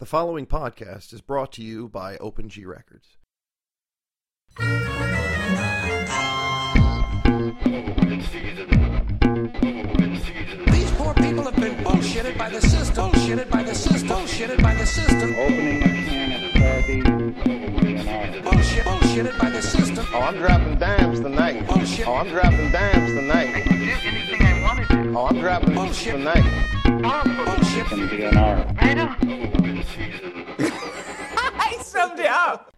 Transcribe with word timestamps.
The 0.00 0.06
following 0.06 0.46
podcast 0.46 1.12
is 1.12 1.20
brought 1.20 1.52
to 1.52 1.62
you 1.62 1.86
by 1.86 2.16
OpenG 2.16 2.64
Records. 2.64 3.18
These 10.72 10.90
poor 10.92 11.12
people 11.12 11.44
have 11.44 11.56
been 11.56 11.84
bullshitted 11.84 12.38
by 12.38 12.48
the 12.48 12.62
system. 12.62 13.10
Bullshitted 13.10 13.50
by 13.50 13.62
the 13.62 13.74
system. 13.74 14.08
Bullshitted 14.08 14.62
by 14.62 14.74
the 14.74 14.86
system. 14.86 15.34
opening 15.34 16.19
a 16.80 17.02
can 17.02 17.22
of 17.22 17.36
sardines 17.36 17.74
would 17.74 17.84
be 17.84 17.94
an 17.96 18.08
art. 18.08 18.44
Bullshit. 18.44 18.84
Bullshitted 18.84 19.38
by 19.38 19.50
the 19.50 19.62
system. 19.62 20.06
Oh, 20.12 20.20
I'm 20.20 20.36
dropping 20.36 20.78
dimes 20.78 21.20
tonight. 21.20 21.66
Bullshit. 21.66 22.06
Oh, 22.06 22.14
I'm 22.14 22.28
dropping 22.28 22.70
dimes 22.70 23.12
tonight. 23.12 23.66
anything 23.66 24.42
I 24.42 24.62
wanted 24.62 24.88
to. 24.88 25.18
Oh, 25.18 25.26
I'm 25.26 25.38
dropping 25.40 25.74
Bullshit. 25.74 26.12
tonight. 26.14 26.44
Bullshit. 27.44 27.86
Can 27.86 28.08
be 28.08 28.22
an 28.24 28.36
art. 28.36 28.66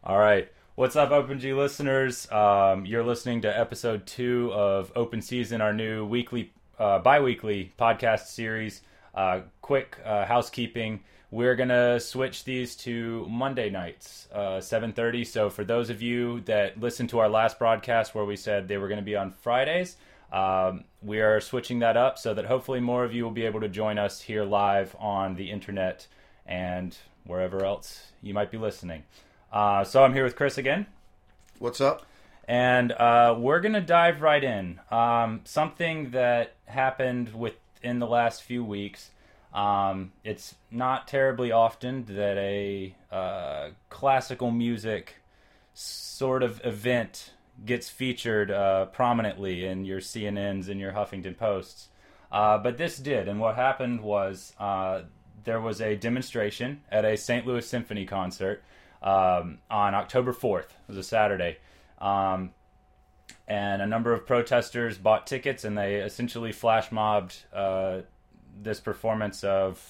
All 0.05 0.19
right. 0.19 0.48
What's 0.74 0.96
up, 0.96 1.10
OpenG 1.10 1.56
listeners? 1.56 2.30
Um, 2.32 2.84
you're 2.86 3.05
listening 3.05 3.42
to 3.42 3.58
episode 3.58 4.06
two 4.06 4.50
of 4.52 4.91
Open 4.96 5.22
Season, 5.22 5.60
our 5.60 5.72
new 5.72 6.05
weekly, 6.05 6.52
uh, 6.78 6.98
bi 6.98 7.20
weekly 7.20 7.72
podcast 7.78 8.27
series. 8.27 8.80
Uh, 9.14 9.42
quick 9.60 9.98
uh, 10.05 10.24
housekeeping. 10.24 11.00
We're 11.32 11.56
gonna 11.56 11.98
switch 11.98 12.45
these 12.45 12.77
to 12.77 13.27
Monday 13.27 13.70
nights, 13.70 14.28
uh, 14.34 14.60
7:30. 14.60 15.24
So 15.24 15.48
for 15.48 15.64
those 15.64 15.88
of 15.88 16.02
you 16.02 16.41
that 16.42 16.78
listened 16.78 17.08
to 17.08 17.20
our 17.20 17.28
last 17.30 17.58
broadcast 17.58 18.14
where 18.14 18.27
we 18.27 18.36
said 18.36 18.68
they 18.68 18.77
were 18.77 18.86
going 18.86 19.00
to 19.00 19.05
be 19.05 19.16
on 19.16 19.30
Fridays, 19.30 19.96
um, 20.30 20.84
we 21.02 21.22
are 21.22 21.41
switching 21.41 21.78
that 21.78 21.96
up 21.96 22.18
so 22.18 22.34
that 22.34 22.45
hopefully 22.45 22.80
more 22.80 23.02
of 23.02 23.14
you 23.14 23.24
will 23.24 23.30
be 23.30 23.46
able 23.46 23.60
to 23.62 23.68
join 23.68 23.98
us 23.98 24.20
here 24.20 24.45
live 24.45 24.95
on 24.98 25.34
the 25.36 25.50
internet 25.50 26.06
and 26.45 26.98
wherever 27.24 27.64
else 27.64 28.12
you 28.20 28.34
might 28.34 28.50
be 28.50 28.58
listening. 28.58 29.02
Uh, 29.50 29.84
so 29.84 30.05
I'm 30.05 30.12
here 30.12 30.24
with 30.24 30.36
Chris 30.36 30.58
again, 30.58 30.84
What's 31.58 31.80
up? 31.80 32.05
and 32.47 32.92
uh, 32.92 33.34
we're 33.38 33.60
gonna 33.60 33.80
dive 33.80 34.20
right 34.20 34.44
in. 34.44 34.80
Um, 34.91 35.41
something 35.44 36.10
that 36.10 36.53
happened 36.66 37.33
within 37.33 38.00
the 38.00 38.06
last 38.06 38.42
few 38.42 38.62
weeks. 38.62 39.11
Um, 39.53 40.12
it's 40.25 40.55
not 40.70 41.06
terribly 41.06 41.53
often 41.53 42.05
that 42.06 42.39
a 42.39 42.95
uh, 43.11 43.70
classical 43.91 44.50
music 44.50 45.17
sort 45.75 46.42
of 46.42 46.61
event 46.64 47.33
gets 47.64 47.89
featured 47.89 48.50
uh, 48.50 48.86
prominently 48.86 49.67
in 49.67 49.84
your 49.84 50.00
CNNs 50.00 50.69
and 50.69 50.81
your 50.81 50.92
Huffington 50.92 51.36
Posts. 51.36 51.89
Uh, 52.31 52.56
but 52.56 52.78
this 52.78 52.97
did, 52.97 53.28
and 53.28 53.39
what 53.39 53.56
happened 53.56 54.00
was 54.00 54.55
uh, 54.59 55.03
there 55.44 55.61
was 55.61 55.83
a 55.83 55.97
demonstration 55.97 56.81
at 56.91 57.05
a 57.05 57.16
St. 57.16 57.47
Louis 57.47 57.66
Symphony 57.66 58.06
concert 58.06 58.62
um, 59.03 59.59
on 59.70 59.94
October 59.94 60.33
4th. 60.33 60.64
It 60.64 60.89
was 60.89 60.97
a 60.97 61.03
Saturday. 61.03 61.59
Um, 61.98 62.53
and 63.47 63.83
a 63.83 63.87
number 63.87 64.12
of 64.14 64.27
protesters 64.27 64.97
bought 64.97 65.27
tickets 65.27 65.64
and 65.64 65.77
they 65.77 65.97
essentially 65.97 66.53
flash 66.53 66.91
mobbed 66.91 67.37
uh, 67.53 68.00
this 68.61 68.81
performance 68.81 69.45
of 69.45 69.81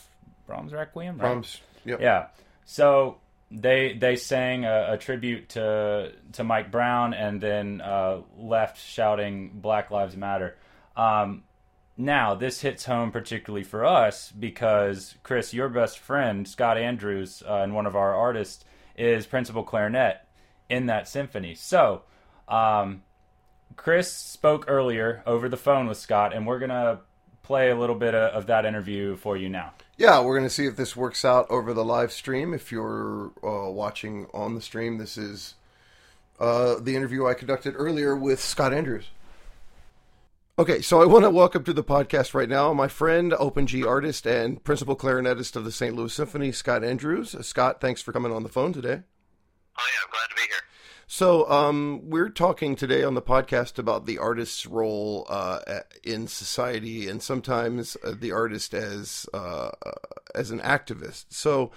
Brahms 0.47 0.73
Requiem. 0.73 1.19
Right? 1.19 1.21
Brahms. 1.21 1.61
Yep. 1.85 2.01
Yeah. 2.01 2.27
So 2.65 3.19
they 3.51 3.95
they 3.95 4.17
sang 4.17 4.65
a, 4.65 4.93
a 4.93 4.99
tribute 4.99 5.51
to 5.51 6.13
to 6.33 6.45
Mike 6.45 6.71
Brown 6.71 7.15
and 7.15 7.41
then 7.41 7.81
uh, 7.81 8.21
left 8.37 8.81
shouting 8.81 9.51
Black 9.55 9.91
Lives 9.91 10.17
Matter. 10.17 10.57
Um, 10.97 11.45
now 11.97 12.35
this 12.35 12.61
hits 12.61 12.85
home 12.85 13.11
particularly 13.11 13.65
for 13.65 13.85
us 13.85 14.33
because 14.33 15.15
Chris, 15.23 15.53
your 15.53 15.69
best 15.69 15.99
friend 15.99 16.47
Scott 16.49 16.79
Andrews 16.79 17.43
uh, 17.47 17.57
and 17.57 17.75
one 17.75 17.87
of 17.87 17.97
our 17.97 18.15
artists 18.15 18.65
is 18.97 19.27
principal 19.27 19.63
clarinet 19.63 20.27
in 20.69 20.87
that 20.87 21.09
symphony. 21.09 21.55
So. 21.55 22.03
Um, 22.49 23.03
Chris 23.77 24.13
spoke 24.13 24.67
earlier 24.69 25.23
over 25.25 25.49
the 25.49 25.57
phone 25.57 25.87
with 25.87 25.97
Scott, 25.97 26.35
and 26.35 26.47
we're 26.47 26.59
gonna 26.59 27.01
play 27.43 27.71
a 27.71 27.77
little 27.77 27.97
bit 27.97 28.15
of, 28.15 28.33
of 28.33 28.47
that 28.47 28.65
interview 28.65 29.17
for 29.17 29.37
you 29.37 29.49
now. 29.49 29.73
Yeah, 29.97 30.21
we're 30.21 30.37
going 30.37 30.49
to 30.49 30.55
see 30.55 30.67
if 30.67 30.77
this 30.77 30.97
works 30.97 31.25
out 31.25 31.51
over 31.51 31.75
the 31.75 31.85
live 31.85 32.13
stream. 32.13 32.55
If 32.55 32.73
you're 32.73 33.31
uh, 33.43 33.71
watching 33.71 34.27
on 34.33 34.55
the 34.55 34.61
stream, 34.61 34.99
this 34.99 35.17
is 35.17 35.55
uh, 36.41 36.77
the 36.81 36.97
interview 36.97 37.27
I 37.27 37.35
conducted 37.35 37.75
earlier 37.77 38.17
with 38.17 38.41
Scott 38.41 38.73
Andrews. 38.73 39.11
Okay, 40.59 40.83
so 40.83 41.01
I 41.01 41.07
want 41.07 41.25
to 41.25 41.31
welcome 41.31 41.65
to 41.65 41.73
the 41.73 41.83
podcast 41.83 42.35
right 42.35 42.49
now 42.49 42.75
my 42.75 42.87
friend, 42.87 43.33
Open 43.39 43.67
G 43.67 43.85
artist, 43.85 44.27
and 44.27 44.63
principal 44.63 44.95
clarinetist 44.95 45.57
of 45.57 45.65
the 45.65 45.73
St. 45.73 45.97
Louis 45.97 46.13
Symphony, 46.13 46.53
Scott 46.53 46.85
Andrews. 46.85 47.35
Uh, 47.35 47.43
Scott, 47.43 47.81
thanks 47.81 48.03
for 48.03 48.13
coming 48.13 48.33
on 48.33 48.43
the 48.43 48.49
phone 48.51 48.73
today. 48.73 49.01
Oh 49.79 49.87
yeah, 49.89 50.05
I'm 50.05 50.11
glad 50.11 50.29
to 50.29 50.35
be 50.37 50.43
here. 50.43 50.61
So, 51.15 51.47
um, 51.51 52.09
we're 52.09 52.31
talking 52.31 52.75
today 52.75 53.05
on 53.05 53.13
the 53.13 53.21
podcast 53.21 53.79
about 53.79 54.07
the 54.07 54.17
artist's 54.17 54.65
role 54.65 55.27
uh, 55.29 55.59
in 56.03 56.27
society, 56.27 57.07
and 57.07 57.23
sometimes 57.23 57.99
uh, 58.03 58.15
the 58.19 58.33
artist 58.33 58.73
as 58.73 59.27
uh, 59.35 59.73
as 60.35 60.51
an 60.51 60.61
activist. 60.61 61.27
So, 61.29 61.71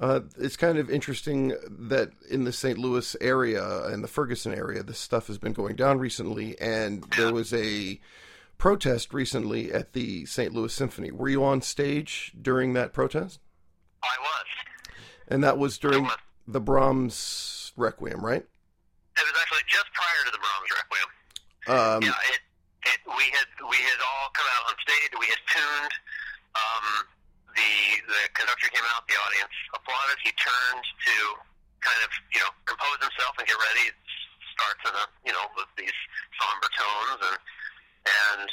uh, 0.00 0.20
it's 0.38 0.56
kind 0.56 0.78
of 0.78 0.88
interesting 0.88 1.56
that 1.68 2.12
in 2.30 2.44
the 2.44 2.52
St. 2.52 2.78
Louis 2.78 3.16
area 3.20 3.86
and 3.86 4.04
the 4.04 4.08
Ferguson 4.08 4.54
area, 4.54 4.84
this 4.84 5.00
stuff 5.00 5.26
has 5.26 5.38
been 5.38 5.52
going 5.52 5.74
down 5.74 5.98
recently, 5.98 6.56
and 6.60 7.02
there 7.16 7.32
was 7.32 7.52
a 7.52 8.00
protest 8.56 9.12
recently 9.12 9.72
at 9.72 9.94
the 9.94 10.26
St. 10.26 10.54
Louis 10.54 10.72
Symphony. 10.72 11.10
Were 11.10 11.28
you 11.28 11.42
on 11.42 11.60
stage 11.60 12.34
during 12.40 12.74
that 12.74 12.92
protest? 12.92 13.40
I 14.04 14.14
was. 14.20 14.46
And 15.26 15.42
that 15.42 15.58
was 15.58 15.76
during 15.76 16.04
was. 16.04 16.16
the 16.46 16.60
Brahms 16.60 17.72
Requiem, 17.76 18.24
right? 18.24 18.46
It 19.16 19.24
was 19.24 19.36
actually 19.40 19.64
just 19.66 19.88
prior 19.96 20.20
to 20.28 20.32
the 20.32 20.40
Brahms 20.40 20.70
Requiem. 20.76 21.10
Um, 21.66 21.98
yeah, 22.04 22.30
it, 22.36 22.40
it 22.84 23.00
we 23.08 23.26
had 23.32 23.48
we 23.64 23.78
had 23.80 23.98
all 24.04 24.28
come 24.36 24.46
out 24.60 24.70
on 24.70 24.76
stage. 24.84 25.10
We 25.16 25.28
had 25.32 25.42
tuned. 25.48 25.94
Um, 26.52 26.86
the 27.56 27.72
the 28.06 28.22
conductor 28.36 28.68
came 28.68 28.84
out. 28.92 29.08
The 29.08 29.16
audience 29.16 29.56
applauded. 29.72 30.20
He 30.20 30.30
turned 30.36 30.84
to 30.84 31.16
kind 31.80 32.00
of 32.04 32.10
you 32.30 32.40
know 32.44 32.52
compose 32.68 33.00
himself 33.00 33.34
and 33.40 33.48
get 33.48 33.56
ready. 33.56 33.90
It 33.90 33.98
starts 34.52 34.82
in 34.84 34.94
a 34.94 35.04
you 35.24 35.32
know 35.32 35.44
with 35.56 35.70
these 35.80 35.96
somber 36.36 36.68
tones 36.76 37.20
and 37.32 37.40
and 38.06 38.48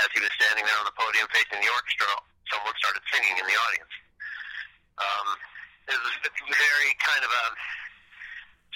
as 0.00 0.08
he 0.10 0.18
was 0.18 0.32
standing 0.34 0.66
there 0.66 0.78
on 0.80 0.86
the 0.88 0.96
podium 0.98 1.28
facing 1.30 1.62
the 1.62 1.70
orchestra, 1.70 2.10
someone 2.50 2.74
started 2.80 3.04
singing 3.12 3.36
in 3.38 3.46
the 3.46 3.54
audience. 3.54 3.94
Um, 4.98 5.28
it 5.86 5.98
was 6.02 6.14
very 6.50 6.90
kind 6.98 7.22
of 7.22 7.30
a 7.30 7.44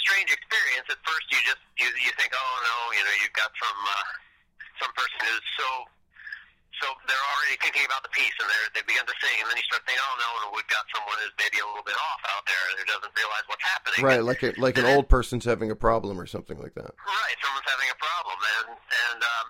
strange 0.02 0.30
experience. 0.32 0.86
At 0.88 1.00
first, 1.04 1.26
you 1.30 1.40
just 1.44 1.62
you 1.76 1.88
you 2.00 2.12
think, 2.16 2.32
oh 2.32 2.54
no, 2.64 2.76
you 2.96 3.02
know, 3.04 3.14
you've 3.22 3.36
got 3.36 3.52
some 3.56 3.78
uh, 3.84 4.06
some 4.80 4.92
person 4.96 5.18
who's 5.24 5.46
so 5.56 5.68
so 6.80 6.88
they're 7.04 7.26
already 7.36 7.60
thinking 7.60 7.84
about 7.84 8.00
the 8.00 8.12
piece 8.16 8.32
and 8.40 8.48
they 8.48 8.80
they 8.80 8.84
begin 8.88 9.04
to 9.04 9.16
sing, 9.20 9.36
and 9.44 9.46
then 9.52 9.56
you 9.60 9.66
start 9.68 9.84
thinking, 9.84 10.00
oh 10.00 10.16
no, 10.16 10.28
we've 10.56 10.70
got 10.72 10.84
someone 10.96 11.16
who's 11.20 11.36
maybe 11.36 11.60
a 11.60 11.66
little 11.68 11.84
bit 11.84 11.98
off 11.98 12.22
out 12.32 12.44
there 12.48 12.64
who 12.80 12.84
doesn't 12.88 13.12
realize 13.12 13.44
what's 13.52 13.66
happening. 13.68 14.00
Right, 14.00 14.24
like 14.24 14.40
a, 14.40 14.56
like 14.56 14.80
an 14.80 14.88
old 14.88 15.12
person's 15.12 15.44
having 15.44 15.68
a 15.68 15.78
problem 15.78 16.16
or 16.16 16.24
something 16.24 16.56
like 16.56 16.72
that. 16.80 16.90
Right, 16.96 17.36
someone's 17.44 17.68
having 17.68 17.90
a 17.92 17.98
problem, 18.00 18.38
and 18.40 18.68
and 18.72 19.20
um, 19.20 19.46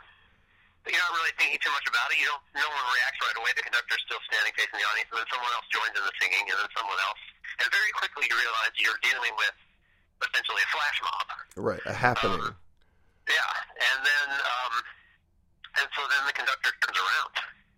you're 0.91 0.99
not 0.99 1.15
really 1.15 1.34
thinking 1.39 1.60
too 1.62 1.71
much 1.71 1.87
about 1.87 2.10
it. 2.10 2.19
You 2.19 2.27
don't. 2.27 2.43
No 2.59 2.66
one 2.66 2.84
reacts 2.91 3.21
right 3.22 3.39
away. 3.39 3.50
The 3.55 3.62
conductor's 3.62 4.03
still 4.10 4.22
standing 4.27 4.53
facing 4.59 4.77
the 4.83 4.87
audience, 4.91 5.09
and 5.15 5.19
then 5.22 5.28
someone 5.31 5.53
else 5.55 5.69
joins 5.71 5.94
in 5.94 6.03
the 6.03 6.15
singing, 6.19 6.44
and 6.50 6.56
then 6.59 6.71
someone 6.75 6.99
else, 7.06 7.22
and 7.62 7.66
very 7.71 7.93
quickly 7.94 8.27
you 8.27 8.34
realize 8.34 8.75
you're 8.83 9.00
dealing 9.06 9.34
with 9.39 9.55
essentially 10.23 10.63
a 10.63 10.71
flash 10.71 10.99
mob. 11.03 11.29
Right, 11.57 11.85
a 11.87 11.93
happening. 11.93 12.41
Yeah, 12.41 13.51
and 13.79 13.99
then 14.05 14.29
um, 14.37 14.75
and 15.81 15.87
so 15.95 16.03
then 16.09 16.23
the 16.27 16.35
conductor 16.35 16.71
turns 16.83 16.99
around 16.99 17.33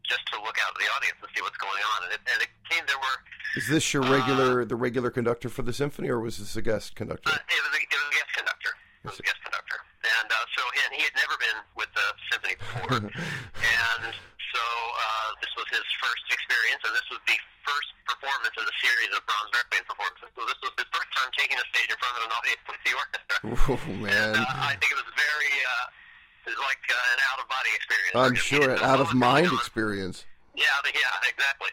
just 0.04 0.24
to 0.32 0.36
look 0.42 0.56
out 0.64 0.74
at 0.74 0.80
the 0.80 0.88
audience 0.96 1.18
and 1.22 1.30
see 1.34 1.42
what's 1.42 1.58
going 1.58 1.82
on, 1.96 1.98
and 2.08 2.12
it, 2.16 2.22
and 2.26 2.38
it 2.42 2.50
came. 2.68 2.84
There 2.86 2.98
were 2.98 3.18
Is 3.56 3.68
this 3.68 3.84
your 3.94 4.02
regular, 4.02 4.64
the 4.64 4.76
regular 4.76 5.10
conductor 5.10 5.48
for 5.48 5.62
the 5.62 5.72
symphony, 5.72 6.08
or 6.08 6.20
was 6.20 6.38
this 6.38 6.56
a 6.56 6.62
guest 6.62 6.94
conductor? 6.96 7.30
uh, 7.30 7.36
it 7.36 7.62
was 7.62 7.72
a, 7.76 7.80
it 7.80 7.96
was 7.96 8.08
a 8.10 8.16
guest 8.16 8.32
conductor. 8.36 8.72
It 9.04 9.08
was 9.10 9.20
a 9.20 9.26
guest 9.26 9.40
conductor, 9.42 9.78
and 10.20 10.28
uh, 10.30 10.46
so 10.56 10.62
and 10.86 10.90
he 10.94 11.02
had 11.02 11.14
never 11.16 11.36
been 11.38 11.58
with 11.76 11.90
the 11.94 12.06
symphony 12.30 12.54
before, 12.58 12.96
and 13.12 14.14
so 14.52 14.60
uh, 14.60 15.28
this 15.40 15.52
was 15.56 15.66
his 15.72 15.86
first 15.98 16.24
experience, 16.28 16.82
and 16.84 16.92
this 16.94 17.08
was 17.08 17.20
the 17.24 17.38
first 17.64 17.90
performance 18.04 18.54
in 18.58 18.64
the 18.68 18.76
series 18.84 19.10
of 19.16 19.20
Brahms 19.24 19.50
Requiem 19.56 19.84
performances. 19.88 20.28
So 20.36 20.42
this 20.44 20.60
was 20.60 20.72
his 20.76 20.88
first 20.92 21.10
time 21.16 21.30
taking 21.36 21.56
a 21.56 21.66
stage 21.72 21.88
in 21.88 21.98
front 21.98 22.14
of 22.20 22.22
an 22.28 22.32
audience 22.36 22.62
with 22.68 22.82
the 22.84 22.92
orchestra. 22.92 23.36
Oh 23.72 23.80
man, 24.04 24.36
Uh, 24.36 24.68
I 24.68 24.76
think 24.76 24.92
it 24.92 24.98
was 25.00 25.10
very, 25.16 25.52
uh, 25.64 26.46
it 26.46 26.50
was 26.52 26.60
like 26.62 26.82
uh, 26.90 27.12
an 27.16 27.18
out 27.32 27.38
of 27.40 27.46
body 27.48 27.72
experience. 27.72 28.16
I'm 28.18 28.34
He 28.36 28.44
sure 28.44 28.68
an 28.76 28.82
out 28.84 29.00
of 29.00 29.10
mind 29.16 29.48
experience. 29.56 30.26
Yeah, 30.54 30.68
yeah, 30.84 31.30
exactly. 31.30 31.72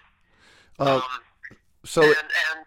Uh, 0.80 1.04
um, 1.04 1.58
so 1.84 2.02
and 2.04 2.16
and 2.16 2.58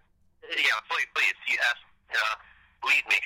yeah, 0.52 0.76
please, 0.90 1.08
please, 1.16 1.36
you 1.48 1.56
ask, 1.64 1.80
uh, 2.12 2.36
lead 2.84 3.04
me. 3.08 3.20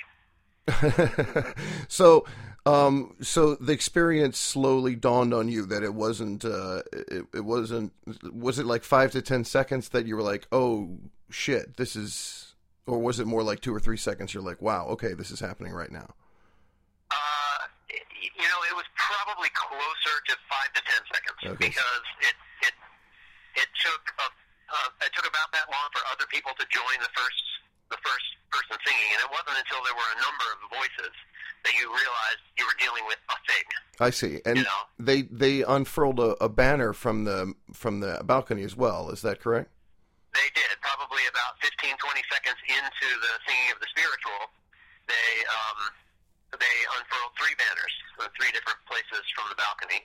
so 1.88 2.24
um 2.66 3.14
so 3.20 3.54
the 3.54 3.72
experience 3.72 4.36
slowly 4.38 4.94
dawned 4.94 5.32
on 5.32 5.48
you 5.48 5.64
that 5.64 5.82
it 5.82 5.94
wasn't 5.94 6.44
uh 6.44 6.82
it, 6.92 7.24
it 7.32 7.44
wasn't 7.44 7.92
was 8.32 8.58
it 8.58 8.66
like 8.66 8.82
five 8.84 9.12
to 9.12 9.22
ten 9.22 9.44
seconds 9.44 9.90
that 9.90 10.06
you 10.06 10.16
were 10.16 10.22
like 10.22 10.46
oh 10.52 10.98
shit, 11.30 11.76
this 11.76 11.96
is, 11.96 12.54
or 12.86 12.98
was 12.98 13.18
it 13.18 13.26
more 13.26 13.42
like 13.42 13.60
two 13.60 13.74
or 13.74 13.80
three 13.80 13.96
seconds? 13.96 14.34
You're 14.34 14.42
like, 14.46 14.62
wow, 14.62 14.86
okay, 14.94 15.14
this 15.14 15.30
is 15.30 15.40
happening 15.40 15.72
right 15.72 15.90
now. 15.90 16.14
Uh, 17.10 17.60
you 17.90 18.46
know, 18.46 18.60
it 18.70 18.76
was 18.76 18.86
probably 18.94 19.50
closer 19.54 20.16
to 20.30 20.34
five 20.50 20.70
to 20.74 20.82
ten 20.86 21.02
seconds 21.10 21.38
Okay. 21.54 21.70
because 21.70 22.04
it 22.22 22.36
it 22.66 22.74
it 23.62 23.68
took 23.82 24.02
a, 24.22 24.26
uh, 24.26 25.06
it 25.06 25.12
took 25.14 25.26
about 25.26 25.50
that 25.54 25.66
long 25.70 25.88
for 25.94 26.02
other 26.10 26.26
people 26.30 26.52
to 26.58 26.66
join 26.70 26.96
the 27.02 27.10
first 27.14 27.42
the 27.90 27.98
first 28.02 28.26
person 28.50 28.74
singing, 28.82 29.10
and 29.14 29.20
it 29.22 29.30
wasn't 29.30 29.54
until 29.54 29.78
there 29.86 29.94
were 29.94 30.10
a 30.14 30.20
number 30.22 30.46
of 30.58 30.58
voices 30.74 31.14
that 31.64 31.74
you 31.74 31.86
realized 31.88 32.42
you 32.58 32.64
were 32.66 32.78
dealing 32.78 33.04
with 33.06 33.18
a 33.30 33.38
thing. 33.46 33.66
I 34.00 34.10
see, 34.10 34.40
and 34.44 34.58
You 34.58 34.64
know. 34.64 34.82
they 34.98 35.22
they 35.30 35.62
unfurled 35.62 36.20
a, 36.20 36.36
a 36.44 36.48
banner 36.48 36.92
from 36.92 37.24
the 37.24 37.54
from 37.72 38.00
the 38.00 38.20
balcony 38.24 38.62
as 38.62 38.76
well. 38.76 39.08
Is 39.10 39.22
that 39.22 39.40
correct? 39.40 39.70
They 40.36 40.48
did 40.52 40.68
probably 40.84 41.24
about 41.32 41.56
15, 41.64 41.96
20 41.96 41.96
seconds 42.28 42.60
into 42.68 43.08
the 43.24 43.32
singing 43.48 43.72
of 43.72 43.80
the 43.80 43.88
spiritual. 43.88 44.52
They 45.08 45.30
um, 45.48 45.80
they 46.60 46.76
unfurled 46.92 47.32
three 47.40 47.56
banners 47.56 47.94
in 48.20 48.28
three 48.36 48.52
different 48.52 48.80
places 48.84 49.24
from 49.32 49.48
the 49.48 49.56
balcony, 49.56 50.04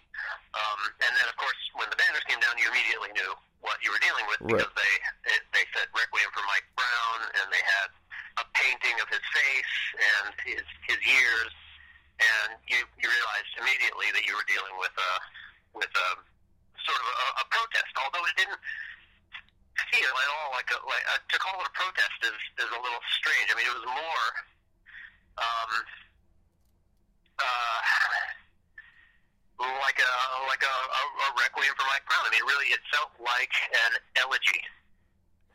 um, 0.55 0.79
and 1.03 1.11
then 1.19 1.27
of 1.27 1.35
course 1.35 1.59
when 1.75 1.87
the 1.91 1.99
banners 1.99 2.23
came 2.31 2.39
down, 2.39 2.55
you 2.59 2.71
immediately 2.71 3.11
knew 3.11 3.31
what 3.59 3.75
you 3.83 3.91
were 3.91 3.99
dealing 4.01 4.23
with 4.31 4.39
Right. 4.41 4.55
because 4.63 4.73
they 4.73 4.93
it, 5.35 5.43
they 5.51 5.65
said 5.75 5.85
Requiem 5.91 6.31
for 6.31 6.43
Mike 6.47 6.65
Brown, 6.79 7.17
and 7.43 7.45
they 7.51 7.61
had 7.61 7.87
a 8.39 8.45
painting 8.55 8.95
of 9.01 9.07
his 9.11 9.23
face 9.33 9.75
and 9.97 10.31
his 10.45 10.65
his 10.87 10.99
ears, 11.03 11.53
and 12.19 12.49
you 12.67 12.79
you 13.01 13.07
realized 13.07 13.51
immediately 13.59 14.07
that 14.15 14.23
you 14.23 14.33
were 14.35 14.47
dealing 14.47 14.75
with 14.79 14.93
a 14.95 15.11
with 15.75 15.91
a 15.91 16.09
sort 16.85 16.99
of 17.01 17.07
a, 17.07 17.27
a 17.41 17.45
protest, 17.51 17.91
although 17.99 18.23
it 18.27 18.35
didn't 18.37 18.61
feel 19.91 20.13
at 20.13 20.29
all 20.39 20.49
like 20.55 20.69
a 20.71 20.79
like 20.87 21.05
uh, 21.11 21.19
to 21.27 21.35
call 21.41 21.55
it 21.59 21.67
a 21.67 21.75
protest 21.75 22.19
is 22.23 22.39
is 22.63 22.69
a 22.71 22.79
little 22.79 23.03
strange. 23.19 23.47
I 23.51 23.55
mean, 23.59 23.67
it 23.67 23.75
was 23.75 23.87
more 23.87 24.27
um 25.39 25.71
uh 27.39 27.79
like 29.61 29.99
a 30.01 30.13
like 30.49 30.63
a, 30.63 30.75
a, 30.75 31.01
a 31.25 31.29
requiem 31.37 31.73
for 31.77 31.85
Mike 31.89 32.05
Brown. 32.09 32.23
I 32.25 32.31
mean, 32.33 32.45
really, 32.47 32.69
it 32.73 32.81
felt 32.89 33.13
like 33.21 33.53
an 33.89 33.93
elegy. 34.17 34.61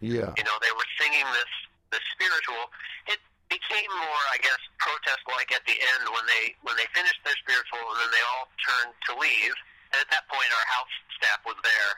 Yeah. 0.01 0.31
You 0.37 0.45
know, 0.45 0.57
they 0.63 0.73
were 0.77 0.89
singing 1.01 1.27
this 1.33 1.53
the 1.91 2.01
spiritual. 2.15 2.71
It 3.11 3.21
became 3.49 3.86
more, 3.97 4.23
I 4.33 4.39
guess, 4.41 4.61
protest 4.79 5.23
like 5.31 5.51
at 5.53 5.65
the 5.65 5.77
end 5.77 6.03
when 6.13 6.25
they 6.29 6.55
when 6.63 6.77
they 6.77 6.87
finished 6.93 7.21
their 7.25 7.37
spiritual 7.43 7.81
and 7.81 7.99
then 8.05 8.11
they 8.13 8.25
all 8.35 8.47
turned 8.63 8.93
to 9.11 9.13
leave. 9.19 9.55
And 9.95 9.99
at 10.03 10.11
that 10.11 10.27
point, 10.29 10.49
our 10.51 10.67
house 10.67 10.95
staff 11.17 11.41
was 11.47 11.57
there, 11.63 11.91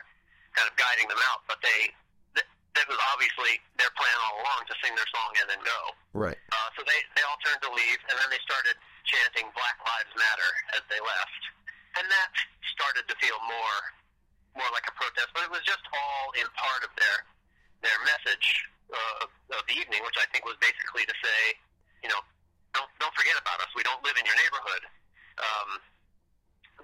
kind 0.53 0.69
of 0.69 0.75
guiding 0.77 1.09
them 1.09 1.19
out. 1.33 1.43
But 1.49 1.59
they 1.59 1.91
that, 2.39 2.45
that 2.77 2.85
was 2.87 2.99
obviously 3.11 3.59
their 3.75 3.91
plan 3.97 4.17
all 4.29 4.45
along 4.45 4.69
to 4.69 4.75
sing 4.81 4.93
their 4.93 5.09
song 5.09 5.31
and 5.41 5.47
then 5.49 5.61
go. 5.61 5.79
Right. 6.13 6.39
Uh, 6.53 6.69
so 6.77 6.85
they 6.85 6.99
they 7.17 7.23
all 7.27 7.39
turned 7.43 7.61
to 7.65 7.71
leave, 7.73 7.99
and 8.07 8.15
then 8.17 8.29
they 8.31 8.41
started 8.45 8.77
chanting 9.09 9.49
Black 9.57 9.77
Lives 9.83 10.13
Matter 10.15 10.51
as 10.77 10.83
they 10.87 11.01
left, 11.01 11.41
and 11.97 12.05
that 12.07 12.31
started 12.73 13.05
to 13.09 13.15
feel 13.19 13.37
more 13.45 13.79
more 14.57 14.69
like 14.73 14.85
a 14.89 14.95
protest. 14.97 15.29
But 15.33 15.45
it 15.45 15.51
was 15.53 15.63
just 15.65 15.83
all 15.93 16.33
in 16.37 16.47
part 16.57 16.81
of 16.85 16.91
their 16.97 17.17
their 17.81 17.99
message 18.03 18.67
uh, 18.91 19.55
of 19.55 19.63
the 19.69 19.75
evening, 19.77 20.01
which 20.03 20.17
I 20.19 20.27
think 20.33 20.45
was 20.45 20.57
basically 20.59 21.05
to 21.05 21.15
say, 21.21 21.39
you 22.03 22.09
know, 22.09 22.21
don't 22.73 22.89
don't 22.99 23.13
forget 23.15 23.35
about 23.39 23.59
us. 23.63 23.69
We 23.75 23.83
don't 23.83 23.99
live 24.03 24.15
in 24.19 24.25
your 24.25 24.37
neighborhood. 24.39 24.83
Um, 25.39 25.69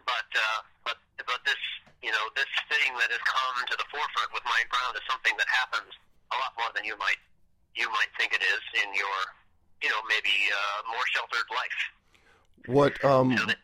but 0.06 0.30
uh, 0.36 0.60
but 0.84 0.98
but 1.26 1.40
this 1.46 1.60
you 2.04 2.12
know 2.12 2.26
this 2.36 2.50
thing 2.70 2.94
that 3.00 3.10
has 3.12 3.24
come 3.26 3.56
to 3.68 3.76
the 3.78 3.88
forefront 3.92 4.30
with 4.34 4.44
Mike 4.46 4.68
Brown 4.70 4.94
is 4.96 5.06
something 5.10 5.34
that 5.38 5.48
happens 5.50 5.92
a 6.32 6.38
lot 6.40 6.52
more 6.60 6.70
than 6.76 6.84
you 6.86 6.98
might 6.98 7.20
you 7.76 7.88
might 7.92 8.12
think 8.20 8.34
it 8.34 8.44
is 8.44 8.62
in 8.84 8.90
your 8.96 9.18
you 9.82 9.90
know 9.90 10.02
maybe 10.08 10.34
uh, 10.52 10.80
more 10.92 11.06
sheltered 11.14 11.48
life. 11.52 11.80
What 12.68 12.94
um 13.06 13.32
You 13.32 13.38
know, 13.38 13.46
that- 13.48 13.62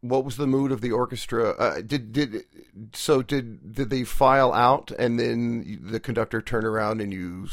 what 0.00 0.24
was 0.24 0.36
the 0.36 0.46
mood 0.46 0.70
of 0.70 0.80
the 0.80 0.92
orchestra? 0.92 1.50
Uh, 1.58 1.80
did 1.80 2.12
did 2.12 2.44
so 2.92 3.20
did 3.20 3.74
did 3.74 3.90
they 3.90 4.04
file 4.04 4.52
out 4.52 4.92
and 4.96 5.18
then 5.18 5.80
the 5.82 5.98
conductor 5.98 6.40
turn 6.40 6.64
around 6.64 7.00
and 7.00 7.12
you 7.12 7.48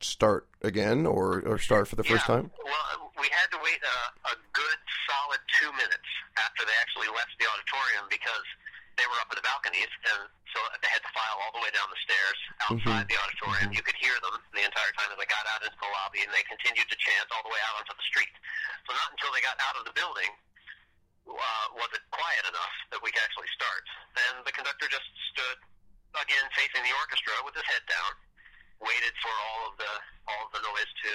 start 0.00 0.46
again 0.62 1.06
or 1.06 1.40
or 1.44 1.58
start 1.58 1.88
for 1.88 1.96
the 1.96 2.04
first 2.04 2.28
yeah. 2.28 2.40
time? 2.40 2.46
Well, 2.60 3.12
we 3.16 3.28
had 3.32 3.48
to 3.56 3.58
wait 3.64 3.80
a, 3.80 3.98
a 4.32 4.36
good 4.52 4.80
solid 5.08 5.40
two 5.60 5.70
minutes 5.72 6.10
after 6.36 6.64
they 6.68 6.76
actually 6.80 7.08
left 7.12 7.32
the 7.40 7.46
auditorium 7.48 8.06
because 8.12 8.46
they 8.96 9.04
were 9.12 9.20
up 9.20 9.28
in 9.28 9.36
the 9.36 9.44
balconies, 9.44 9.92
and 10.08 10.24
so 10.56 10.58
they 10.80 10.88
had 10.88 11.04
to 11.04 11.12
file 11.12 11.36
all 11.44 11.52
the 11.52 11.60
way 11.60 11.68
down 11.76 11.84
the 11.92 12.00
stairs 12.00 12.38
outside 12.64 13.04
the 13.12 13.18
auditorium. 13.20 13.68
You 13.76 13.84
could 13.84 13.96
hear 14.00 14.16
them 14.24 14.40
the 14.56 14.64
entire 14.64 14.92
time 14.96 15.12
as 15.12 15.20
they 15.20 15.28
got 15.28 15.44
out 15.52 15.60
into 15.60 15.76
the 15.76 15.90
lobby, 16.00 16.24
and 16.24 16.32
they 16.32 16.44
continued 16.48 16.88
to 16.88 16.96
chant 16.96 17.28
all 17.36 17.44
the 17.44 17.52
way 17.52 17.60
out 17.68 17.84
onto 17.84 17.92
the 17.92 18.06
street. 18.08 18.32
So 18.88 18.96
not 18.96 19.12
until 19.12 19.28
they 19.36 19.44
got 19.44 19.60
out 19.60 19.76
of 19.76 19.84
the 19.84 19.92
building 19.92 20.32
uh, 21.28 21.66
was 21.76 21.90
it 21.92 22.02
quiet 22.14 22.44
enough 22.46 22.74
that 22.94 23.00
we 23.02 23.10
could 23.10 23.22
actually 23.26 23.50
start. 23.52 23.84
And 24.30 24.46
the 24.46 24.54
conductor 24.54 24.86
just 24.88 25.06
stood 25.34 25.58
again 26.16 26.46
facing 26.56 26.82
the 26.86 26.94
orchestra 26.96 27.34
with 27.44 27.58
his 27.58 27.66
head 27.66 27.84
down, 27.90 28.12
waited 28.80 29.14
for 29.22 29.32
all 29.32 29.60
of 29.70 29.74
the 29.78 29.92
all 30.26 30.40
of 30.46 30.50
the 30.52 30.62
noise 30.62 30.90
to 31.06 31.10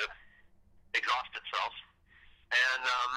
exhaust 0.98 1.32
itself, 1.36 1.74
and 2.52 2.82
um, 2.86 3.12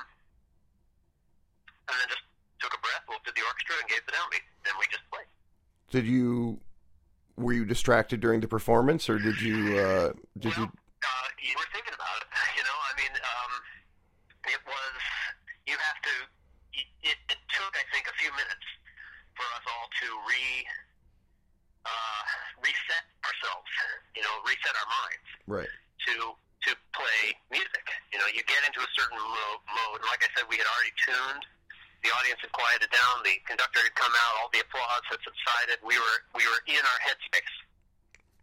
and 1.91 1.95
then 2.01 2.09
just 2.09 2.25
took 2.61 2.73
a 2.75 2.81
breath, 2.81 3.05
looked 3.09 3.29
at 3.29 3.35
the 3.35 3.45
orchestra, 3.45 3.75
and 3.81 3.87
gave 3.89 4.03
the 4.07 4.15
downbeat. 4.15 4.45
Then 4.65 4.75
we 4.81 4.87
just 4.91 5.05
played. 5.13 5.29
Did 5.91 6.07
you 6.07 6.59
were 7.37 7.53
you 7.53 7.65
distracted 7.65 8.21
during 8.21 8.39
the 8.39 8.47
performance 8.47 9.11
or 9.11 9.19
did 9.19 9.41
you 9.43 9.77
uh 9.77 10.13
did 10.39 10.55
well, 10.57 10.71
you 10.71 10.85
you 11.45 11.55
were 11.61 11.69
thinking 11.77 11.93
about 11.93 12.19
it. 12.25 12.29
You 12.57 12.65
know, 12.65 12.79
I 12.89 12.93
mean, 12.97 13.13
um, 13.13 13.53
it 14.49 14.63
was. 14.65 14.95
You 15.69 15.77
have 15.77 15.99
to. 16.09 16.15
It, 17.05 17.21
it 17.29 17.41
took, 17.53 17.73
I 17.77 17.85
think, 17.93 18.09
a 18.09 18.17
few 18.17 18.33
minutes 18.33 18.67
for 19.37 19.45
us 19.55 19.65
all 19.69 19.87
to 19.93 20.07
re 20.25 20.45
uh, 21.85 22.23
reset 22.65 23.05
ourselves. 23.29 23.69
You 24.17 24.25
know, 24.25 24.35
reset 24.49 24.73
our 24.73 24.89
minds 24.89 25.29
right. 25.47 25.73
to 26.09 26.15
to 26.33 26.71
play 26.97 27.37
music. 27.53 27.87
You 28.09 28.19
know, 28.19 28.29
you 28.33 28.41
get 28.49 28.65
into 28.65 28.81
a 28.81 28.91
certain 28.97 29.21
mo- 29.21 29.63
mode. 29.69 30.01
And 30.01 30.09
like 30.09 30.25
I 30.25 30.33
said, 30.33 30.49
we 30.49 30.54
had 30.65 30.73
already 30.73 30.95
tuned. 31.05 31.45
The 32.01 32.13
audience 32.17 32.41
had 32.41 32.53
quieted 32.53 32.89
down. 32.93 33.21
The 33.25 33.37
conductor 33.45 33.81
had 33.85 33.93
come 33.97 34.13
out. 34.13 34.33
All 34.45 34.51
the 34.53 34.61
applause 34.65 35.05
had 35.13 35.21
subsided. 35.25 35.81
We 35.85 35.97
were 36.01 36.19
we 36.33 36.45
were 36.49 36.61
in 36.69 36.81
our 36.81 37.01
headspace. 37.05 37.55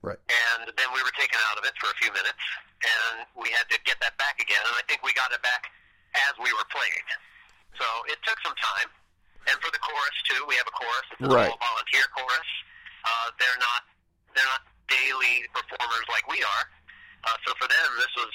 Right. 0.02 0.18
And 0.58 0.70
then 0.78 0.90
we 0.94 1.02
were 1.06 1.14
taken 1.18 1.38
out 1.50 1.62
of 1.62 1.64
it 1.66 1.78
for 1.78 1.90
a 1.94 1.98
few 2.02 2.10
minutes, 2.10 2.42
and 2.82 3.26
we 3.38 3.54
had 3.54 3.70
to 3.70 3.78
get 3.86 4.02
that 4.02 4.18
back 4.18 4.42
again. 4.42 4.62
And 4.66 4.74
I 4.78 4.82
think 4.90 5.06
we 5.06 5.14
got 5.14 5.30
it 5.30 5.42
back 5.46 5.70
as 6.30 6.34
we 6.42 6.50
were 6.58 6.66
playing. 6.74 7.06
So 7.78 7.86
it 8.10 8.18
took 8.26 8.38
some 8.42 8.58
time. 8.58 8.90
And 9.50 9.58
for 9.62 9.70
the 9.74 9.82
chorus 9.82 10.18
too, 10.30 10.42
we 10.50 10.54
have 10.58 10.66
a 10.70 10.74
chorus. 10.74 11.08
It's 11.18 11.30
Right. 11.30 11.50
all 11.50 11.58
volunteer 11.62 12.06
chorus. 12.18 12.50
Uh, 13.06 13.30
they're 13.42 13.62
not 13.62 13.82
they're 14.34 14.50
not 14.58 14.66
daily 14.90 15.46
performers 15.54 16.06
like 16.10 16.26
we 16.30 16.42
are. 16.42 16.66
Uh, 17.30 17.38
so 17.46 17.54
for 17.62 17.70
them, 17.70 17.90
this 18.02 18.14
was 18.18 18.34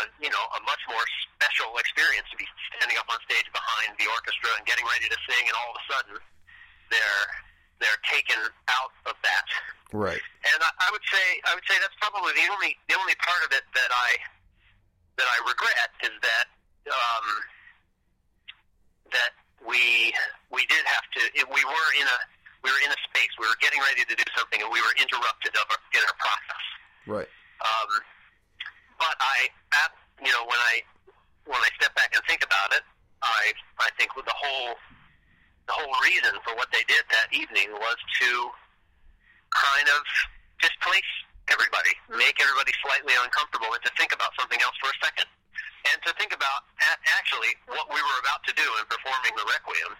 uh, 0.00 0.06
you 0.20 0.30
know 0.30 0.44
a 0.56 0.60
much 0.66 0.82
more 0.88 1.02
special 1.26 1.72
experience 1.78 2.26
to 2.30 2.38
be 2.38 2.46
standing 2.72 2.96
up 3.00 3.08
on 3.08 3.18
stage 3.26 3.46
behind 3.52 3.96
the 3.96 4.06
orchestra 4.10 4.50
and 4.58 4.64
getting 4.68 4.84
ready 4.86 5.08
to 5.08 5.18
sing, 5.26 5.44
and 5.46 5.54
all 5.56 5.70
of 5.72 5.76
a 5.78 5.84
sudden 5.90 6.14
they're 6.92 7.26
they're 7.80 8.02
taken 8.08 8.40
out 8.68 8.92
of 9.08 9.16
that. 9.24 9.48
Right. 9.90 10.22
And 10.46 10.58
I, 10.60 10.70
I 10.84 10.88
would 10.92 11.04
say 11.08 11.26
I 11.48 11.52
would 11.56 11.66
say 11.66 11.76
that's 11.80 11.96
probably 11.98 12.32
the 12.36 12.46
only 12.52 12.76
the 12.86 12.96
only 12.98 13.16
part 13.18 13.42
of 13.44 13.50
it 13.56 13.64
that 13.74 13.90
I 13.90 14.10
that 15.18 15.28
I 15.28 15.38
regret 15.44 15.90
is 16.06 16.14
that 16.20 16.46
um, 16.88 17.26
that 19.12 19.32
we 19.64 20.12
we 20.48 20.64
did 20.68 20.84
have 20.86 21.06
to 21.16 21.20
we 21.50 21.62
were 21.64 21.90
in 21.98 22.06
a 22.06 22.18
we 22.62 22.68
were 22.70 22.82
in 22.84 22.92
a 22.92 23.00
space 23.08 23.32
we 23.40 23.48
were 23.48 23.58
getting 23.60 23.80
ready 23.80 24.04
to 24.04 24.14
do 24.14 24.26
something 24.36 24.60
and 24.60 24.68
we 24.68 24.80
were 24.80 24.94
interrupted 25.00 25.52
of 25.56 25.66
our, 25.72 25.80
in 25.96 26.02
our 26.04 26.16
process. 26.20 26.64
Right. 27.08 27.30
Um, 27.60 27.90
but 29.00 29.16
I, 29.16 29.48
at, 29.74 29.90
you 30.22 30.32
know, 30.32 30.44
when 30.46 30.58
I 30.58 30.74
when 31.46 31.60
I 31.60 31.70
step 31.80 31.94
back 31.94 32.14
and 32.14 32.22
think 32.26 32.44
about 32.44 32.72
it, 32.72 32.84
I 33.22 33.52
I 33.78 33.88
think 33.98 34.14
the 34.14 34.36
whole 34.36 34.74
the 35.66 35.74
whole 35.74 35.94
reason 36.02 36.34
for 36.42 36.54
what 36.58 36.70
they 36.72 36.82
did 36.90 37.04
that 37.10 37.30
evening 37.30 37.70
was 37.74 37.98
to 38.22 38.30
kind 39.54 39.86
of 39.86 40.00
displace 40.62 41.10
everybody, 41.50 41.94
make 42.10 42.38
everybody 42.38 42.70
slightly 42.82 43.14
uncomfortable, 43.22 43.70
and 43.74 43.82
to 43.82 43.92
think 43.98 44.14
about 44.14 44.30
something 44.38 44.58
else 44.62 44.74
for 44.78 44.90
a 44.90 44.98
second, 45.02 45.26
and 45.90 45.98
to 46.06 46.10
think 46.18 46.34
about 46.34 46.66
actually 47.18 47.54
what 47.66 47.90
we 47.90 47.98
were 47.98 48.18
about 48.22 48.42
to 48.46 48.52
do 48.54 48.66
in 48.78 48.84
performing 48.86 49.34
the 49.34 49.46
requiem 49.50 49.92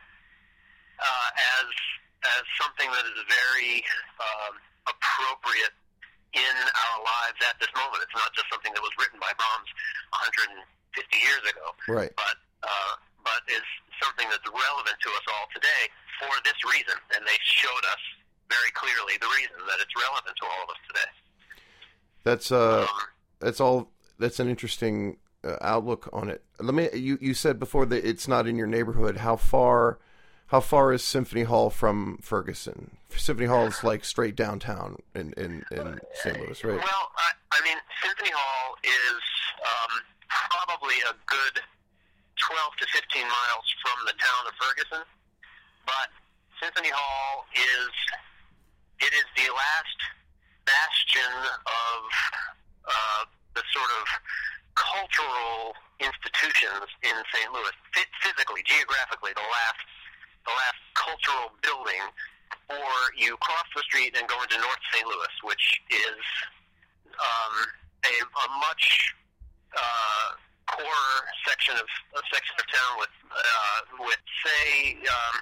uh, 1.00 1.28
as 1.58 1.68
as 2.20 2.42
something 2.60 2.88
that 2.92 3.04
is 3.08 3.18
very 3.32 3.80
um, 4.20 4.54
appropriate 4.84 5.72
in 6.34 6.54
our 6.66 6.98
lives 7.02 7.38
at 7.48 7.56
this 7.58 7.70
moment. 7.74 8.02
It's 8.06 8.14
not 8.16 8.30
just 8.34 8.46
something 8.52 8.70
that 8.74 8.82
was 8.82 8.94
written 8.98 9.18
by 9.18 9.30
Brahms 9.34 9.70
150 10.14 10.54
years 11.18 11.44
ago, 11.50 11.66
Right. 11.90 12.12
but 12.16 12.36
uh, 12.62 12.92
but 13.24 13.40
is 13.48 13.64
something 14.02 14.28
that's 14.30 14.46
relevant 14.48 14.96
to 15.00 15.10
us 15.10 15.24
all 15.34 15.46
today 15.54 15.82
for 16.20 16.32
this 16.44 16.56
reason. 16.68 16.96
And 17.16 17.24
they 17.26 17.38
showed 17.42 17.84
us 17.92 18.02
very 18.48 18.70
clearly 18.74 19.16
the 19.20 19.28
reason 19.36 19.58
that 19.68 19.78
it's 19.80 19.94
relevant 19.96 20.34
to 20.40 20.44
all 20.46 20.62
of 20.64 20.70
us 20.70 20.80
today. 20.88 21.10
That's 22.24 22.52
uh, 22.52 22.82
Um, 22.88 22.98
that's 23.40 23.60
all. 23.60 23.90
That's 24.18 24.38
an 24.40 24.48
interesting 24.48 25.16
uh, 25.44 25.56
outlook 25.62 26.08
on 26.12 26.28
it. 26.28 26.42
Let 26.58 26.74
me. 26.74 26.88
You 26.92 27.18
you 27.20 27.34
said 27.34 27.58
before 27.58 27.86
that 27.86 28.04
it's 28.04 28.28
not 28.28 28.46
in 28.46 28.56
your 28.56 28.66
neighborhood. 28.66 29.18
How 29.18 29.36
far? 29.36 29.98
How 30.48 30.60
far 30.60 30.92
is 30.92 31.02
Symphony 31.02 31.44
Hall 31.44 31.70
from 31.70 32.18
Ferguson? 32.22 32.96
Symphony 33.18 33.48
is 33.66 33.82
like 33.84 34.04
straight 34.04 34.36
downtown 34.36 34.96
in 35.14 35.32
in, 35.34 35.64
in 35.70 36.00
St. 36.14 36.38
Louis, 36.38 36.64
right? 36.64 36.78
Well, 36.78 37.06
I, 37.16 37.30
I 37.52 37.64
mean, 37.64 37.76
Symphony 38.02 38.30
Hall 38.30 38.76
is 38.84 39.22
um, 39.62 39.92
probably 40.28 40.96
a 41.08 41.14
good 41.26 41.60
12 42.38 42.76
to 42.80 42.86
15 42.88 43.22
miles 43.22 43.66
from 43.84 43.98
the 44.06 44.16
town 44.16 44.42
of 44.48 44.54
Ferguson, 44.56 45.04
but 45.84 46.08
Symphony 46.62 46.90
Hall 46.92 47.44
is 47.56 47.92
it 49.00 49.12
is 49.16 49.26
the 49.36 49.48
last 49.52 49.98
bastion 50.68 51.32
of 51.64 51.98
uh, 52.84 53.22
the 53.56 53.64
sort 53.72 53.90
of 54.00 54.06
cultural 54.76 55.74
institutions 56.00 56.88
in 57.02 57.16
St. 57.32 57.48
Louis. 57.52 57.74
Physically, 58.24 58.62
geographically, 58.64 59.32
the 59.36 59.44
last 59.44 59.84
the 60.44 60.54
last 60.56 60.80
cultural 60.96 61.52
building, 61.60 62.00
or 62.68 62.92
you 63.16 63.36
cross 63.38 63.66
the 63.74 63.82
street 63.82 64.14
and 64.16 64.26
go 64.28 64.40
into 64.42 64.56
North 64.58 64.82
St. 64.92 65.06
Louis, 65.06 65.34
which 65.44 65.80
is 65.90 66.20
um, 67.18 67.54
a, 68.06 68.14
a 68.22 68.46
much 68.62 69.14
uh, 69.76 70.28
poorer 70.70 71.16
section 71.46 71.74
of 71.74 71.86
a 72.14 72.22
section 72.32 72.54
of 72.58 72.66
town 72.70 72.92
with 72.98 73.14
uh, 73.30 73.78
with 74.06 74.22
say 74.46 74.96
um, 75.06 75.34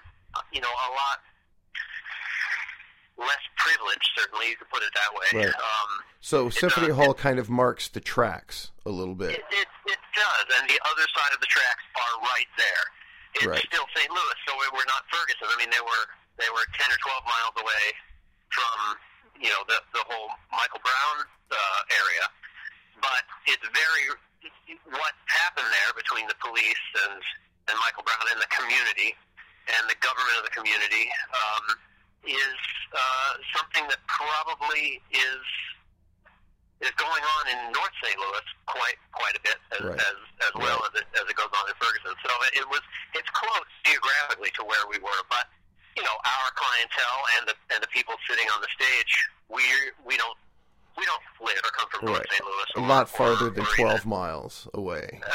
you 0.53 0.61
know 0.61 0.73
a 0.73 0.91
lot 0.93 1.19
less 3.19 3.45
privilege. 3.57 4.05
Certainly, 4.17 4.49
you 4.51 4.57
could 4.57 4.71
put 4.71 4.83
it 4.83 4.93
that 4.95 5.11
way. 5.13 5.47
Right. 5.47 5.55
Um, 5.55 5.91
So 6.21 6.49
Symphony 6.51 6.91
Hall 6.91 7.15
kind 7.15 7.39
of 7.39 7.51
marks 7.51 7.89
the 7.89 8.01
tracks 8.01 8.71
a 8.87 8.91
little 8.91 9.15
bit. 9.15 9.31
it, 9.31 9.45
it, 9.51 9.69
it 9.87 10.01
does, 10.15 10.47
and 10.61 10.69
the 10.71 10.79
other 10.87 11.07
side 11.15 11.33
of 11.35 11.41
the 11.41 11.47
tracks 11.51 11.85
are 11.97 12.15
right 12.23 12.51
there. 12.57 12.85
It's 13.35 13.47
Right. 13.47 13.61
still 13.71 13.85
St. 13.95 14.11
Louis, 14.11 14.39
so 14.49 14.55
we- 14.57 14.71
we're 14.73 14.89
not 14.89 15.05
Ferguson. 15.13 15.47
I 15.53 15.57
mean, 15.59 15.71
they 15.71 15.81
were 15.81 16.05
they 16.39 16.49
were 16.55 16.65
ten 16.79 16.89
or 16.91 16.99
twelve 17.03 17.25
miles 17.27 17.55
away 17.59 17.85
from 18.55 18.77
you 19.43 19.51
know 19.51 19.63
the 19.69 19.79
the 19.95 20.03
whole 20.09 20.31
Michael 20.55 20.81
Brown 20.83 21.17
uh, 21.51 21.81
area, 21.99 22.25
but 23.03 23.23
it's 23.51 23.67
very 23.75 24.05
what 24.95 25.15
happened 25.27 25.67
there 25.69 25.93
between 25.99 26.27
the 26.31 26.39
police 26.43 26.85
and 27.07 27.19
and 27.69 27.77
Michael 27.85 28.03
Brown 28.07 28.23
and 28.33 28.41
the 28.41 28.51
community 28.55 29.13
and 29.69 29.83
the 29.91 29.99
government 30.01 30.33
of 30.41 30.45
the 30.49 30.55
community 30.57 31.05
um, 31.37 31.65
is 32.25 32.59
uh, 32.97 33.33
something 33.53 33.85
that 33.93 34.01
probably 34.09 35.03
is 35.13 35.45
is 36.81 36.95
going 36.95 37.21
on 37.21 37.43
in 37.51 37.59
North 37.75 37.91
St. 38.01 38.15
Louis 38.17 38.47
quite 38.71 38.99
quite 39.13 39.35
a 39.37 39.43
bit 39.43 39.59
as 39.75 39.83
Right. 39.85 39.99
as, 39.99 40.19
as 40.49 40.55
well 40.57 40.79
as 40.89 40.93
it 41.03 41.07
as 41.19 41.27
it 41.29 41.37
goes 41.37 41.51
on 41.53 41.65
in 41.69 41.75
Ferguson. 41.77 42.15
So 42.25 42.31
it, 42.49 42.63
it 42.65 42.67
was 42.71 42.81
it's 43.19 43.29
close 43.35 43.69
geographically 43.85 44.51
to 44.57 44.63
where 44.65 44.87
we 44.89 44.99
were, 45.03 45.23
but 45.29 45.51
you 45.97 46.03
know 46.03 46.17
our 46.25 46.49
clientele 46.55 47.21
and 47.39 47.49
the 47.49 47.55
and 47.75 47.83
the 47.83 47.89
people 47.89 48.15
sitting 48.29 48.47
on 48.55 48.61
the 48.61 48.69
stage, 48.75 49.13
we 49.49 49.63
we 50.05 50.17
don't 50.17 50.37
we 50.97 51.05
don't 51.07 51.23
live 51.41 51.59
or 51.63 51.71
come 51.71 51.89
from 51.91 52.05
North 52.07 52.19
Right. 52.19 52.31
St. 52.33 52.43
Louis. 52.45 52.71
A 52.77 52.81
or- 52.81 52.87
lot 52.89 53.03
or- 53.07 53.17
farther 53.17 53.51
than 53.51 53.65
or 53.65 53.73
even- 53.79 54.03
12 54.03 54.07
miles 54.07 54.69
away. 54.75 55.07
uh, 55.23 55.31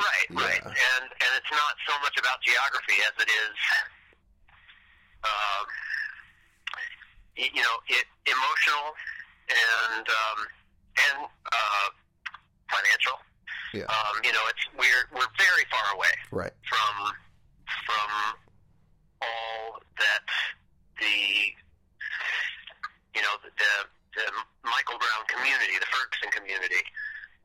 right, 0.00 0.28
right, 0.30 0.62
Yeah. 0.64 0.72
and 0.72 1.04
and 1.04 1.30
it's 1.36 1.52
not 1.52 1.74
so 1.86 1.92
much 2.00 2.16
about 2.18 2.40
geography 2.42 2.96
as 3.04 3.12
it 3.22 3.28
is, 3.30 3.54
y- 7.36 7.50
you 7.54 7.62
know, 7.62 7.76
it 7.88 8.04
emotional 8.26 8.94
and 9.48 10.06
um, 10.08 10.38
and 10.96 11.18
uh, 11.52 11.88
financial. 12.72 13.18
Yeah. 13.74 13.84
Um, 13.92 14.16
you 14.24 14.32
know, 14.32 14.40
it's 14.48 14.64
we're 14.78 15.04
we're 15.12 15.28
very 15.36 15.64
far 15.70 15.94
away 15.94 16.14
Right. 16.30 16.52
from 16.68 17.12
from 17.84 18.08
all 19.22 19.80
that 19.98 20.24
the 21.00 21.16
you 23.16 23.22
know 23.24 23.34
the, 23.44 23.50
the, 23.56 23.72
the 24.20 24.26
Michael 24.64 24.98
Brown 25.00 25.24
community, 25.28 25.76
the 25.80 25.88
Ferguson 25.88 26.28
community, 26.32 26.82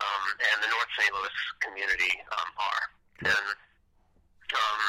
um, 0.04 0.24
and 0.52 0.58
the 0.64 0.70
North 0.72 0.92
St. 1.00 1.12
Louis 1.16 1.38
community 1.64 2.12
um, 2.36 2.50
are. 2.60 2.84
And 3.32 3.48
um, 4.52 4.82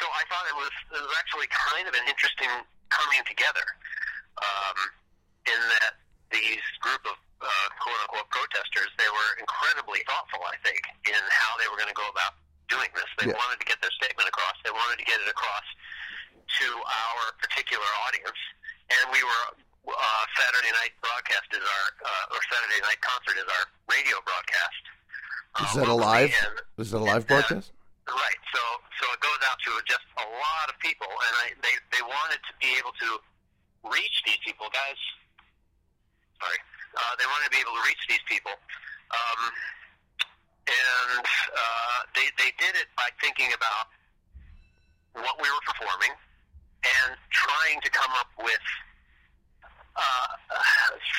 so 0.00 0.04
I 0.10 0.22
thought 0.26 0.44
it 0.50 0.58
was 0.58 0.74
it 0.96 1.02
was 1.02 1.14
actually 1.20 1.46
kind 1.52 1.86
of 1.86 1.94
an 1.94 2.04
interesting 2.10 2.50
coming 2.90 3.22
together 3.26 3.66
um, 4.42 4.78
in 5.46 5.60
that 5.78 5.98
these 6.34 6.64
group 6.82 7.02
of 7.06 7.16
uh, 7.38 7.68
quote 7.78 8.00
unquote 8.08 8.26
protesters 8.32 8.90
they 8.98 9.06
were 9.12 9.30
incredibly 9.38 10.02
thoughtful, 10.08 10.42
I 10.48 10.56
think, 10.66 10.82
in 11.06 11.22
how 11.30 11.54
they 11.62 11.68
were 11.70 11.78
going 11.78 11.92
to 11.92 11.98
go 11.98 12.08
about 12.10 12.34
doing 12.66 12.90
this. 12.98 13.06
They 13.20 13.30
Yeah. 13.30 13.38
wanted 13.38 13.62
to 13.62 13.66
get 13.68 13.78
their 13.84 13.92
statement 13.94 14.26
across. 14.26 14.56
They 14.66 14.74
wanted 14.74 14.98
to 14.98 15.06
get 15.06 15.20
it 15.22 15.28
across 15.30 15.66
to 16.60 16.68
our 16.72 17.22
particular 17.42 17.88
audience, 18.08 18.40
and 18.90 19.04
we 19.12 19.20
were 19.22 19.44
uh, 19.86 20.24
Saturday 20.40 20.72
night 20.82 20.94
broadcast 21.04 21.46
is 21.52 21.62
our 21.62 21.86
uh, 22.02 22.32
or 22.34 22.40
Saturday 22.50 22.80
night 22.82 23.00
concert 23.04 23.36
is 23.38 23.46
our 23.46 23.64
radio 23.92 24.16
broadcast. 24.24 24.82
Is 25.62 25.70
uh, 25.76 25.80
that 25.84 25.88
a 25.88 25.94
live? 25.96 26.32
and- 26.32 26.60
Is 26.80 26.90
that 26.92 27.00
a 27.00 27.06
live 27.06 27.26
broadcast? 27.26 27.72
Right. 28.08 28.40
So 28.54 28.62
so 29.02 29.04
it 29.12 29.20
goes 29.20 29.40
out 29.50 29.58
to 29.66 29.70
just 29.84 30.06
a 30.16 30.26
lot 30.26 30.66
of 30.70 30.76
people, 30.80 31.08
and 31.10 31.32
I 31.42 31.46
they 31.60 31.74
they 31.92 32.02
wanted 32.02 32.40
to 32.46 32.52
be 32.62 32.70
able 32.78 32.94
to 33.04 33.08
reach 33.90 34.16
these 34.24 34.40
people, 34.46 34.66
guys. 34.72 34.98
Sorry, 36.40 36.60
uh, 36.96 37.12
they 37.18 37.26
wanted 37.26 37.50
to 37.50 37.54
be 37.56 37.60
able 37.60 37.74
to 37.74 37.84
reach 37.88 38.02
these 38.08 38.22
people, 38.30 38.52
um, 39.10 39.40
and 40.70 41.24
uh, 41.24 41.98
they 42.14 42.26
they 42.38 42.50
did 42.62 42.74
it 42.78 42.86
by 42.96 43.10
thinking 43.20 43.50
about 43.54 43.90
what 45.18 45.34
we 45.40 45.48
were 45.50 45.64
performing 45.66 46.12
and 46.86 47.16
trying 47.34 47.78
to 47.82 47.90
come 47.90 48.10
up 48.20 48.30
with 48.38 48.62
uh, 49.96 50.28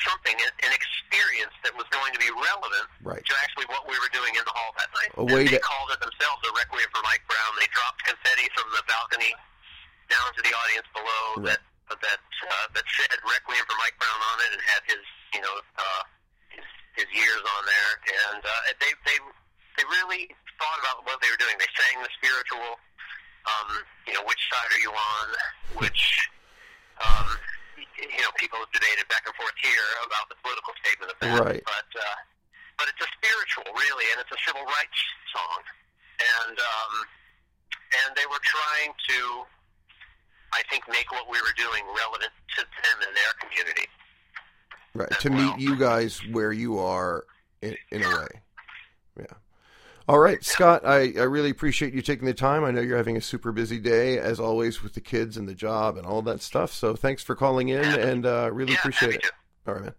something, 0.06 0.38
an 0.38 0.72
experience 0.72 1.50
that 1.66 1.74
was 1.74 1.86
going 1.90 2.14
to 2.14 2.20
be 2.22 2.30
relevant 2.30 2.86
Right. 3.02 3.18
to 3.26 3.32
actually 3.42 3.66
what 3.74 3.82
we 3.90 3.98
were 3.98 4.10
doing 4.14 4.30
in 4.38 4.44
the 4.46 4.54
hall 4.54 4.70
that 4.78 4.86
night. 4.94 5.10
A 5.18 5.24
way 5.26 5.42
and 5.42 5.50
they 5.50 5.58
to- 5.58 5.66
called 5.66 5.90
it 5.90 5.98
themselves 5.98 6.40
a 6.46 6.52
requiem 6.54 6.86
for 6.94 7.02
Mike 7.02 7.26
Brown. 7.26 7.50
They 7.58 7.66
dropped 7.74 8.00
confetti 8.06 8.46
from 8.54 8.70
the 8.70 8.82
balcony 8.86 9.34
down 10.06 10.28
to 10.38 10.40
the 10.46 10.54
audience 10.54 10.88
below 10.94 11.24
Right. 11.42 11.58
that 11.58 11.60
that 12.04 12.20
uh, 12.20 12.66
that 12.76 12.84
said 13.00 13.16
requiem 13.24 13.64
for 13.66 13.76
Mike 13.82 13.96
Brown 13.98 14.20
on 14.30 14.36
it 14.46 14.50
and 14.54 14.62
had 14.62 14.82
his 14.86 15.02
you 15.34 15.40
know 15.42 15.54
uh, 15.80 16.02
his, 16.52 16.66
his 17.02 17.08
years 17.16 17.42
on 17.58 17.62
there. 17.66 17.92
And 18.30 18.40
uh, 18.44 18.50
they 18.78 18.92
they 19.08 19.18
they 19.80 19.84
really 19.90 20.30
thought 20.60 20.78
about 20.84 21.02
what 21.08 21.18
they 21.24 21.28
were 21.32 21.40
doing. 21.42 21.56
They 21.58 21.70
sang 21.74 21.98
the 22.04 22.12
spiritual. 22.20 22.78
Um, 23.48 23.68
you 24.06 24.12
know, 24.12 24.24
which 24.28 24.42
side 24.52 24.68
are 24.76 24.82
you 24.82 24.92
on? 24.92 25.26
Which 25.80 26.28
um, 27.00 27.28
you 27.98 28.22
know, 28.22 28.32
people 28.38 28.58
have 28.58 28.70
debated 28.70 29.06
back 29.08 29.26
and 29.26 29.34
forth 29.34 29.54
here 29.58 29.88
about 30.06 30.28
the 30.30 30.38
political 30.42 30.72
statement 30.82 31.10
of 31.10 31.18
that. 31.22 31.40
Right. 31.40 31.62
But 31.64 31.90
uh, 31.96 32.18
but 32.78 32.86
it's 32.90 33.02
a 33.02 33.10
spiritual, 33.18 33.66
really, 33.74 34.06
and 34.14 34.22
it's 34.22 34.30
a 34.30 34.40
civil 34.46 34.62
rights 34.62 35.00
song. 35.34 35.62
And 36.18 36.56
um, 36.58 36.92
and 38.04 38.08
they 38.14 38.26
were 38.26 38.42
trying 38.42 38.94
to, 38.94 39.18
I 40.54 40.62
think, 40.70 40.86
make 40.88 41.10
what 41.10 41.26
we 41.30 41.38
were 41.42 41.54
doing 41.56 41.82
relevant 41.86 42.32
to 42.58 42.62
them 42.62 42.96
and 43.06 43.12
their 43.14 43.32
community. 43.42 43.86
Right. 44.94 45.10
To 45.20 45.28
well. 45.30 45.56
meet 45.56 45.62
you 45.62 45.76
guys 45.76 46.20
where 46.30 46.52
you 46.52 46.78
are 46.78 47.24
in, 47.62 47.76
in 47.90 48.02
a 48.02 48.08
way. 48.08 48.28
Yeah. 49.18 49.36
All 50.08 50.18
right, 50.20 50.42
Scott, 50.42 50.86
I, 50.86 51.12
I 51.18 51.24
really 51.24 51.50
appreciate 51.50 51.92
you 51.92 52.00
taking 52.00 52.24
the 52.24 52.32
time. 52.32 52.64
I 52.64 52.70
know 52.70 52.80
you're 52.80 52.96
having 52.96 53.16
a 53.18 53.20
super 53.20 53.52
busy 53.52 53.78
day, 53.78 54.18
as 54.18 54.40
always, 54.40 54.82
with 54.82 54.94
the 54.94 55.02
kids 55.02 55.36
and 55.36 55.46
the 55.46 55.54
job 55.54 55.98
and 55.98 56.06
all 56.06 56.22
that 56.22 56.40
stuff. 56.40 56.72
So 56.72 56.96
thanks 56.96 57.22
for 57.22 57.34
calling 57.36 57.68
in 57.68 57.94
and 57.94 58.24
uh, 58.24 58.48
really 58.52 58.72
Yeah, 58.72 58.74
appreciate 58.74 59.16
it. 59.16 59.22
to. 59.22 59.32
All 59.66 59.74
right, 59.74 59.82
man. 59.84 59.94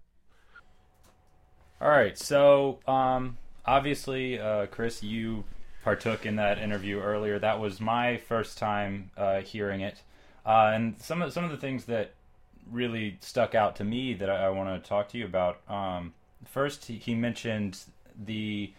All 1.82 1.90
right, 1.90 2.18
so 2.18 2.80
um, 2.88 3.38
obviously, 3.66 4.38
uh, 4.40 4.66
Chris, 4.68 5.02
you 5.02 5.46
partook 5.82 6.26
in 6.26 6.36
that 6.36 6.58
interview 6.60 7.00
earlier. 7.00 7.40
That 7.40 7.60
was 7.60 7.80
my 7.80 8.18
first 8.18 8.58
time 8.58 9.12
uh, 9.16 9.40
hearing 9.42 9.80
it, 9.82 10.02
uh, 10.46 10.72
and 10.74 11.02
some 11.02 11.22
of 11.22 11.32
some 11.32 11.46
of 11.46 11.52
the 11.52 11.58
things 11.58 11.86
that 11.86 12.12
really 12.70 13.18
stuck 13.22 13.56
out 13.56 13.76
to 13.78 13.84
me 13.86 14.14
that 14.16 14.30
I, 14.30 14.46
I 14.48 14.50
want 14.50 14.84
to 14.84 14.88
talk 14.90 15.08
to 15.10 15.18
you 15.18 15.26
about. 15.26 15.62
Um, 15.70 16.14
first, 16.46 16.86
he, 16.86 16.96
he 16.98 17.16
mentioned 17.16 17.80
the 18.26 18.74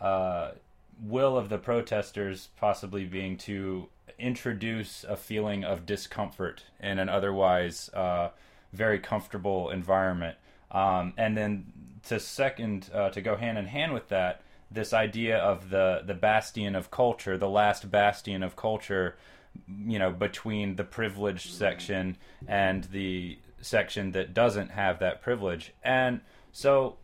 uh, 0.00 0.52
will 1.02 1.36
of 1.36 1.48
the 1.48 1.58
protesters 1.58 2.48
possibly 2.56 3.04
being 3.04 3.36
to 3.36 3.88
introduce 4.18 5.04
a 5.04 5.16
feeling 5.16 5.64
of 5.64 5.84
discomfort 5.84 6.64
in 6.80 6.98
an 6.98 7.08
otherwise 7.08 7.90
uh, 7.92 8.30
very 8.72 8.98
comfortable 8.98 9.70
environment. 9.70 10.36
Um, 10.70 11.12
and 11.16 11.36
then 11.36 11.72
to 12.08 12.20
second, 12.20 12.88
uh, 12.94 13.10
to 13.10 13.20
go 13.20 13.36
hand 13.36 13.58
in 13.58 13.66
hand 13.66 13.92
with 13.92 14.08
that, 14.08 14.42
this 14.70 14.92
idea 14.92 15.38
of 15.38 15.70
the, 15.70 16.02
the 16.06 16.14
bastion 16.14 16.74
of 16.74 16.90
culture, 16.90 17.36
the 17.36 17.48
last 17.48 17.90
bastion 17.90 18.42
of 18.42 18.56
culture, 18.56 19.16
you 19.86 19.98
know, 19.98 20.10
between 20.10 20.76
the 20.76 20.84
privileged 20.84 21.52
section 21.52 22.16
and 22.46 22.84
the 22.84 23.38
section 23.60 24.12
that 24.12 24.32
doesn't 24.32 24.70
have 24.70 24.98
that 25.00 25.20
privilege. 25.20 25.72
And 25.82 26.20
So, 26.52 26.96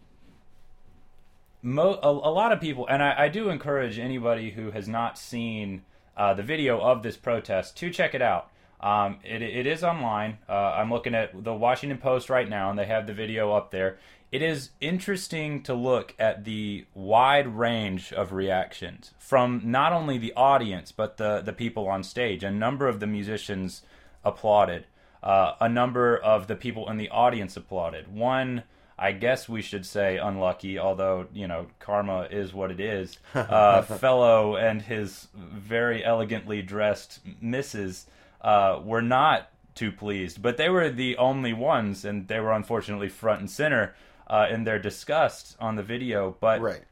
mo- 1.62 1.98
a, 2.02 2.08
a 2.08 2.32
lot 2.32 2.52
of 2.52 2.60
people, 2.60 2.86
and 2.88 3.02
I, 3.02 3.24
I 3.24 3.28
do 3.28 3.50
encourage 3.50 3.98
anybody 3.98 4.50
who 4.50 4.70
has 4.70 4.88
not 4.88 5.18
seen 5.18 5.82
uh, 6.16 6.34
the 6.34 6.42
video 6.42 6.80
of 6.80 7.02
this 7.02 7.16
protest 7.16 7.76
to 7.78 7.90
check 7.90 8.14
it 8.14 8.22
out. 8.22 8.50
Um, 8.80 9.18
it, 9.24 9.42
it 9.42 9.66
is 9.66 9.82
online. 9.82 10.38
Uh, 10.48 10.52
I'm 10.52 10.90
looking 10.90 11.14
at 11.14 11.44
the 11.44 11.54
Washington 11.54 11.98
Post 11.98 12.30
right 12.30 12.48
now, 12.48 12.70
and 12.70 12.78
they 12.78 12.86
have 12.86 13.06
the 13.06 13.14
video 13.14 13.52
up 13.52 13.70
there. 13.70 13.98
It 14.30 14.42
is 14.42 14.70
interesting 14.80 15.62
to 15.62 15.74
look 15.74 16.14
at 16.18 16.44
the 16.44 16.84
wide 16.94 17.46
range 17.46 18.12
of 18.12 18.32
reactions 18.32 19.14
from 19.18 19.62
not 19.64 19.94
only 19.94 20.18
the 20.18 20.34
audience 20.34 20.92
but 20.92 21.16
the 21.16 21.40
the 21.40 21.54
people 21.54 21.88
on 21.88 22.02
stage. 22.02 22.44
A 22.44 22.50
number 22.50 22.88
of 22.88 23.00
the 23.00 23.06
musicians 23.06 23.82
applauded. 24.24 24.84
Uh, 25.22 25.54
a 25.60 25.68
number 25.68 26.16
of 26.16 26.46
the 26.46 26.56
people 26.56 26.90
in 26.90 26.98
the 26.98 27.08
audience 27.08 27.56
applauded. 27.56 28.12
One, 28.12 28.64
I 28.98 29.12
guess 29.12 29.48
we 29.48 29.62
should 29.62 29.86
say 29.86 30.18
unlucky, 30.18 30.78
although 30.78 31.26
you 31.32 31.46
know 31.46 31.66
karma 31.78 32.28
is 32.30 32.52
what 32.52 32.70
it 32.70 32.80
is. 32.80 33.18
Uh, 33.34 33.82
fellow 33.82 34.56
and 34.56 34.82
his 34.82 35.28
very 35.34 36.04
elegantly 36.04 36.60
dressed 36.60 37.20
misses 37.40 38.06
uh, 38.42 38.80
were 38.82 39.00
not 39.02 39.50
too 39.74 39.92
pleased, 39.92 40.42
but 40.42 40.56
they 40.56 40.68
were 40.68 40.90
the 40.90 41.16
only 41.16 41.52
ones, 41.52 42.04
and 42.04 42.26
they 42.28 42.40
were 42.40 42.52
unfortunately 42.52 43.08
front 43.08 43.40
and 43.40 43.50
center 43.50 43.94
uh, 44.26 44.46
in 44.50 44.64
their 44.64 44.78
disgust 44.78 45.56
on 45.60 45.76
the 45.76 45.82
video. 45.82 46.36
But 46.40 46.60
Right. 46.60 46.82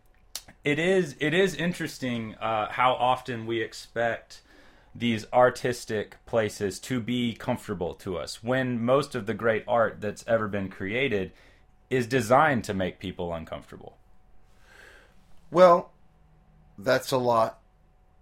it 0.65 0.79
is 0.79 1.17
it 1.19 1.35
is 1.35 1.55
interesting 1.55 2.35
uh, 2.37 2.69
how 2.71 2.93
often 2.95 3.47
we 3.47 3.61
expect 3.61 4.41
these 4.95 5.27
artistic 5.33 6.17
places 6.27 6.79
to 6.81 7.01
be 7.01 7.35
comfortable 7.35 7.93
to 7.95 8.17
us 8.17 8.43
when 8.43 8.83
most 8.83 9.15
of 9.15 9.27
the 9.27 9.35
great 9.35 9.63
art 9.69 10.01
that's 10.01 10.25
ever 10.27 10.49
been 10.49 10.69
created 10.71 11.33
is 11.91 12.07
designed 12.07 12.65
to 12.65 12.75
make 12.75 12.99
people 12.99 13.33
uncomfortable. 13.33 13.97
Well, 15.51 15.93
that's 16.79 17.13
a 17.13 17.17
lot 17.17 17.61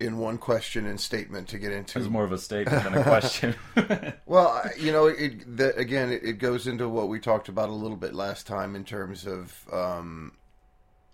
in 0.00 0.18
one 0.18 0.38
question 0.38 0.87
and 0.87 1.00
statement 1.00 1.49
to 1.49 1.59
get 1.59 1.73
into. 1.73 1.99
It's 1.99 2.09
more 2.09 2.25
of 2.25 2.33
a 2.33 2.38
statement 2.38 2.83
than 2.85 2.94
a 2.94 3.02
question. 3.02 3.54
Well, 4.26 4.68
you 4.80 4.90
know, 4.90 5.06
it 5.06 5.56
the, 5.56 5.76
again, 5.76 6.11
it, 6.11 6.25
it 6.25 6.33
goes 6.38 6.66
into 6.66 6.88
what 6.88 7.09
we 7.09 7.21
talked 7.21 7.49
about 7.49 7.68
a 7.68 7.73
little 7.73 7.97
bit 7.97 8.14
last 8.14 8.47
time 8.47 8.75
in 8.75 8.83
terms 8.83 9.26
of 9.26 9.64
um, 9.73 10.33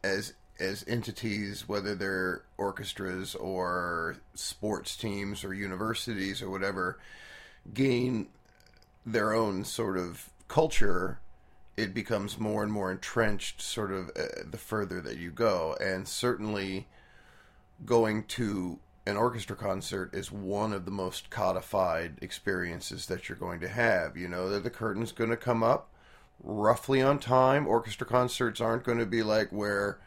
as 0.03 0.33
as 0.59 0.85
entities, 0.87 1.69
whether 1.69 1.95
they're 1.95 2.43
orchestras 2.57 3.35
or 3.35 4.17
sports 4.35 4.97
teams 4.97 5.45
or 5.45 5.53
universities 5.53 6.41
or 6.41 6.51
whatever, 6.51 6.99
gain 7.75 8.29
their 9.05 9.33
own 9.33 9.65
sort 9.65 9.99
of 9.99 10.31
culture. 10.49 11.19
It 11.77 11.95
becomes 11.95 12.39
more 12.39 12.63
and 12.63 12.73
more 12.73 12.91
entrenched, 12.91 13.63
sort 13.63 13.93
of 13.93 14.11
uh, 14.11 14.43
the 14.51 14.59
further 14.59 15.01
that 15.01 15.17
you 15.17 15.31
go, 15.31 15.77
and 15.81 16.07
certainly 16.07 16.89
going 17.85 18.25
to 18.25 18.79
an 19.07 19.17
orchestra 19.17 19.57
concert 19.57 20.15
is 20.15 20.31
one 20.31 20.73
of 20.73 20.85
the 20.85 20.91
most 20.91 21.31
codified 21.31 22.19
experiences 22.21 23.07
that 23.07 23.29
you're 23.29 23.39
going 23.39 23.61
to 23.61 23.69
have. 23.69 24.17
You 24.17 24.29
know 24.29 24.49
that 24.51 24.63
the 24.63 24.71
curtain's 24.71 25.13
going 25.13 25.31
to 25.31 25.37
come 25.37 25.63
up 25.63 25.89
roughly 26.43 27.03
on 27.03 27.19
time. 27.19 27.67
Orchestra 27.67 28.07
concerts 28.07 28.61
aren't 28.61 28.85
going 28.85 28.99
to 28.99 29.07
be 29.07 29.23
like 29.23 29.51
where, 29.51 29.99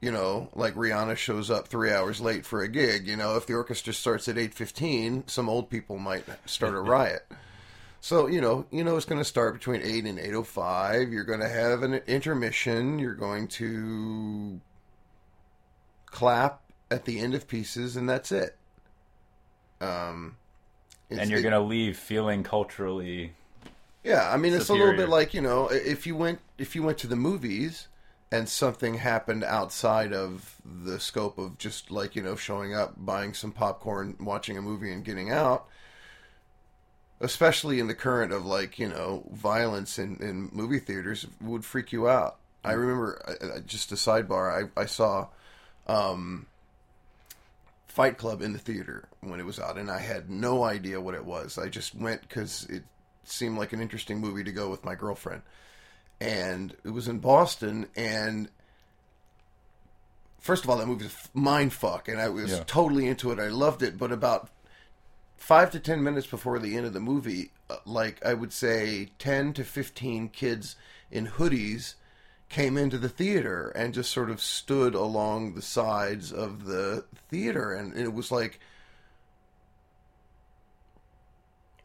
you 0.00 0.10
know, 0.10 0.48
like 0.54 0.74
Rihanna 0.74 1.16
shows 1.16 1.50
up 1.50 1.68
three 1.68 1.92
hours 1.92 2.20
late 2.20 2.46
for 2.46 2.62
a 2.62 2.68
gig. 2.68 3.06
You 3.06 3.16
know, 3.16 3.36
if 3.36 3.46
the 3.46 3.54
orchestra 3.54 3.92
starts 3.92 4.28
at 4.28 4.38
eight 4.38 4.54
fifteen, 4.54 5.24
some 5.26 5.48
old 5.48 5.70
people 5.70 5.98
might 5.98 6.24
start 6.46 6.74
a 6.74 6.80
riot. 6.80 7.26
So 8.00 8.26
you 8.26 8.40
know, 8.40 8.66
you 8.70 8.84
know, 8.84 8.96
it's 8.96 9.06
going 9.06 9.20
to 9.20 9.24
start 9.24 9.54
between 9.54 9.82
eight 9.82 10.04
and 10.04 10.18
eight 10.18 10.34
o 10.34 10.42
five. 10.42 11.12
You're 11.12 11.24
going 11.24 11.40
to 11.40 11.48
have 11.48 11.82
an 11.82 11.94
intermission. 12.06 12.98
You're 12.98 13.14
going 13.14 13.48
to 13.48 14.60
clap 16.06 16.62
at 16.90 17.04
the 17.04 17.18
end 17.18 17.34
of 17.34 17.48
pieces, 17.48 17.96
and 17.96 18.08
that's 18.08 18.30
it. 18.30 18.56
Um, 19.80 20.36
and 21.10 21.28
you're 21.30 21.40
it- 21.40 21.42
going 21.42 21.52
to 21.52 21.60
leave 21.60 21.98
feeling 21.98 22.42
culturally 22.42 23.34
yeah, 24.06 24.30
I 24.32 24.36
mean 24.36 24.54
it's 24.54 24.68
a 24.68 24.72
little 24.72 24.94
bit 24.96 25.08
like 25.08 25.34
you 25.34 25.40
know 25.40 25.66
if 25.66 26.06
you 26.06 26.14
went 26.14 26.38
if 26.58 26.76
you 26.76 26.82
went 26.84 26.96
to 26.98 27.08
the 27.08 27.16
movies 27.16 27.88
and 28.30 28.48
something 28.48 28.94
happened 28.94 29.42
outside 29.42 30.12
of 30.12 30.62
the 30.64 31.00
scope 31.00 31.38
of 31.38 31.58
just 31.58 31.90
like 31.90 32.14
you 32.14 32.22
know 32.22 32.36
showing 32.36 32.72
up, 32.72 32.94
buying 32.96 33.34
some 33.34 33.50
popcorn, 33.50 34.16
watching 34.20 34.56
a 34.56 34.62
movie, 34.62 34.92
and 34.92 35.04
getting 35.04 35.32
out. 35.32 35.66
Especially 37.20 37.80
in 37.80 37.86
the 37.86 37.94
current 37.94 38.32
of 38.32 38.44
like 38.44 38.78
you 38.78 38.88
know 38.88 39.26
violence 39.32 39.98
in, 39.98 40.16
in 40.16 40.50
movie 40.52 40.78
theaters 40.78 41.26
would 41.40 41.64
freak 41.64 41.90
you 41.92 42.08
out. 42.08 42.36
I 42.62 42.72
remember 42.72 43.22
uh, 43.26 43.46
uh, 43.46 43.60
just 43.60 43.90
a 43.92 43.94
sidebar. 43.94 44.68
I 44.76 44.80
I 44.80 44.84
saw 44.86 45.28
um, 45.86 46.46
Fight 47.86 48.18
Club 48.18 48.42
in 48.42 48.52
the 48.52 48.58
theater 48.58 49.08
when 49.22 49.40
it 49.40 49.46
was 49.46 49.58
out, 49.58 49.78
and 49.78 49.90
I 49.90 50.00
had 50.00 50.28
no 50.28 50.64
idea 50.64 51.00
what 51.00 51.14
it 51.14 51.24
was. 51.24 51.56
I 51.56 51.68
just 51.68 51.94
went 51.94 52.20
because 52.22 52.64
it 52.68 52.82
seemed 53.24 53.56
like 53.56 53.72
an 53.72 53.80
interesting 53.80 54.20
movie 54.20 54.44
to 54.44 54.52
go 54.52 54.68
with 54.68 54.84
my 54.84 54.94
girlfriend, 54.94 55.40
and 56.20 56.76
it 56.84 56.90
was 56.90 57.08
in 57.08 57.18
Boston. 57.20 57.86
And 57.96 58.48
first 60.38 60.64
of 60.64 60.70
all, 60.70 60.76
that 60.76 60.86
movie 60.86 61.04
was 61.04 61.28
mind 61.32 61.72
fuck, 61.72 62.08
and 62.08 62.20
I 62.20 62.28
was 62.28 62.50
Yeah. 62.52 62.64
totally 62.66 63.06
into 63.06 63.30
it. 63.32 63.38
I 63.38 63.48
loved 63.48 63.82
it, 63.82 63.96
but 63.96 64.12
about 64.12 64.50
five 65.36 65.70
to 65.72 65.80
ten 65.80 66.02
minutes 66.02 66.26
before 66.26 66.58
the 66.58 66.76
end 66.76 66.86
of 66.86 66.92
the 66.92 67.00
movie, 67.00 67.50
uh, 67.70 67.76
like 67.84 68.24
I 68.24 68.34
would 68.34 68.52
say, 68.52 69.10
ten 69.18 69.52
to 69.54 69.64
fifteen 69.64 70.28
kids 70.28 70.76
in 71.10 71.26
hoodies 71.26 71.94
came 72.48 72.76
into 72.76 72.96
the 72.98 73.08
theater 73.08 73.70
and 73.74 73.92
just 73.92 74.10
sort 74.12 74.30
of 74.30 74.40
stood 74.40 74.94
along 74.94 75.54
the 75.54 75.62
sides 75.62 76.32
of 76.32 76.64
the 76.64 77.04
theater, 77.28 77.72
and 77.72 77.96
it 77.96 78.12
was 78.12 78.30
like 78.30 78.60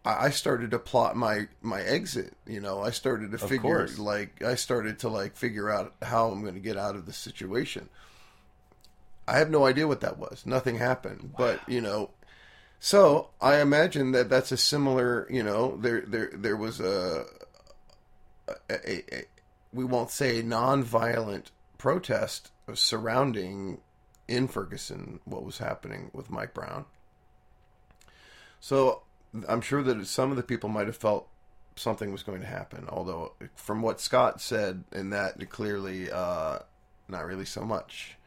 I 0.03 0.31
started 0.31 0.71
to 0.71 0.79
plot 0.79 1.15
my 1.15 1.47
my 1.61 1.81
exit. 1.81 2.33
You 2.47 2.59
know, 2.59 2.81
I 2.81 2.89
started 2.89 3.31
to 3.31 3.43
Of 3.43 3.47
figure 3.49 3.61
course. 3.61 3.99
like 3.99 4.41
I 4.43 4.55
started 4.55 4.97
to 4.99 5.09
like 5.09 5.35
figure 5.35 5.69
out 5.69 5.93
how 6.01 6.29
I'm 6.31 6.41
going 6.41 6.55
to 6.55 6.59
get 6.59 6.75
out 6.77 6.95
of 6.95 7.05
the 7.05 7.13
situation. 7.13 7.87
I 9.27 9.37
have 9.37 9.51
no 9.51 9.65
idea 9.65 9.87
what 9.87 10.01
that 10.01 10.17
was. 10.17 10.43
Nothing 10.45 10.77
happened, 10.77 11.33
but 11.37 11.59
you 11.69 11.81
know, 11.81 12.09
so 12.83 13.29
I 13.39 13.61
imagine 13.61 14.11
that 14.13 14.27
that's 14.27 14.51
a 14.51 14.57
similar. 14.57 15.27
You 15.29 15.43
know, 15.43 15.77
there 15.77 16.01
there 16.01 16.31
there 16.33 16.57
was 16.57 16.79
a 16.79 17.25
a, 18.47 18.53
a, 18.69 19.15
a 19.15 19.23
we 19.71 19.85
won't 19.85 20.09
say 20.09 20.41
non-violent 20.41 21.51
protest 21.77 22.51
surrounding 22.73 23.79
in 24.27 24.47
Ferguson 24.47 25.19
what 25.25 25.45
was 25.45 25.59
happening 25.59 26.09
with 26.11 26.31
Mike 26.31 26.55
Brown. 26.55 26.85
So 28.59 29.03
I'm 29.47 29.61
sure 29.61 29.83
that 29.83 30.07
some 30.07 30.31
of 30.31 30.37
the 30.37 30.43
people 30.43 30.67
might 30.67 30.87
have 30.87 30.97
felt 30.97 31.27
something 31.75 32.11
was 32.11 32.23
going 32.23 32.41
to 32.41 32.47
happen. 32.47 32.85
Although, 32.89 33.33
from 33.55 33.83
what 33.83 34.01
Scott 34.01 34.41
said 34.41 34.85
in 34.91 35.11
that, 35.11 35.49
clearly, 35.51 36.11
uh, 36.11 36.59
not 37.07 37.27
really 37.27 37.45
so 37.45 37.61
much. 37.61 38.17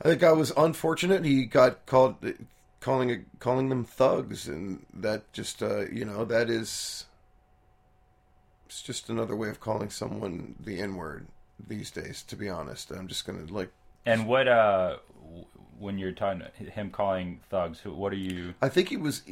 I 0.00 0.08
think 0.08 0.22
I 0.22 0.32
was 0.32 0.50
unfortunate. 0.56 1.26
He 1.26 1.44
got 1.44 1.84
called 1.84 2.16
calling 2.84 3.08
it 3.08 3.24
calling 3.38 3.70
them 3.70 3.82
thugs, 3.82 4.46
and 4.46 4.84
that 4.92 5.32
just 5.32 5.62
uh, 5.62 5.86
you 5.90 6.04
know 6.04 6.26
that 6.26 6.50
is 6.50 7.06
it's 8.66 8.82
just 8.82 9.08
another 9.08 9.34
way 9.34 9.48
of 9.48 9.58
calling 9.58 9.88
someone 9.88 10.54
the 10.60 10.80
N 10.80 10.96
word 10.96 11.26
these 11.66 11.90
days. 11.90 12.22
To 12.24 12.36
be 12.36 12.46
honest, 12.46 12.90
I'm 12.90 13.08
just 13.08 13.26
gonna 13.26 13.46
like 13.48 13.70
And 14.04 14.26
what 14.26 14.48
uh 14.48 14.98
when 15.78 15.98
you're 15.98 16.12
talking 16.12 16.42
him 16.56 16.90
calling 16.90 17.40
thugs, 17.48 17.80
what 17.86 18.12
are 18.12 18.16
you 18.16 18.54
I 18.60 18.68
think 18.68 18.90
he 18.90 18.98
was 18.98 19.22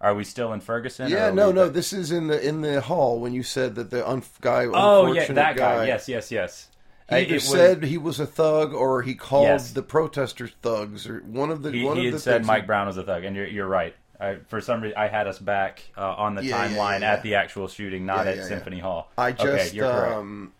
are 0.00 0.14
we 0.14 0.24
still 0.24 0.52
in 0.52 0.60
Ferguson? 0.60 1.08
yeah 1.08 1.30
no 1.30 1.48
we 1.48 1.54
no 1.54 1.68
this 1.68 1.92
is 1.92 2.10
in 2.10 2.26
the 2.26 2.46
in 2.46 2.62
the 2.62 2.80
hall 2.80 3.20
when 3.20 3.32
you 3.32 3.44
said 3.44 3.76
that 3.76 3.90
the 3.90 4.06
un- 4.06 4.24
guy 4.40 4.66
Oh 4.66 5.12
yeah, 5.12 5.32
that 5.32 5.56
guy. 5.56 5.86
Yes, 5.86 6.08
yes, 6.08 6.32
yes. 6.32 6.68
He 7.08 7.16
either 7.16 7.34
was- 7.34 7.48
said 7.48 7.84
he 7.84 7.98
was 7.98 8.18
a 8.18 8.26
thug 8.26 8.74
or 8.74 9.02
he 9.02 9.14
called 9.14 9.44
Yes. 9.46 9.70
the 9.72 9.82
protesters 9.82 10.50
thugs 10.62 11.06
or 11.06 11.20
one 11.20 11.50
of 11.50 11.62
the 11.62 11.70
he, 11.70 11.84
one 11.84 11.96
he 11.96 12.06
of 12.08 12.12
had 12.12 12.14
the 12.14 12.18
said 12.22 12.44
Mike 12.44 12.66
Brown 12.66 12.86
was 12.88 12.96
a 12.96 13.04
thug, 13.04 13.24
and 13.24 13.36
you're 13.36 13.46
you're 13.46 13.66
right. 13.68 13.94
I, 14.18 14.36
for 14.48 14.60
some 14.62 14.80
reason, 14.80 14.96
I 14.96 15.08
had 15.08 15.26
us 15.26 15.38
back 15.38 15.84
uh, 15.96 16.14
on 16.14 16.34
the 16.34 16.42
Yeah, 16.44 16.64
yeah, 16.64 16.74
timeline 16.76 17.00
yeah, 17.00 17.12
at 17.12 17.22
the 17.22 17.34
actual 17.34 17.68
shooting, 17.68 18.06
not 18.06 18.24
Yeah, 18.24 18.30
at 18.32 18.36
yeah, 18.38 18.42
yeah. 18.42 18.48
Symphony 18.48 18.78
Hall. 18.80 19.10
I 19.18 19.32
just 19.32 19.74
okay, 19.76 19.80
um 19.80 20.52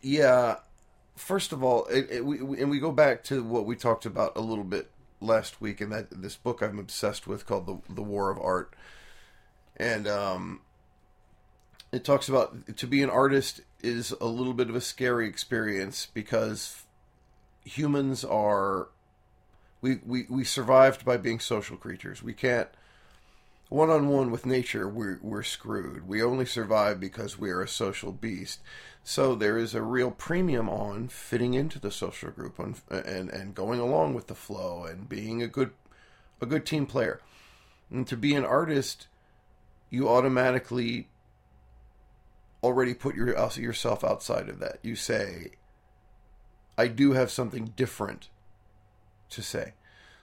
yeah 0.00 0.56
first 1.16 1.52
of 1.52 1.62
all 1.64 1.84
it, 1.86 2.06
it, 2.10 2.24
we, 2.24 2.40
we- 2.40 2.60
and 2.60 2.70
we 2.70 2.78
go 2.78 2.92
back 2.92 3.24
to 3.24 3.42
what 3.42 3.66
we 3.66 3.74
talked 3.76 4.06
about 4.06 4.36
a 4.36 4.40
little 4.40 4.64
bit 4.64 4.90
last 5.20 5.60
week 5.60 5.80
in 5.80 5.90
that 5.90 6.06
this 6.22 6.36
book 6.36 6.62
I'm 6.62 6.78
obsessed 6.78 7.26
with 7.26 7.44
called 7.46 7.66
the 7.66 7.92
the 7.94 8.02
War 8.02 8.30
of 8.30 8.38
Art 8.38 8.74
and 9.76 10.06
um 10.06 10.60
it 11.92 12.04
talks 12.04 12.28
about 12.28 12.76
to 12.76 12.86
be 12.86 13.02
an 13.02 13.10
artist 13.10 13.60
is 13.82 14.12
a 14.20 14.26
little 14.26 14.54
bit 14.54 14.68
of 14.68 14.76
a 14.76 14.80
scary 14.80 15.28
experience 15.28 16.06
because 16.12 16.84
humans 17.64 18.24
are 18.24 18.88
we, 19.80 20.00
we 20.04 20.26
we 20.28 20.44
survived 20.44 21.04
by 21.04 21.16
being 21.16 21.38
social 21.38 21.76
creatures. 21.76 22.22
We 22.22 22.32
can't 22.32 22.68
one 23.68 23.90
on 23.90 24.08
one 24.08 24.30
with 24.30 24.46
nature, 24.46 24.88
we're 24.88 25.18
we're 25.22 25.42
screwed. 25.42 26.08
We 26.08 26.22
only 26.22 26.46
survive 26.46 26.98
because 26.98 27.38
we 27.38 27.50
are 27.50 27.60
a 27.60 27.68
social 27.68 28.12
beast. 28.12 28.60
So 29.04 29.34
there 29.34 29.58
is 29.58 29.74
a 29.74 29.82
real 29.82 30.10
premium 30.10 30.68
on 30.68 31.08
fitting 31.08 31.54
into 31.54 31.78
the 31.78 31.90
social 31.90 32.30
group 32.30 32.58
and 32.58 32.80
and, 32.90 33.28
and 33.28 33.54
going 33.54 33.78
along 33.78 34.14
with 34.14 34.26
the 34.26 34.34
flow 34.34 34.84
and 34.84 35.08
being 35.08 35.42
a 35.42 35.48
good 35.48 35.72
a 36.40 36.46
good 36.46 36.64
team 36.64 36.86
player. 36.86 37.20
And 37.90 38.06
to 38.06 38.16
be 38.16 38.34
an 38.34 38.44
artist, 38.44 39.06
you 39.90 40.08
automatically 40.08 41.08
already 42.62 42.94
put 42.94 43.14
your, 43.14 43.38
uh, 43.38 43.50
yourself 43.56 44.04
outside 44.04 44.48
of 44.48 44.58
that. 44.60 44.78
You 44.82 44.96
say, 44.96 45.52
I 46.76 46.88
do 46.88 47.12
have 47.12 47.30
something 47.30 47.72
different 47.76 48.28
to 49.30 49.42
say. 49.42 49.74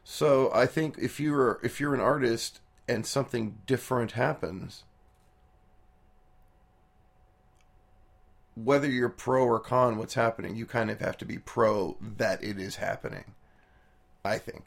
So 0.04 0.52
I 0.54 0.66
think 0.68 0.98
if 1.00 1.20
you're 1.20 1.60
if 1.64 1.80
you're 1.80 1.96
an 1.96 2.00
artist 2.00 2.62
and 2.88 3.06
something 3.06 3.58
different 3.66 4.12
happens, 4.12 4.84
whether 8.54 8.90
you're 8.90 9.10
pro 9.10 9.44
or 9.44 9.60
con 9.60 9.98
what's 9.98 10.14
happening, 10.14 10.56
you 10.56 10.66
kind 10.66 10.92
of 10.92 11.00
have 11.00 11.18
to 11.18 11.26
be 11.26 11.40
pro 11.40 11.98
that 12.00 12.44
it 12.44 12.60
is 12.60 12.76
happening. 12.76 13.34
I 14.24 14.38
think. 14.38 14.64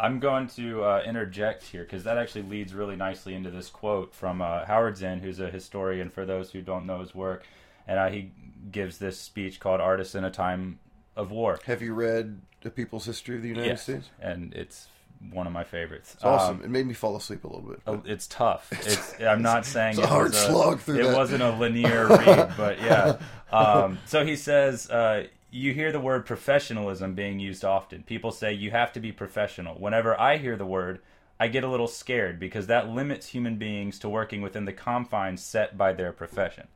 I'm 0.00 0.18
going 0.18 0.46
to 0.56 0.82
uh, 0.82 1.02
interject 1.06 1.62
here 1.64 1.82
because 1.82 2.04
that 2.04 2.16
actually 2.16 2.42
leads 2.42 2.72
really 2.74 2.96
nicely 2.96 3.34
into 3.34 3.50
this 3.50 3.68
quote 3.68 4.14
from 4.14 4.40
uh, 4.40 4.64
Howard 4.64 4.96
Zinn, 4.96 5.20
who's 5.20 5.38
a 5.40 5.50
historian 5.50 6.08
for 6.08 6.24
those 6.24 6.50
who 6.52 6.62
don't 6.62 6.86
know 6.86 7.00
his 7.00 7.14
work. 7.14 7.44
And 7.86 7.98
uh, 7.98 8.08
he 8.08 8.30
gives 8.72 8.98
this 8.98 9.18
speech 9.18 9.60
called 9.60 9.80
Artists 9.80 10.14
in 10.14 10.24
a 10.24 10.30
Time 10.30 10.78
of 11.16 11.30
War. 11.30 11.58
Have 11.66 11.82
you 11.82 11.92
read 11.92 12.40
The 12.62 12.70
People's 12.70 13.04
History 13.04 13.36
of 13.36 13.42
the 13.42 13.48
United 13.48 13.66
Yes, 13.68 13.82
States? 13.82 14.08
and 14.20 14.54
it's 14.54 14.88
one 15.32 15.46
of 15.46 15.52
my 15.52 15.64
favorites. 15.64 16.14
It's 16.14 16.24
awesome. 16.24 16.58
Um, 16.60 16.64
it 16.64 16.70
made 16.70 16.86
me 16.86 16.94
fall 16.94 17.14
asleep 17.16 17.44
a 17.44 17.46
little 17.48 17.68
bit. 17.68 17.80
Oh, 17.86 18.02
It's 18.06 18.26
tough. 18.26 18.70
It's, 18.86 19.20
I'm 19.20 19.42
not 19.42 19.66
saying 19.66 19.90
it's 19.90 20.00
a 20.00 20.04
it 20.04 20.08
hard 20.08 20.34
slog 20.34 20.80
through 20.80 21.00
It 21.00 21.08
that. 21.08 21.16
wasn't 21.16 21.42
a 21.42 21.50
linear 21.56 22.06
read, 22.08 22.52
but 22.56 22.80
yeah. 22.80 23.18
Um, 23.52 23.98
so 24.06 24.24
he 24.24 24.36
says, 24.36 24.88
uh, 24.88 25.26
you 25.50 25.72
hear 25.72 25.92
the 25.92 26.00
word 26.00 26.26
professionalism 26.26 27.14
being 27.14 27.38
used 27.38 27.64
often. 27.64 28.02
People 28.02 28.30
say 28.30 28.52
you 28.52 28.70
have 28.70 28.92
to 28.92 29.00
be 29.00 29.12
professional. 29.12 29.74
Whenever 29.74 30.18
I 30.18 30.36
hear 30.36 30.56
the 30.56 30.66
word, 30.66 31.00
I 31.38 31.48
get 31.48 31.64
a 31.64 31.68
little 31.68 31.88
scared 31.88 32.38
because 32.38 32.66
that 32.66 32.88
limits 32.88 33.28
human 33.28 33.56
beings 33.56 33.98
to 34.00 34.08
working 34.08 34.42
within 34.42 34.64
the 34.64 34.72
confines 34.72 35.42
set 35.42 35.76
by 35.76 35.92
their 35.92 36.12
profession. 36.12 36.68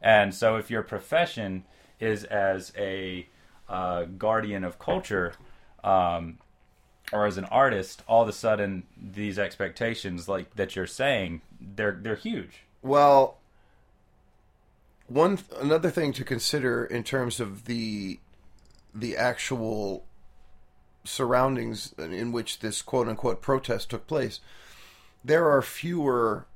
And 0.00 0.34
so, 0.34 0.56
if 0.56 0.70
your 0.70 0.82
profession 0.82 1.64
is 2.00 2.24
as 2.24 2.72
a 2.76 3.26
uh, 3.68 4.04
guardian 4.04 4.64
of 4.64 4.78
culture, 4.78 5.34
um, 5.82 6.38
or 7.12 7.26
as 7.26 7.38
an 7.38 7.44
artist, 7.46 8.02
all 8.06 8.22
of 8.22 8.28
a 8.28 8.32
sudden 8.32 8.84
these 8.96 9.38
expectations, 9.38 10.28
like 10.28 10.54
that 10.56 10.76
you're 10.76 10.86
saying, 10.86 11.40
they're 11.60 11.98
they're 12.00 12.16
huge. 12.16 12.64
Well, 12.82 13.37
one 15.08 15.38
another 15.58 15.90
thing 15.90 16.12
to 16.12 16.24
consider 16.24 16.84
in 16.84 17.02
terms 17.02 17.40
of 17.40 17.64
the 17.64 18.20
the 18.94 19.16
actual 19.16 20.04
surroundings 21.04 21.94
in 21.98 22.32
which 22.32 22.60
this 22.60 22.82
quote 22.82 23.08
unquote 23.08 23.40
protest 23.40 23.90
took 23.90 24.06
place, 24.06 24.40
there 25.24 25.50
are 25.50 25.62
fewer 25.62 26.46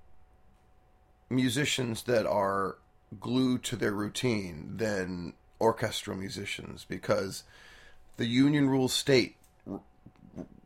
musicians 1.31 2.03
that 2.05 2.27
are 2.27 2.77
glued 3.19 3.63
to 3.63 3.77
their 3.77 3.93
routine 3.93 4.75
than 4.77 5.33
orchestral 5.61 6.17
musicians 6.17 6.85
because 6.85 7.45
the 8.17 8.27
union 8.27 8.69
rules 8.69 8.93
state 8.93 9.37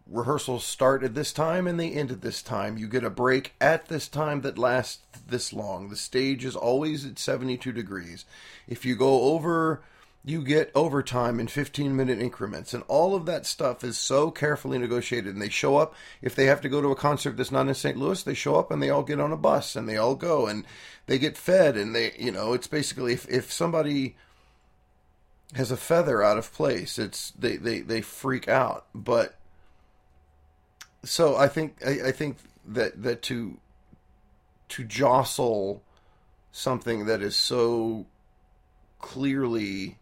rehearsals 0.09 0.65
start 0.65 1.03
at 1.03 1.15
this 1.15 1.33
time 1.33 1.67
and 1.67 1.79
they 1.79 1.91
end 1.91 2.11
at 2.11 2.21
this 2.21 2.43
time. 2.43 2.79
You 2.79 2.89
get 2.89 3.05
a 3.05 3.11
break 3.11 3.55
at 3.61 3.89
this 3.89 4.09
time 4.09 4.43
that 4.43 4.59
lasts 4.59 5.03
this 5.27 5.53
long. 5.53 5.89
The 5.89 5.97
stage 5.97 6.45
is 6.45 6.57
always 6.57 7.05
at 7.05 7.19
72 7.19 7.73
degrees. 7.73 8.25
If 8.69 8.85
you 8.85 8.95
go 8.95 9.23
over, 9.23 9.83
you 10.25 10.43
get 10.43 10.71
overtime 10.75 11.41
in 11.41 11.49
15 11.49 11.95
minute 11.95 12.21
increments. 12.21 12.73
And 12.73 12.85
all 12.89 13.15
of 13.15 13.27
that 13.27 13.47
stuff 13.47 13.83
is 13.83 13.99
so 13.99 14.31
carefully 14.31 14.79
negotiated. 14.79 15.35
And 15.35 15.43
they 15.43 15.49
show 15.49 15.77
up, 15.77 15.95
if 16.23 16.35
they 16.35 16.47
have 16.47 16.61
to 16.63 16.69
go 16.69 16.81
to 16.81 16.93
a 16.93 16.97
concert 16.97 17.37
that's 17.37 17.53
not 17.53 17.69
in 17.69 17.75
St. 17.75 17.97
Louis, 17.97 18.23
they 18.23 18.35
show 18.35 18.57
up 18.57 18.71
and 18.71 18.83
they 18.83 18.91
all 18.91 19.03
get 19.03 19.21
on 19.21 19.33
a 19.33 19.37
bus 19.37 19.75
and 19.75 19.89
they 19.89 19.97
all 19.97 20.15
go 20.15 20.47
and 20.47 20.65
they 21.07 21.19
get 21.19 21.37
fed. 21.37 21.77
And 21.77 21.95
they, 21.95 22.13
you 22.19 22.31
know, 22.31 22.53
it's 22.53 22.69
basically 22.69 23.13
if, 23.13 23.29
if 23.29 23.53
somebody 23.53 24.17
has 25.55 25.71
a 25.71 25.77
feather 25.77 26.23
out 26.23 26.39
of 26.39 26.53
place, 26.53 26.99
it's 26.99 27.31
they, 27.33 27.57
they, 27.57 27.81
they 27.81 28.01
freak 28.01 28.49
out. 28.49 28.87
But 28.95 29.37
so 31.07 31.37
I 31.37 31.49
think 31.49 31.77
I, 31.85 32.09
I 32.09 32.13
think 32.13 32.39
that 32.67 33.03
that 33.03 33.23
to 33.23 33.59
to 34.69 34.85
jostle 34.85 35.83
something 36.53 37.07
that 37.07 37.23
is 37.23 37.37
so 37.37 38.07
clearly 38.99 39.99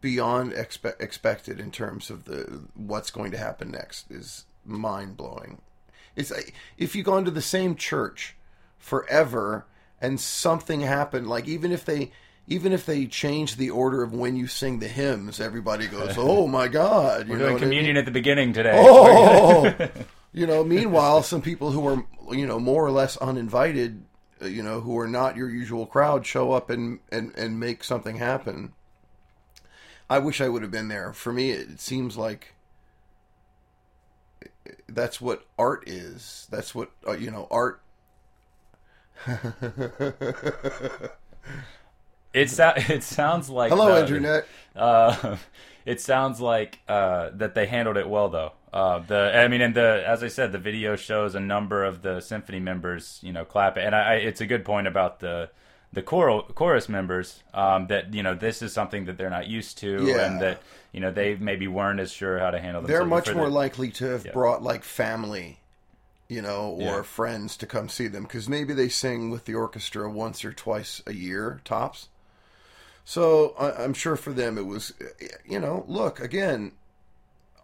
beyond 0.00 0.52
expe- 0.52 1.00
expected 1.00 1.60
in 1.60 1.70
terms 1.70 2.10
of 2.10 2.24
the 2.24 2.62
what's 2.74 3.10
going 3.10 3.30
to 3.32 3.38
happen 3.38 3.70
next 3.70 4.10
is 4.10 4.46
mind 4.64 5.16
blowing. 5.16 5.60
It's 6.16 6.32
if 6.78 6.94
you 6.94 7.02
go 7.02 7.18
into 7.18 7.30
the 7.30 7.42
same 7.42 7.74
church 7.74 8.36
forever 8.78 9.66
and 10.00 10.18
something 10.18 10.80
happened, 10.80 11.28
like 11.28 11.46
even 11.46 11.72
if 11.72 11.84
they 11.84 12.12
even 12.46 12.72
if 12.72 12.84
they 12.86 13.06
change 13.06 13.56
the 13.56 13.70
order 13.70 14.02
of 14.02 14.12
when 14.12 14.36
you 14.36 14.46
sing 14.46 14.78
the 14.78 14.88
hymns, 14.88 15.40
everybody 15.40 15.86
goes, 15.86 16.14
"Oh 16.18 16.46
my 16.46 16.68
God!" 16.68 17.26
You 17.26 17.32
We're 17.34 17.38
know 17.38 17.44
doing 17.44 17.52
what 17.54 17.62
I 17.62 17.64
mean? 17.66 17.70
communion 17.70 17.96
at 17.96 18.04
the 18.04 18.10
beginning 18.10 18.52
today. 18.52 18.72
Oh, 18.74 19.72
you 20.32 20.46
know. 20.46 20.64
Meanwhile, 20.64 21.22
some 21.22 21.42
people 21.42 21.70
who 21.70 21.86
are 21.86 22.04
you 22.34 22.46
know 22.46 22.58
more 22.58 22.84
or 22.84 22.90
less 22.90 23.16
uninvited, 23.18 24.02
uh, 24.42 24.46
you 24.46 24.62
know, 24.62 24.80
who 24.80 24.98
are 24.98 25.08
not 25.08 25.36
your 25.36 25.48
usual 25.48 25.86
crowd, 25.86 26.26
show 26.26 26.52
up 26.52 26.70
and 26.70 26.98
and 27.12 27.32
and 27.36 27.60
make 27.60 27.84
something 27.84 28.16
happen. 28.16 28.72
I 30.08 30.18
wish 30.18 30.40
I 30.40 30.48
would 30.48 30.62
have 30.62 30.72
been 30.72 30.88
there. 30.88 31.12
For 31.12 31.32
me, 31.32 31.50
it 31.50 31.78
seems 31.80 32.16
like 32.16 32.54
that's 34.88 35.20
what 35.20 35.44
art 35.56 35.88
is. 35.88 36.48
That's 36.50 36.74
what 36.74 36.90
uh, 37.06 37.12
you 37.12 37.30
know. 37.30 37.46
Art. 37.50 37.80
It 42.32 42.50
so- 42.50 42.72
it 42.76 43.02
sounds 43.02 43.48
like 43.50 43.70
Hello, 43.70 43.94
the- 43.94 44.00
internet. 44.02 44.46
Uh, 44.76 45.36
it 45.86 46.00
sounds 46.00 46.40
like 46.40 46.78
uh, 46.88 47.30
that 47.34 47.54
they 47.54 47.66
handled 47.66 47.96
it 47.96 48.08
well, 48.08 48.28
though. 48.28 48.52
Uh, 48.72 49.00
the 49.00 49.36
I 49.36 49.48
mean, 49.48 49.60
and 49.62 49.74
the 49.74 50.04
as 50.06 50.22
I 50.22 50.28
said, 50.28 50.52
the 50.52 50.58
video 50.58 50.94
shows 50.94 51.34
a 51.34 51.40
number 51.40 51.84
of 51.84 52.02
the 52.02 52.20
symphony 52.20 52.60
members, 52.60 53.18
you 53.22 53.32
know, 53.32 53.44
clapping, 53.44 53.84
and 53.84 53.94
I, 53.96 54.00
I, 54.00 54.14
it's 54.14 54.40
a 54.40 54.46
good 54.46 54.64
point 54.64 54.86
about 54.86 55.18
the 55.20 55.50
the 55.92 56.02
choral 56.02 56.42
chorus 56.44 56.88
members 56.88 57.42
um, 57.52 57.88
that 57.88 58.14
you 58.14 58.22
know 58.22 58.34
this 58.36 58.62
is 58.62 58.72
something 58.72 59.06
that 59.06 59.18
they're 59.18 59.28
not 59.30 59.48
used 59.48 59.78
to, 59.78 60.04
Yeah. 60.06 60.24
and 60.24 60.40
that 60.40 60.62
you 60.92 61.00
know 61.00 61.10
they 61.10 61.34
maybe 61.34 61.66
weren't 61.66 61.98
as 61.98 62.12
sure 62.12 62.38
how 62.38 62.52
to 62.52 62.60
handle. 62.60 62.80
They're 62.82 63.04
much 63.04 63.34
more 63.34 63.46
the- 63.46 63.50
likely 63.54 63.90
to 63.90 64.04
have 64.04 64.24
Yeah. 64.26 64.32
brought 64.32 64.62
like 64.62 64.84
family, 64.84 65.58
you 66.28 66.40
know, 66.40 66.66
or 66.78 66.80
Yeah. 66.98 67.02
friends 67.02 67.56
to 67.56 67.66
come 67.66 67.88
see 67.88 68.06
them 68.06 68.22
because 68.22 68.48
maybe 68.48 68.72
they 68.72 68.88
sing 68.88 69.30
with 69.30 69.46
the 69.46 69.54
orchestra 69.56 70.08
once 70.08 70.44
or 70.44 70.52
twice 70.52 71.02
a 71.08 71.12
year 71.12 71.60
tops. 71.64 72.08
So 73.10 73.56
I, 73.58 73.82
I'm 73.82 73.92
sure 73.92 74.14
for 74.14 74.32
them 74.32 74.56
it 74.56 74.66
was, 74.66 74.94
you 75.44 75.58
know, 75.58 75.84
look 75.88 76.20
again. 76.20 76.70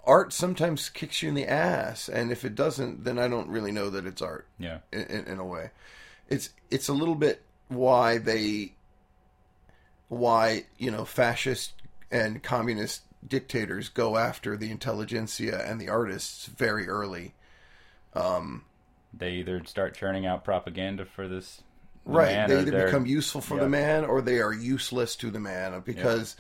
Art 0.05 0.33
sometimes 0.33 0.89
kicks 0.89 1.23
you 1.23 1.29
in 1.29 1.37
the 1.37 1.47
ass, 1.47 2.09
and 2.09 2.33
if 2.33 2.45
it 2.45 2.57
doesn't, 2.57 3.05
then 3.05 3.17
I 3.17 3.29
don't 3.29 3.49
really 3.49 3.71
know 3.71 3.89
that 3.91 4.07
it's 4.07 4.21
art 4.21 4.49
yeah. 4.59 4.79
in, 4.93 5.25
in, 5.25 5.39
a 5.39 5.45
way. 5.45 5.71
It's 6.29 6.51
it's 6.69 6.89
a 6.89 6.93
little 6.93 7.15
bit 7.15 7.43
why 7.69 8.19
they 8.19 8.73
why 10.09 10.65
you 10.79 10.91
know 10.91 11.05
fascist 11.05 11.75
and 12.11 12.43
communist 12.43 13.03
dictators 13.25 13.89
go 13.89 14.17
after 14.17 14.57
the 14.57 14.73
intelligentsia 14.73 15.63
and 15.65 15.81
the 15.81 15.89
artists 15.89 16.47
very 16.47 16.89
early. 16.89 17.35
Um, 18.15 18.65
they 19.15 19.35
either 19.35 19.65
start 19.65 19.95
churning 19.95 20.27
out 20.27 20.43
propaganda 20.43 21.05
for 21.05 21.29
this, 21.29 21.63
Right, 22.15 22.47
they 22.47 22.59
either 22.61 22.71
they're- 22.71 22.85
become 22.87 23.07
useful 23.07 23.41
for 23.41 23.57
yeah. 23.57 23.65
the 23.65 23.69
man 23.69 24.05
or 24.05 24.23
they 24.23 24.39
are 24.41 24.53
useless 24.53 25.17
to 25.17 25.31
the 25.31 25.41
man 25.41 25.81
because 25.85 26.37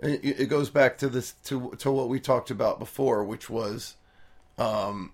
it, 0.00 0.20
it 0.24 0.46
goes 0.48 0.70
back 0.70 0.98
to 0.98 1.08
this 1.08 1.32
to 1.44 1.72
to 1.78 1.90
what 1.90 2.08
we 2.08 2.20
talked 2.20 2.50
about 2.50 2.78
before, 2.78 3.24
which 3.24 3.50
was 3.50 3.96
um 4.58 5.12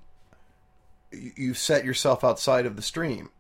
you, 1.11 1.55
set 1.55 1.85
yourself 1.87 2.23
outside 2.23 2.67
of 2.67 2.77
the 2.77 2.83
stream 2.83 3.31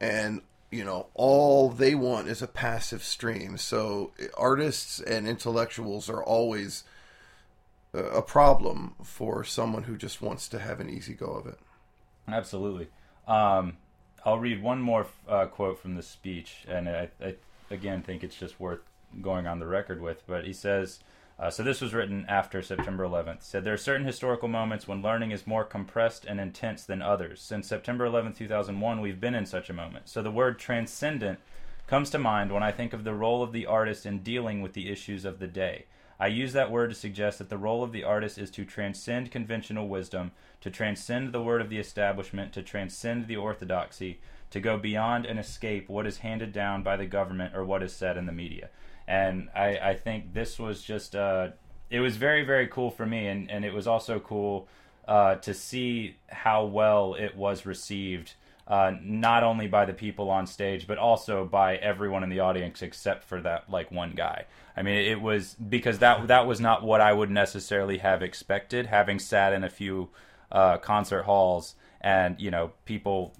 and 0.00 0.42
you 0.72 0.84
know 0.84 1.06
all 1.14 1.70
they 1.70 1.94
want 1.94 2.26
is 2.26 2.42
a 2.42 2.48
passive 2.48 3.04
stream 3.04 3.56
so 3.56 4.10
artists 4.36 4.98
and 5.00 5.28
intellectuals 5.28 6.10
are 6.10 6.22
always 6.22 6.82
a 7.94 7.98
a 7.98 8.22
problem 8.22 8.94
for 9.04 9.44
someone 9.44 9.84
who 9.84 9.96
just 9.96 10.20
wants 10.20 10.48
to 10.48 10.58
have 10.58 10.80
an 10.80 10.90
easy 10.90 11.14
go 11.14 11.26
of 11.26 11.46
it 11.46 11.58
Absolutely. 12.28 12.88
Um, 13.28 13.76
I'll 14.26 14.40
read 14.40 14.60
one 14.60 14.80
more 14.80 15.06
uh, 15.28 15.46
quote 15.46 15.78
from 15.78 15.94
the 15.94 16.02
speech, 16.02 16.64
and 16.66 16.88
I, 16.88 17.08
I 17.22 17.36
again 17.70 18.02
think 18.02 18.24
it's 18.24 18.34
just 18.34 18.58
worth 18.58 18.80
going 19.22 19.46
on 19.46 19.60
the 19.60 19.66
record 19.66 20.02
with. 20.02 20.24
But 20.26 20.44
he 20.44 20.52
says, 20.52 20.98
Uh, 21.38 21.48
so 21.48 21.62
this 21.62 21.80
was 21.80 21.94
written 21.94 22.26
after 22.28 22.60
September 22.60 23.04
11th. 23.04 23.42
Said 23.42 23.62
there 23.62 23.74
are 23.74 23.78
certain 23.78 24.04
historical 24.04 24.48
moments 24.48 24.88
when 24.88 25.00
learning 25.00 25.30
is 25.30 25.46
more 25.46 25.62
compressed 25.64 26.24
and 26.24 26.40
intense 26.40 26.82
than 26.82 27.02
others. 27.02 27.40
Since 27.40 27.68
September 27.68 28.04
11, 28.06 28.32
2001, 28.32 29.00
we've 29.00 29.20
been 29.20 29.34
in 29.36 29.46
such 29.46 29.70
a 29.70 29.74
moment. 29.74 30.08
So 30.08 30.22
the 30.22 30.30
word 30.32 30.58
transcendent 30.58 31.38
comes 31.86 32.10
to 32.10 32.18
mind 32.18 32.50
when 32.50 32.64
I 32.64 32.72
think 32.72 32.92
of 32.92 33.04
the 33.04 33.14
role 33.14 33.44
of 33.44 33.52
the 33.52 33.66
artist 33.66 34.06
in 34.06 34.24
dealing 34.24 34.60
with 34.60 34.72
the 34.72 34.90
issues 34.90 35.24
of 35.24 35.38
the 35.38 35.46
day. 35.46 35.84
I 36.18 36.28
use 36.28 36.52
that 36.54 36.70
word 36.70 36.90
to 36.90 36.96
suggest 36.96 37.38
that 37.38 37.50
the 37.50 37.58
role 37.58 37.82
of 37.82 37.92
the 37.92 38.04
artist 38.04 38.38
is 38.38 38.50
to 38.52 38.64
transcend 38.64 39.30
conventional 39.30 39.88
wisdom, 39.88 40.32
to 40.62 40.70
transcend 40.70 41.32
the 41.32 41.42
word 41.42 41.60
of 41.60 41.68
the 41.68 41.78
establishment, 41.78 42.52
to 42.54 42.62
transcend 42.62 43.26
the 43.26 43.36
orthodoxy, 43.36 44.20
to 44.50 44.60
go 44.60 44.78
beyond 44.78 45.26
and 45.26 45.38
escape 45.38 45.88
what 45.88 46.06
is 46.06 46.18
handed 46.18 46.52
down 46.52 46.82
by 46.82 46.96
the 46.96 47.06
government 47.06 47.54
or 47.54 47.64
what 47.64 47.82
is 47.82 47.92
said 47.92 48.16
in 48.16 48.26
the 48.26 48.32
media. 48.32 48.70
And 49.06 49.48
I, 49.54 49.78
I 49.78 49.94
think 49.94 50.32
this 50.32 50.58
was 50.58 50.82
just, 50.82 51.14
uh, 51.14 51.48
it 51.90 52.00
was 52.00 52.16
very, 52.16 52.44
very 52.44 52.66
cool 52.66 52.90
for 52.90 53.06
me. 53.06 53.26
And, 53.26 53.50
and 53.50 53.64
it 53.64 53.74
was 53.74 53.86
also 53.86 54.18
cool 54.18 54.68
uh, 55.06 55.36
to 55.36 55.54
see 55.54 56.16
how 56.28 56.64
well 56.64 57.14
it 57.14 57.36
was 57.36 57.66
received. 57.66 58.34
Uh, 58.68 58.92
not 59.00 59.44
only 59.44 59.68
by 59.68 59.84
the 59.84 59.92
people 59.92 60.28
on 60.28 60.44
stage, 60.44 60.88
but 60.88 60.98
also 60.98 61.44
by 61.44 61.76
everyone 61.76 62.24
in 62.24 62.30
the 62.30 62.40
audience, 62.40 62.82
except 62.82 63.22
for 63.22 63.40
that 63.40 63.70
like 63.70 63.92
one 63.92 64.10
guy. 64.10 64.44
I 64.76 64.82
mean, 64.82 64.96
it 64.96 65.20
was 65.20 65.54
because 65.54 66.00
that 66.00 66.26
that 66.26 66.46
was 66.48 66.60
not 66.60 66.82
what 66.82 67.00
I 67.00 67.12
would 67.12 67.30
necessarily 67.30 67.98
have 67.98 68.22
expected, 68.22 68.86
having 68.86 69.20
sat 69.20 69.52
in 69.52 69.62
a 69.62 69.70
few 69.70 70.08
uh, 70.50 70.78
concert 70.78 71.22
halls 71.22 71.74
and 72.00 72.40
you 72.40 72.50
know 72.50 72.72
people 72.84 73.32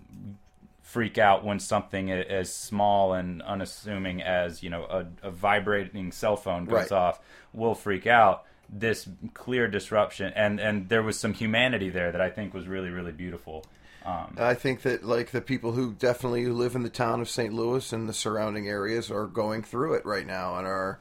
freak 0.83 1.19
out 1.19 1.45
when 1.45 1.59
something 1.59 2.11
as 2.11 2.53
small 2.53 3.12
and 3.12 3.43
unassuming 3.43 4.23
as 4.23 4.62
you 4.62 4.71
know 4.71 4.85
a, 4.85 5.07
a 5.27 5.31
vibrating 5.31 6.12
cell 6.12 6.37
phone 6.37 6.65
goes 6.65 6.75
Right. 6.91 6.93
off 6.93 7.21
will 7.53 7.75
freak 7.75 8.07
out 8.07 8.45
this 8.69 9.09
clear 9.35 9.69
disruption 9.69 10.33
and 10.37 10.59
and 10.61 10.89
there 10.89 11.03
was 11.03 11.19
some 11.19 11.33
humanity 11.35 11.91
there 11.91 12.11
that 12.12 12.21
i 12.21 12.31
think 12.31 12.55
was 12.55 12.67
really 12.67 12.91
really 12.91 13.12
beautiful 13.12 13.65
um, 14.07 14.37
I 14.38 14.55
think 14.55 14.83
that 14.83 15.05
like 15.05 15.33
the 15.33 15.40
people 15.40 15.73
who 15.73 15.92
definitely 15.92 16.45
who 16.45 16.53
live 16.53 16.77
in 16.77 16.85
the 16.85 16.88
town 16.88 17.21
of 17.21 17.29
St. 17.29 17.53
Louis 17.53 17.92
and 17.92 18.09
the 18.09 18.12
surrounding 18.12 18.69
areas 18.69 19.11
are 19.11 19.27
going 19.27 19.64
through 19.64 19.95
it 19.95 20.07
right 20.07 20.27
now 20.27 20.57
and 20.57 20.66
are 20.66 21.01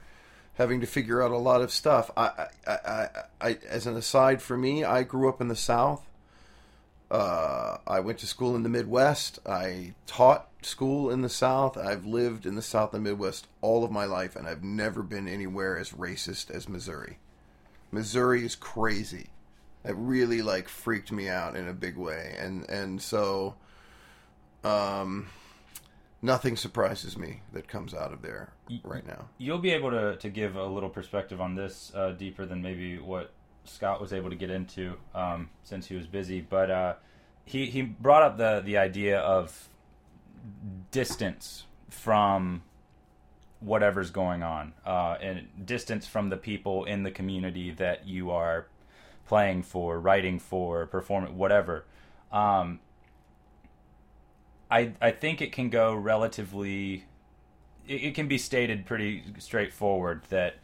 having 0.55 0.81
to 0.81 0.87
figure 0.87 1.21
out 1.21 1.29
a 1.29 1.37
lot 1.37 1.61
of 1.61 1.71
stuff. 1.71 2.09
I, 2.17 2.47
I, 2.65 2.71
I, 2.71 3.09
I 3.39 3.57
as 3.69 3.85
an 3.85 3.95
aside 3.95 4.41
for 4.41 4.57
me, 4.57 4.83
I 4.83 5.03
grew 5.03 5.29
up 5.29 5.39
in 5.39 5.49
the 5.49 5.55
South. 5.55 6.01
Uh, 7.11 7.77
I 7.85 7.99
went 7.99 8.17
to 8.19 8.27
school 8.27 8.55
in 8.55 8.63
the 8.63 8.69
Midwest. 8.69 9.37
I 9.45 9.93
taught 10.07 10.49
school 10.63 11.11
in 11.11 11.21
the 11.21 11.29
South. 11.29 11.77
I've 11.77 12.05
lived 12.05 12.47
in 12.47 12.55
the 12.55 12.63
South 12.63 12.95
and 12.95 13.03
Midwest 13.03 13.45
all 13.61 13.83
of 13.83 13.91
my 13.91 14.05
life, 14.05 14.35
and 14.35 14.47
I've 14.47 14.63
never 14.63 15.03
been 15.03 15.27
anywhere 15.27 15.77
as 15.77 15.91
racist 15.91 16.49
as 16.49 16.67
Missouri. 16.67 17.19
Missouri 17.91 18.43
is 18.43 18.55
crazy. 18.55 19.27
It 19.85 19.95
really 19.95 20.41
like 20.41 20.67
freaked 20.67 21.11
me 21.11 21.29
out 21.29 21.55
in 21.55 21.67
a 21.67 21.73
big 21.73 21.97
way, 21.97 22.35
and 22.39 22.67
and 22.69 23.01
so, 23.01 23.55
um, 24.63 25.27
nothing 26.21 26.57
surprises 26.57 27.17
me 27.17 27.41
that 27.53 27.67
comes 27.67 27.93
out 27.93 28.11
of 28.11 28.21
there 28.21 28.51
right 28.83 29.05
now. 29.05 29.29
you'll 29.37 29.59
be 29.59 29.71
able 29.71 29.91
to, 29.91 30.15
to 30.17 30.29
give 30.29 30.55
a 30.55 30.65
little 30.65 30.89
perspective 30.89 31.39
on 31.39 31.55
this 31.55 31.91
uh, 31.95 32.11
deeper 32.11 32.45
than 32.45 32.61
maybe 32.61 32.97
what 32.97 33.31
Scott 33.63 34.01
was 34.01 34.11
able 34.11 34.29
to 34.29 34.35
get 34.35 34.49
into 34.49 34.95
um, 35.13 35.49
since 35.63 35.85
he 35.85 35.95
was 35.95 36.07
busy. 36.07 36.41
But 36.41 36.71
uh, 36.71 36.93
he 37.45 37.67
he 37.67 37.83
brought 37.83 38.23
up 38.23 38.37
the 38.37 38.61
the 38.65 38.77
idea 38.77 39.19
of 39.19 39.69
distance 40.91 41.65
from 41.89 42.63
whatever's 43.59 44.11
going 44.11 44.43
on, 44.43 44.73
uh, 44.85 45.15
and 45.21 45.47
distance 45.65 46.05
from 46.05 46.29
the 46.29 46.37
people 46.37 46.85
in 46.85 47.03
the 47.03 47.11
community 47.11 47.71
that 47.71 48.07
you 48.07 48.31
are 48.31 48.67
playing 49.27 49.63
for, 49.63 49.99
writing 49.99 50.39
for, 50.39 50.85
performing, 50.85 51.37
whatever. 51.37 51.85
Um, 52.31 52.79
I 54.69 54.93
I 55.01 55.11
think 55.11 55.41
it 55.41 55.51
can 55.51 55.69
go 55.69 55.93
relatively 55.93 57.05
it, 57.87 58.03
it 58.03 58.15
can 58.15 58.27
be 58.27 58.37
stated 58.37 58.85
pretty 58.85 59.23
straightforward 59.39 60.23
that 60.29 60.55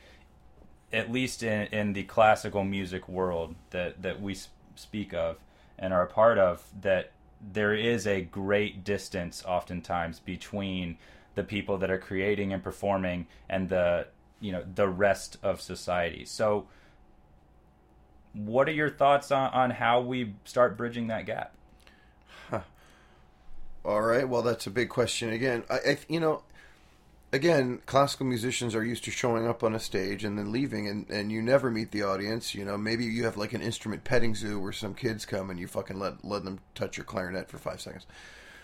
at 0.94 1.12
least 1.12 1.44
in, 1.44 1.68
in 1.68 1.94
the 1.94 2.04
classical 2.04 2.64
music 2.64 3.08
world 3.08 3.56
that, 3.70 4.02
that 4.02 4.22
we 4.22 4.36
speak 4.76 5.14
of 5.14 5.38
and 5.80 5.94
are 5.94 6.04
a 6.04 6.08
part 6.08 6.38
of 6.38 6.64
that 6.82 7.12
there 7.54 7.74
is 7.74 8.06
a 8.06 8.22
great 8.22 8.84
distance 8.84 9.44
oftentimes 9.46 10.20
between 10.20 10.98
the 11.36 11.44
people 11.44 11.78
that 11.78 11.90
are 11.90 11.98
creating 11.98 12.54
and 12.54 12.64
performing 12.64 13.26
and 13.50 13.70
the 13.70 14.06
you 14.40 14.52
know 14.52 14.64
the 14.76 14.88
rest 14.88 15.38
of 15.42 15.62
society 15.62 16.26
so 16.26 16.68
what 18.34 18.68
are 18.68 18.74
your 18.74 18.90
thoughts 18.90 19.32
on, 19.32 19.52
on 19.52 19.72
how 19.72 20.02
we 20.02 20.34
start 20.46 20.78
bridging 20.78 21.08
that 21.08 21.26
gap 21.26 21.54
All 23.84 24.02
right. 24.02 24.28
Well, 24.30 24.44
that's 24.44 24.68
a 24.68 24.72
big 24.72 24.90
question 24.90 25.32
again. 25.32 25.64
I, 25.70 25.76
I 25.76 25.98
you 26.08 26.20
know, 26.20 26.44
again, 27.34 27.82
classical 27.88 28.28
musicians 28.28 28.76
are 28.76 28.84
used 28.84 29.04
to 29.06 29.12
showing 29.12 29.48
up 29.48 29.64
on 29.64 29.74
a 29.74 29.80
stage 29.80 30.24
and 30.24 30.38
then 30.38 30.52
leaving, 30.52 30.88
and, 30.88 31.10
and 31.10 31.32
you 31.32 31.42
never 31.42 31.72
meet 31.72 31.92
the 31.92 32.04
audience. 32.04 32.54
You 32.54 32.64
know, 32.64 32.78
maybe 32.78 33.06
you 33.06 33.24
have 33.24 33.38
like 33.38 33.54
an 33.54 33.62
instrument 33.62 34.04
petting 34.04 34.36
zoo 34.36 34.60
where 34.60 34.72
some 34.72 34.94
kids 34.94 35.26
come 35.26 35.50
and 35.50 35.60
you 35.60 35.68
fucking 35.68 35.98
let 35.98 36.24
let 36.24 36.44
them 36.44 36.60
touch 36.76 36.98
your 36.98 37.06
clarinet 37.06 37.50
for 37.50 37.58
five 37.58 37.82
seconds. 37.82 38.06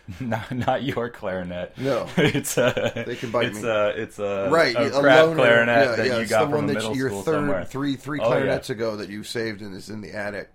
not 0.22 0.52
not 0.52 0.84
your 0.84 1.10
clarinet 1.10 1.78
No. 1.78 2.08
it's 2.18 2.58
a 2.58 3.04
They 3.06 3.16
can 3.16 3.30
bite 3.32 3.48
it's 3.48 3.62
me. 3.62 3.68
a 3.68 3.88
it's 3.90 4.20
a 4.20 4.50
right, 4.50 4.76
a 4.76 4.98
a 4.98 5.02
crap 5.02 5.26
loner- 5.26 5.36
clarinet 5.36 5.86
yeah, 5.90 5.96
that 5.96 6.06
yeah, 6.08 6.20
you 6.20 6.26
got 6.28 6.40
the 6.40 6.46
from 6.46 6.52
one 6.56 6.68
that 6.68 6.74
middle 6.76 6.96
your 6.96 7.10
school 7.10 7.22
third 7.24 7.34
somewhere 7.34 7.66
three 7.66 7.92
yeah. 7.94 8.26
clarinets 8.26 8.70
ago 8.70 8.96
that 8.96 9.10
you 9.10 9.24
saved 9.24 9.62
and 9.62 9.76
is 9.76 9.90
in 9.90 10.02
the 10.02 10.14
attic. 10.14 10.50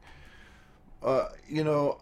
Uh, 1.03 1.29
you 1.49 1.65
know, 1.65 1.99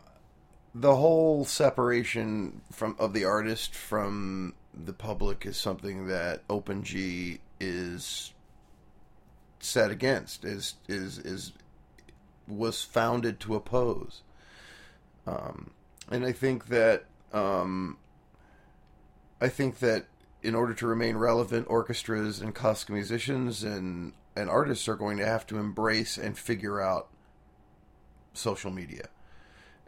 the 0.75 0.95
whole 0.95 1.45
separation 1.45 2.61
from 2.71 2.95
of 2.99 3.13
the 3.15 3.25
artist 3.25 3.75
from 3.75 4.55
the 4.73 4.93
public 4.93 5.45
is 5.47 5.57
something 5.57 6.07
that 6.07 6.47
OpenG 6.49 7.41
is 7.59 8.33
set 9.59 9.91
against. 9.91 10.45
Is 10.45 10.75
is 10.89 11.19
is 11.19 11.53
was 12.47 12.85
founded 12.85 13.41
to 13.41 13.55
oppose. 13.57 14.23
Um, 15.27 15.71
and 16.11 16.25
I 16.25 16.33
think 16.33 16.67
that 16.69 17.05
um, 17.33 17.99
I 19.41 19.49
think 19.49 19.79
that 19.79 20.07
in 20.43 20.55
order 20.55 20.75
to 20.75 20.87
remain 20.87 21.17
relevant, 21.17 21.67
orchestras 21.69 22.41
and 22.41 22.55
classical 22.55 22.95
musicians 22.95 23.63
and 23.63 24.13
and 24.37 24.49
artists 24.49 24.89
are 24.89 24.97
going 24.97 25.19
to 25.19 25.27
have 25.27 25.47
to 25.49 25.59
embrace 25.59 26.17
and 26.17 26.39
figure 26.39 26.81
out 26.81 27.09
social 28.33 28.71
media. 28.71 29.09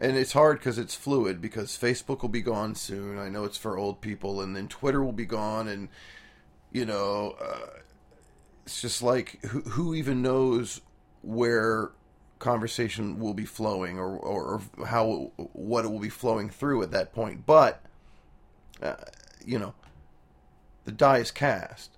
And 0.00 0.16
it's 0.16 0.32
hard 0.32 0.58
because 0.58 0.78
it's 0.78 0.96
fluid 0.96 1.40
because 1.40 1.78
Facebook 1.78 2.22
will 2.22 2.28
be 2.28 2.42
gone 2.42 2.74
soon. 2.74 3.18
I 3.18 3.28
know 3.28 3.44
it's 3.44 3.56
for 3.56 3.78
old 3.78 4.00
people, 4.00 4.40
and 4.40 4.56
then 4.56 4.66
Twitter 4.66 5.02
will 5.02 5.12
be 5.12 5.26
gone, 5.26 5.68
and 5.68 5.88
you 6.72 6.84
know, 6.84 7.36
uh, 7.40 7.78
it's 8.64 8.80
just 8.80 9.02
like 9.02 9.40
who, 9.44 9.60
who 9.60 9.94
even 9.94 10.22
knows 10.22 10.80
where 11.22 11.92
conversation 12.42 13.18
will 13.18 13.34
be 13.34 13.46
flowing 13.46 13.98
or, 13.98 14.16
or, 14.16 14.62
or 14.76 14.86
how 14.86 15.32
what 15.36 15.84
it 15.84 15.88
will 15.88 16.00
be 16.00 16.10
flowing 16.10 16.50
through 16.50 16.82
at 16.82 16.90
that 16.90 17.14
point. 17.14 17.46
But 17.46 17.82
uh, 18.82 18.96
you 19.44 19.58
know, 19.58 19.74
the 20.84 20.92
die 20.92 21.18
is 21.18 21.30
cast. 21.30 21.96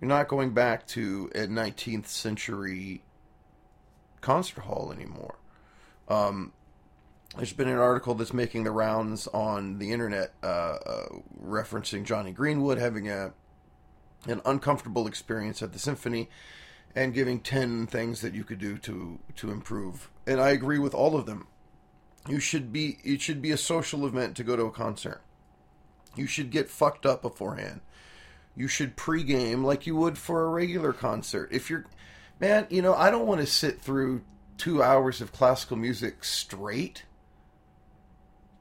You're 0.00 0.08
not 0.08 0.28
going 0.28 0.52
back 0.52 0.86
to 0.88 1.30
a 1.34 1.46
19th 1.46 2.06
century 2.06 3.02
concert 4.20 4.62
hall 4.62 4.92
anymore. 4.92 5.36
Um, 6.08 6.52
there's 7.36 7.52
been 7.52 7.68
an 7.68 7.78
article 7.78 8.14
that's 8.14 8.32
making 8.32 8.64
the 8.64 8.70
rounds 8.70 9.26
on 9.28 9.78
the 9.78 9.92
internet 9.92 10.32
uh, 10.42 10.46
uh, 10.46 11.06
referencing 11.42 12.04
Jonny 12.04 12.32
Greenwood 12.32 12.78
having 12.78 13.08
a 13.08 13.32
an 14.26 14.40
uncomfortable 14.44 15.06
experience 15.06 15.62
at 15.62 15.72
the 15.72 15.78
symphony 15.78 16.28
and 16.96 17.12
giving 17.12 17.38
10 17.38 17.86
things 17.86 18.22
that 18.22 18.34
you 18.34 18.42
could 18.42 18.58
do 18.58 18.78
to 18.78 19.18
to 19.36 19.52
improve. 19.52 20.10
And 20.26 20.40
I 20.40 20.48
agree 20.48 20.78
with 20.78 20.94
all 20.94 21.14
of 21.14 21.26
them. 21.26 21.46
You 22.26 22.40
should 22.40 22.72
be 22.72 22.98
it 23.04 23.20
should 23.20 23.42
be 23.42 23.52
a 23.52 23.56
social 23.58 24.06
event 24.06 24.36
to 24.38 24.44
go 24.44 24.56
to 24.56 24.64
a 24.64 24.72
concert. 24.72 25.20
You 26.16 26.26
should 26.26 26.50
get 26.50 26.70
fucked 26.70 27.04
up 27.04 27.20
beforehand. 27.20 27.82
You 28.56 28.66
should 28.68 28.96
pregame 28.96 29.62
like 29.62 29.86
you 29.86 29.94
would 29.96 30.16
for 30.16 30.44
a 30.44 30.48
regular 30.48 30.94
concert. 30.94 31.50
If 31.52 31.68
you're, 31.68 31.84
man, 32.40 32.66
you 32.70 32.80
know, 32.80 32.94
I 32.94 33.10
don't 33.10 33.26
want 33.26 33.42
to 33.42 33.46
sit 33.46 33.82
through 33.82 34.22
two 34.56 34.82
hours 34.82 35.20
of 35.20 35.30
classical 35.30 35.76
music 35.76 36.24
straight. 36.24 37.04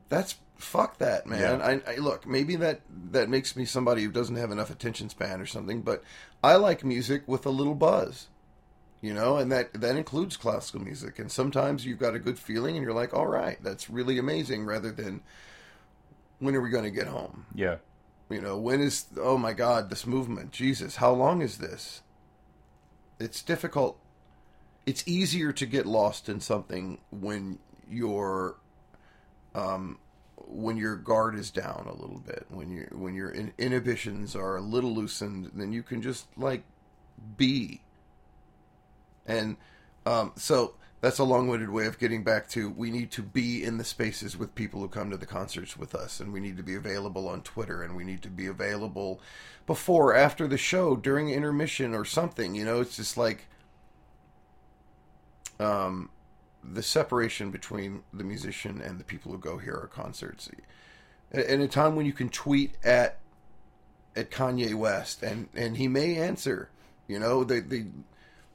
That's 0.10 0.36
fuck 0.58 0.98
that, 0.98 1.26
man. 1.28 1.60
Yeah. 1.60 1.80
I, 1.88 1.94
I 1.94 1.96
look, 1.98 2.28
maybe 2.28 2.58
that 2.58 2.82
that 3.12 3.30
makes 3.30 3.56
me 3.56 3.64
somebody 3.64 4.04
who 4.04 4.12
doesn't 4.12 4.36
have 4.36 4.52
enough 4.52 4.70
attention 4.70 5.10
span 5.10 5.40
or 5.40 5.46
something, 5.46 5.82
but 5.82 6.04
I 6.46 6.56
like 6.58 6.84
music 6.86 7.24
with 7.28 7.46
a 7.46 7.50
little 7.50 7.76
buzz. 7.76 8.28
You 9.02 9.14
know, 9.14 9.38
and 9.38 9.52
that 9.52 9.74
that 9.80 9.96
includes 9.98 10.36
classical 10.38 10.82
music. 10.82 11.20
And 11.20 11.32
sometimes 11.32 11.86
you've 11.86 12.00
got 12.00 12.16
a 12.16 12.20
good 12.20 12.40
feeling 12.40 12.76
and 12.76 12.84
you're 12.84 12.94
like, 12.94 13.14
"All 13.14 13.28
right, 13.28 13.58
that's 13.62 13.90
really 13.90 14.18
amazing," 14.18 14.66
rather 14.66 14.92
than 14.92 15.22
when 16.40 16.56
are 16.56 16.62
we 16.62 16.70
going 16.70 16.84
to 16.86 16.92
get 16.92 17.08
home? 17.08 17.46
yeah 17.54 17.78
You 18.30 18.42
know, 18.42 18.58
when 18.58 18.82
is 18.82 19.06
oh 19.18 19.38
my 19.38 19.54
god, 19.54 19.90
this 19.90 20.06
movement. 20.08 20.52
Jesus, 20.52 20.96
how 20.98 21.12
long 21.14 21.42
is 21.42 21.58
this? 21.58 22.02
it's 23.20 23.42
difficult. 23.42 23.98
It's 24.86 25.08
easier 25.08 25.52
to 25.54 25.66
get 25.66 25.86
lost 25.86 26.28
in 26.30 26.40
something 26.42 27.00
when 27.12 27.60
your 27.90 28.58
um, 29.54 30.00
when 30.38 30.78
your 30.78 30.96
guard 30.96 31.36
is 31.36 31.52
down 31.52 31.88
a 31.88 31.96
little 31.96 32.20
bit, 32.20 32.46
when 32.50 32.70
you 32.70 32.88
when 32.92 33.16
your 33.16 33.30
in- 33.30 33.54
inhibitions 33.58 34.36
are 34.36 34.58
a 34.58 34.62
little 34.62 34.94
loosened, 34.94 35.52
then 35.54 35.72
you 35.72 35.84
can 35.84 36.02
just 36.02 36.28
like 36.38 36.64
be. 37.38 37.82
And 39.26 39.58
um, 40.06 40.34
so 40.36 40.76
that's 41.02 41.20
a 41.20 41.24
long-winded 41.24 41.70
way 41.70 41.86
of 41.88 42.00
getting 42.00 42.24
back 42.24 42.48
to 42.50 42.70
we 42.70 42.92
need 42.92 43.12
to 43.12 43.22
be 43.22 43.64
in 43.64 43.78
the 43.78 43.84
spaces 43.84 44.38
with 44.38 44.56
people 44.56 44.82
who 44.82 44.88
come 44.88 45.10
to 45.12 45.18
the 45.18 45.26
concerts 45.26 45.78
with 45.78 45.96
us, 45.96 46.20
and 46.20 46.32
we 46.34 46.40
need 46.40 46.58
to 46.58 46.64
be 46.64 46.76
available 46.76 47.28
on 47.28 47.42
Twitter, 47.42 47.82
and 47.82 47.96
we 47.96 48.04
need 48.04 48.22
to 48.22 48.30
be 48.30 48.48
available 48.48 49.20
before, 49.66 50.16
after 50.16 50.48
the 50.48 50.58
show, 50.58 50.96
during 50.96 51.30
intermission 51.30 51.94
or 51.94 52.06
something. 52.06 52.56
You 52.56 52.66
know, 52.66 52.82
it's 52.82 52.98
just 52.98 53.18
like 53.18 53.48
um, 55.60 56.10
the 56.74 56.84
separation 56.84 57.52
between 57.52 58.04
the 58.14 58.24
musician 58.24 58.82
and 58.82 59.00
the 59.00 59.04
people 59.04 59.32
who 59.32 59.38
go 59.38 59.58
hear 59.58 59.76
our 59.76 59.88
concerts. 59.88 60.50
In 61.32 61.62
a 61.62 61.68
time 61.68 61.96
when 61.96 62.06
you 62.06 62.14
can 62.14 62.30
tweet 62.30 62.76
at 62.84 63.20
at 64.16 64.32
Kanye 64.32 64.74
West 64.74 65.22
and 65.22 65.50
and 65.54 65.78
he 65.78 65.88
may 65.88 66.16
answer, 66.16 66.70
you 67.08 67.20
know, 67.20 67.44
the 67.44 67.60
the 67.60 67.86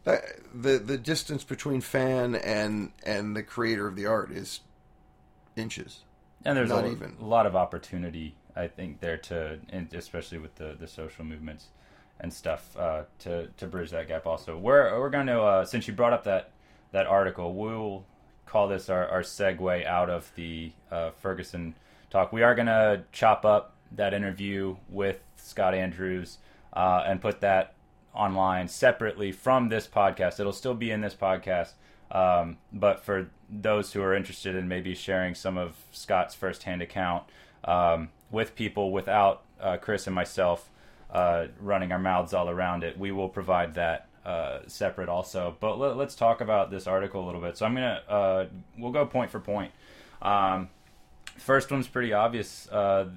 the 0.05 0.79
the 0.79 0.99
distance 0.99 1.44
between 1.44 1.81
fan 1.81 2.35
and 2.35 2.92
and 3.05 3.37
the 3.37 3.42
creator 3.42 3.87
of 3.87 3.96
the 3.96 4.07
art 4.07 4.31
is 4.31 4.61
inches. 5.57 6.01
and 6.44 6.57
there's 6.57 6.70
not 6.70 6.85
a, 6.85 6.90
even. 6.90 7.16
a 7.20 7.25
lot 7.25 7.46
of 7.46 7.55
opportunity 7.55 8.35
i 8.57 8.66
think 8.66 9.01
there 9.01 9.16
to 9.16 9.59
and 9.68 9.92
especially 9.92 10.38
with 10.38 10.55
the, 10.57 10.75
the 10.79 10.87
social 10.87 11.25
movements 11.25 11.66
and 12.20 12.33
stuff 12.33 12.77
uh, 12.79 13.03
to 13.18 13.49
to 13.57 13.66
bridge 13.66 13.90
that 13.90 14.09
gap 14.09 14.27
also 14.27 14.57
we're 14.57 14.99
we're 14.99 15.11
going 15.11 15.27
to 15.27 15.40
uh, 15.40 15.64
since 15.64 15.87
you 15.87 15.92
brought 15.94 16.12
up 16.12 16.25
that 16.25 16.51
that 16.92 17.07
article. 17.07 17.55
We'll 17.55 18.05
call 18.46 18.68
this 18.68 18.88
our, 18.88 19.07
our 19.09 19.22
segue 19.22 19.87
out 19.87 20.11
of 20.11 20.31
the 20.35 20.72
uh, 20.90 21.11
ferguson 21.20 21.74
talk. 22.11 22.33
We 22.33 22.42
are 22.42 22.55
going 22.55 22.66
to 22.66 23.05
chop 23.12 23.44
up 23.44 23.74
that 23.92 24.14
interview 24.14 24.76
with 24.88 25.18
scott 25.37 25.74
andrews 25.74 26.38
uh, 26.72 27.03
and 27.07 27.20
put 27.20 27.40
that 27.40 27.74
online 28.14 28.68
separately 28.68 29.33
from 29.33 29.68
this 29.68 29.87
podcast. 29.87 30.40
It'll 30.40 30.53
still 30.53 30.74
be 30.74 30.90
in 30.90 31.00
this 31.00 31.14
podcast 31.14 31.72
um, 32.12 32.59
but 32.72 33.00
for 33.05 33.31
those 33.48 33.92
who 33.92 34.03
are 34.03 34.14
interested 34.14 34.57
in 34.57 34.68
maybe 34.68 34.94
sharing 34.94 35.35
some 35.35 35.57
of 35.57 35.76
Scott's 35.92 36.35
firsthand 36.35 36.83
account 36.83 37.24
um, 37.64 38.09
with 38.31 38.57
people 38.57 38.92
without 38.92 39.42
uh, 39.61 39.76
Chris 39.76 40.07
and 40.07 40.14
myself 40.14 40.70
uh, 41.12 41.46
running 41.61 41.92
our 41.92 41.98
mouths 41.98 42.35
all 42.35 42.48
around 42.48 42.83
it, 42.85 42.98
we 42.98 43.12
will 43.12 43.29
provide 43.29 43.74
that 43.74 44.09
uh, 44.25 44.61
separate 44.67 45.09
also. 45.09 45.57
But 45.61 45.79
let, 45.79 45.97
us 45.97 46.15
talk 46.15 46.41
about 46.41 46.71
this 46.71 46.87
article 46.87 47.25
a 47.25 47.27
little 47.27 47.41
bit. 47.41 47.57
So 47.57 47.67
I'm 47.67 47.75
gonna 47.75 48.03
uh, 48.09 48.47
we'll 48.79 48.93
go 48.93 49.07
point 49.07 49.31
for 49.31 49.41
point. 49.41 49.73
Um, 50.23 50.69
first 51.37 51.71
one's 51.71 51.89
pretty 51.89 52.13
obvious. 52.13 52.69
Uh, 52.69 53.11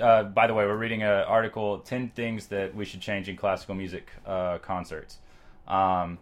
uh, 0.00 0.24
by 0.24 0.46
the 0.46 0.54
way, 0.54 0.64
we're 0.66 0.76
reading 0.76 1.02
an 1.02 1.08
article: 1.08 1.78
ten 1.78 2.08
things 2.08 2.48
that 2.48 2.74
we 2.74 2.84
should 2.84 3.00
change 3.00 3.28
in 3.28 3.36
classical 3.36 3.74
music 3.74 4.10
uh, 4.26 4.58
concerts. 4.58 5.18
Um, 5.66 6.18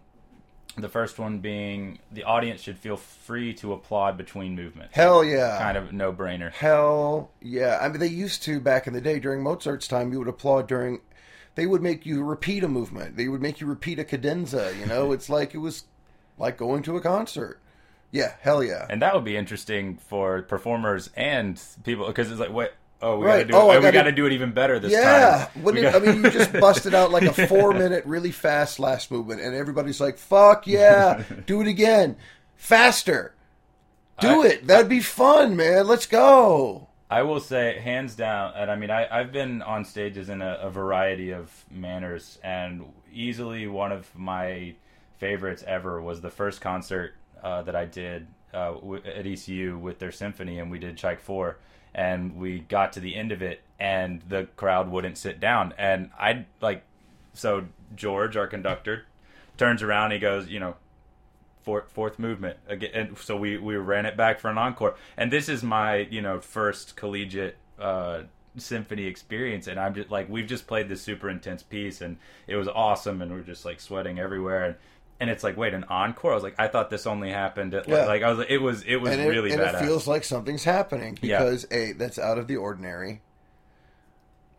the 0.77 0.89
first 0.89 1.17
one 1.17 1.39
being 1.39 1.99
the 2.11 2.23
audience 2.23 2.61
should 2.61 2.77
feel 2.77 2.97
free 2.97 3.53
to 3.55 3.73
applaud 3.73 4.15
between 4.17 4.55
movements. 4.55 4.95
Hell 4.95 5.23
yeah. 5.23 5.57
Kind 5.57 5.77
of 5.77 5.91
no 5.91 6.13
brainer. 6.13 6.51
Hell 6.51 7.31
yeah. 7.41 7.79
I 7.81 7.89
mean, 7.89 7.99
they 7.99 8.07
used 8.07 8.43
to 8.43 8.59
back 8.59 8.85
in 8.87 8.93
the 8.93 9.01
day 9.01 9.19
during 9.19 9.41
Mozart's 9.41 9.87
time, 9.87 10.11
you 10.11 10.19
would 10.19 10.27
applaud 10.27 10.67
during. 10.67 11.01
They 11.57 11.65
would 11.65 11.81
make 11.81 12.05
you 12.05 12.23
repeat 12.23 12.63
a 12.63 12.67
movement. 12.69 13.17
They 13.17 13.27
would 13.27 13.41
make 13.41 13.59
you 13.59 13.67
repeat 13.67 13.99
a 13.99 14.05
cadenza. 14.05 14.73
You 14.79 14.85
know, 14.85 15.11
it's 15.11 15.27
like 15.29 15.53
it 15.53 15.57
was 15.57 15.83
like 16.37 16.55
going 16.55 16.83
to 16.83 16.95
a 16.95 17.01
concert. 17.01 17.59
Yeah, 18.11 18.35
hell 18.39 18.63
yeah. 18.63 18.85
And 18.89 19.01
that 19.01 19.13
would 19.13 19.25
be 19.25 19.35
interesting 19.35 19.97
for 20.07 20.43
performers 20.43 21.09
and 21.17 21.61
people 21.83 22.07
because 22.07 22.31
it's 22.31 22.39
like, 22.39 22.51
what? 22.53 22.73
Oh, 23.01 23.19
we 23.19 23.25
Right. 23.25 23.37
gotta 23.39 23.45
do. 23.51 23.53
Oh, 23.55 23.69
I 23.69 23.73
it. 23.73 23.77
we 23.79 23.81
gotta- 23.83 23.97
gotta 23.97 24.11
do 24.11 24.25
it 24.27 24.31
even 24.33 24.53
better 24.53 24.79
this 24.79 24.93
time. 24.93 25.01
yeah, 25.01 25.49
time. 25.53 25.63
Wouldn't 25.63 25.83
We 25.83 25.87
it, 25.89 25.95
I 25.95 25.99
mean, 25.99 26.23
you 26.23 26.29
just 26.31 26.53
busted 26.59 26.93
out 26.95 27.11
like 27.11 27.23
a 27.23 27.47
four 27.47 27.73
minute, 27.73 28.05
really 28.05 28.31
fast 28.31 28.79
last 28.79 29.11
movement, 29.11 29.41
and 29.41 29.53
everybody's 29.55 29.99
like, 30.01 30.17
"Fuck 30.17 30.65
yeah, 30.67 31.23
do 31.45 31.61
it 31.61 31.67
again, 31.67 32.15
faster, 32.55 33.33
do 34.19 34.43
I- 34.43 34.47
it." 34.47 34.67
That'd 34.67 34.89
be 34.89 34.99
fun, 35.01 35.55
man. 35.55 35.85
Let's 35.87 36.05
go. 36.07 36.86
I 37.09 37.21
will 37.21 37.39
say, 37.39 37.79
hands 37.79 38.15
down, 38.15 38.53
and 38.55 38.69
I 38.69 38.75
mean, 38.75 38.91
I, 38.91 39.07
I've 39.09 39.31
been 39.31 39.61
on 39.61 39.85
stages 39.85 40.27
in 40.27 40.41
a, 40.41 40.59
a 40.61 40.69
variety 40.69 41.31
of 41.31 41.65
manners, 41.71 42.37
and 42.43 42.85
easily 43.13 43.65
one 43.65 43.93
of 43.93 44.13
my 44.13 44.75
favorites 45.17 45.63
ever 45.65 46.01
was 46.01 46.19
the 46.19 46.29
first 46.29 46.59
concert 46.59 47.13
uh, 47.41 47.61
that 47.61 47.77
I 47.77 47.85
did 47.85 48.27
uh, 48.53 48.73
w- 48.73 49.01
at 49.05 49.25
ECU 49.25 49.77
with 49.77 49.99
their 49.99 50.11
symphony, 50.11 50.59
and 50.59 50.69
we 50.69 50.79
did 50.79 50.97
Tchaik 50.97 51.21
4, 51.21 51.57
and 51.95 52.35
we 52.35 52.59
got 52.59 52.91
to 52.93 52.99
the 52.99 53.15
end 53.15 53.31
of 53.31 53.41
it, 53.41 53.61
and 53.79 54.21
the 54.27 54.47
crowd 54.57 54.89
wouldn't 54.89 55.17
sit 55.17 55.39
down. 55.39 55.73
And 55.77 56.11
I, 56.19 56.45
like, 56.59 56.83
so 57.33 57.67
George, 57.95 58.35
our 58.35 58.47
conductor, 58.47 59.05
turns 59.55 59.81
around, 59.81 60.11
he 60.11 60.19
goes, 60.19 60.49
you 60.49 60.59
know, 60.59 60.75
fourth 61.67 61.91
fourth 61.91 62.17
movement 62.17 62.57
again 62.69 62.91
and 62.93 63.17
so 63.17 63.35
we 63.35 63.57
we 63.57 63.75
ran 63.75 64.05
it 64.05 64.15
back 64.15 64.39
for 64.39 64.49
an 64.49 64.57
encore 64.57 64.95
and 65.17 65.33
this 65.33 65.49
is 65.49 65.61
my 65.63 65.97
you 66.09 66.21
know 66.21 66.39
first 66.39 66.95
collegiate 66.95 67.57
uh 67.77 68.21
symphony 68.55 69.03
experience 69.05 69.67
and 69.67 69.77
i'm 69.77 69.93
just 69.93 70.09
like 70.09 70.29
we've 70.29 70.47
just 70.47 70.65
played 70.65 70.87
this 70.87 71.01
super 71.01 71.29
intense 71.29 71.61
piece 71.61 71.99
and 71.99 72.15
it 72.47 72.55
was 72.55 72.69
awesome 72.69 73.21
and 73.21 73.33
we're 73.33 73.41
just 73.41 73.65
like 73.65 73.81
sweating 73.81 74.17
everywhere 74.17 74.63
and 74.63 74.75
and 75.19 75.29
it's 75.29 75.43
like 75.43 75.57
wait 75.57 75.73
an 75.73 75.83
encore 75.89 76.31
i 76.31 76.35
was 76.35 76.43
like 76.43 76.55
i 76.57 76.67
thought 76.69 76.89
this 76.89 77.05
only 77.05 77.29
happened 77.31 77.73
at 77.73 77.85
Yeah. 77.87 78.05
like 78.05 78.23
i 78.23 78.29
was 78.29 78.37
like 78.39 78.49
it 78.49 78.59
was 78.59 78.81
it 78.83 78.95
was 78.95 79.11
and 79.11 79.21
it, 79.21 79.27
really 79.27 79.51
and 79.51 79.59
badass 79.61 79.81
it 79.81 79.85
feels 79.85 80.07
like 80.07 80.23
something's 80.23 80.63
happening 80.63 81.19
Yeah. 81.21 81.39
because 81.39 81.67
a 81.69 81.91
that's 81.91 82.17
out 82.17 82.37
of 82.37 82.47
the 82.47 82.55
ordinary. 82.55 83.21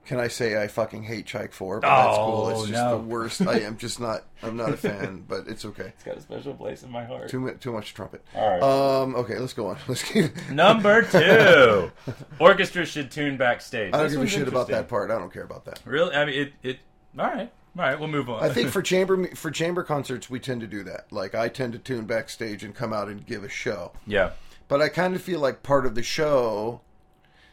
Can 0.08 0.18
I 0.18 0.28
say 0.28 0.60
I 0.60 0.68
fucking 0.68 1.02
hate 1.02 1.26
Tchaik 1.26 1.52
Four? 1.52 1.80
But 1.80 1.88
that's 2.04 2.16
cool. 2.16 2.48
It's 2.48 2.58
Oh, 2.60 2.62
just 2.66 2.72
no. 2.72 2.90
the 2.98 3.04
worst. 3.04 3.46
I 3.46 3.58
am 3.60 3.76
just 3.76 4.00
not. 4.00 4.24
I'm 4.42 4.56
not 4.56 4.70
a 4.72 4.76
fan, 4.88 5.22
but 5.28 5.46
it's 5.46 5.64
okay. 5.66 5.92
it's 5.94 6.02
got 6.02 6.16
a 6.16 6.20
special 6.22 6.54
place 6.54 6.82
in 6.82 6.90
my 6.90 7.04
heart 7.04 7.28
Too 7.28 7.38
mu- 7.40 7.54
too 7.54 7.72
much 7.72 7.92
trumpet. 7.92 8.24
All 8.34 8.48
right. 8.48 8.62
Um. 9.02 9.14
Okay. 9.16 9.38
Let's 9.38 9.52
go 9.52 9.66
on. 9.68 9.76
Let's 9.86 10.02
keep. 10.02 10.34
number 10.50 11.02
two 11.02 11.92
orchestra 12.40 12.86
should 12.86 13.10
tune 13.10 13.36
backstage 13.36 13.92
I 13.92 13.98
don't 13.98 14.02
This 14.06 14.12
give 14.12 14.16
a 14.16 14.20
one's 14.22 14.30
shit 14.30 14.40
about 14.48 14.60
interesting. 14.70 14.74
that 14.76 14.88
part. 14.88 15.10
I 15.10 15.18
don't 15.18 15.32
care 15.32 15.44
about 15.44 15.64
that. 15.66 15.80
really 15.84 16.14
i 16.14 16.24
mean 16.24 16.34
it 16.40 16.52
it 16.62 16.78
all 17.18 17.26
right 17.26 17.52
all 17.76 17.84
right 17.84 17.98
we'll 18.00 18.08
move 18.08 18.30
on 18.30 18.42
I 18.42 18.48
think 18.48 18.70
for 18.70 18.80
chamber 18.82 19.26
for 19.36 19.50
chamber 19.50 19.82
concerts 19.82 20.30
we 20.30 20.40
tend 20.40 20.62
to 20.62 20.66
do 20.66 20.82
that. 20.84 21.12
Like 21.12 21.34
I 21.34 21.48
tend 21.48 21.74
to 21.74 21.78
tune 21.78 22.06
backstage 22.06 22.64
and 22.64 22.74
come 22.74 22.92
out 22.94 23.08
and 23.08 23.24
give 23.26 23.44
a 23.44 23.48
show. 23.50 23.92
yeah 24.06 24.30
But 24.68 24.80
I 24.80 24.88
kind 24.88 25.14
of 25.14 25.20
feel 25.22 25.40
like 25.40 25.62
part 25.62 25.84
of 25.84 25.94
the 25.94 26.02
show. 26.02 26.80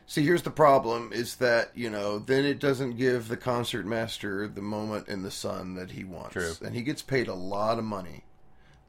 See, 0.08 0.24
here's 0.24 0.44
the 0.44 0.52
problem: 0.52 1.12
is 1.14 1.38
that 1.38 1.72
you 1.76 1.90
know 1.90 2.20
then 2.20 2.46
it 2.46 2.60
doesn't 2.60 2.98
give 2.98 3.28
the 3.28 3.38
concert 3.38 3.86
master 3.86 4.48
the 4.48 4.62
moment 4.62 5.08
in 5.08 5.24
the 5.24 5.32
sun 5.32 5.76
that 5.76 5.92
he 5.92 6.04
wants, 6.04 6.34
True. 6.34 6.54
and 6.64 6.76
he 6.76 6.82
gets 6.84 7.02
paid 7.02 7.28
a 7.28 7.34
lot 7.34 7.80
of 7.80 7.84
money. 7.86 8.24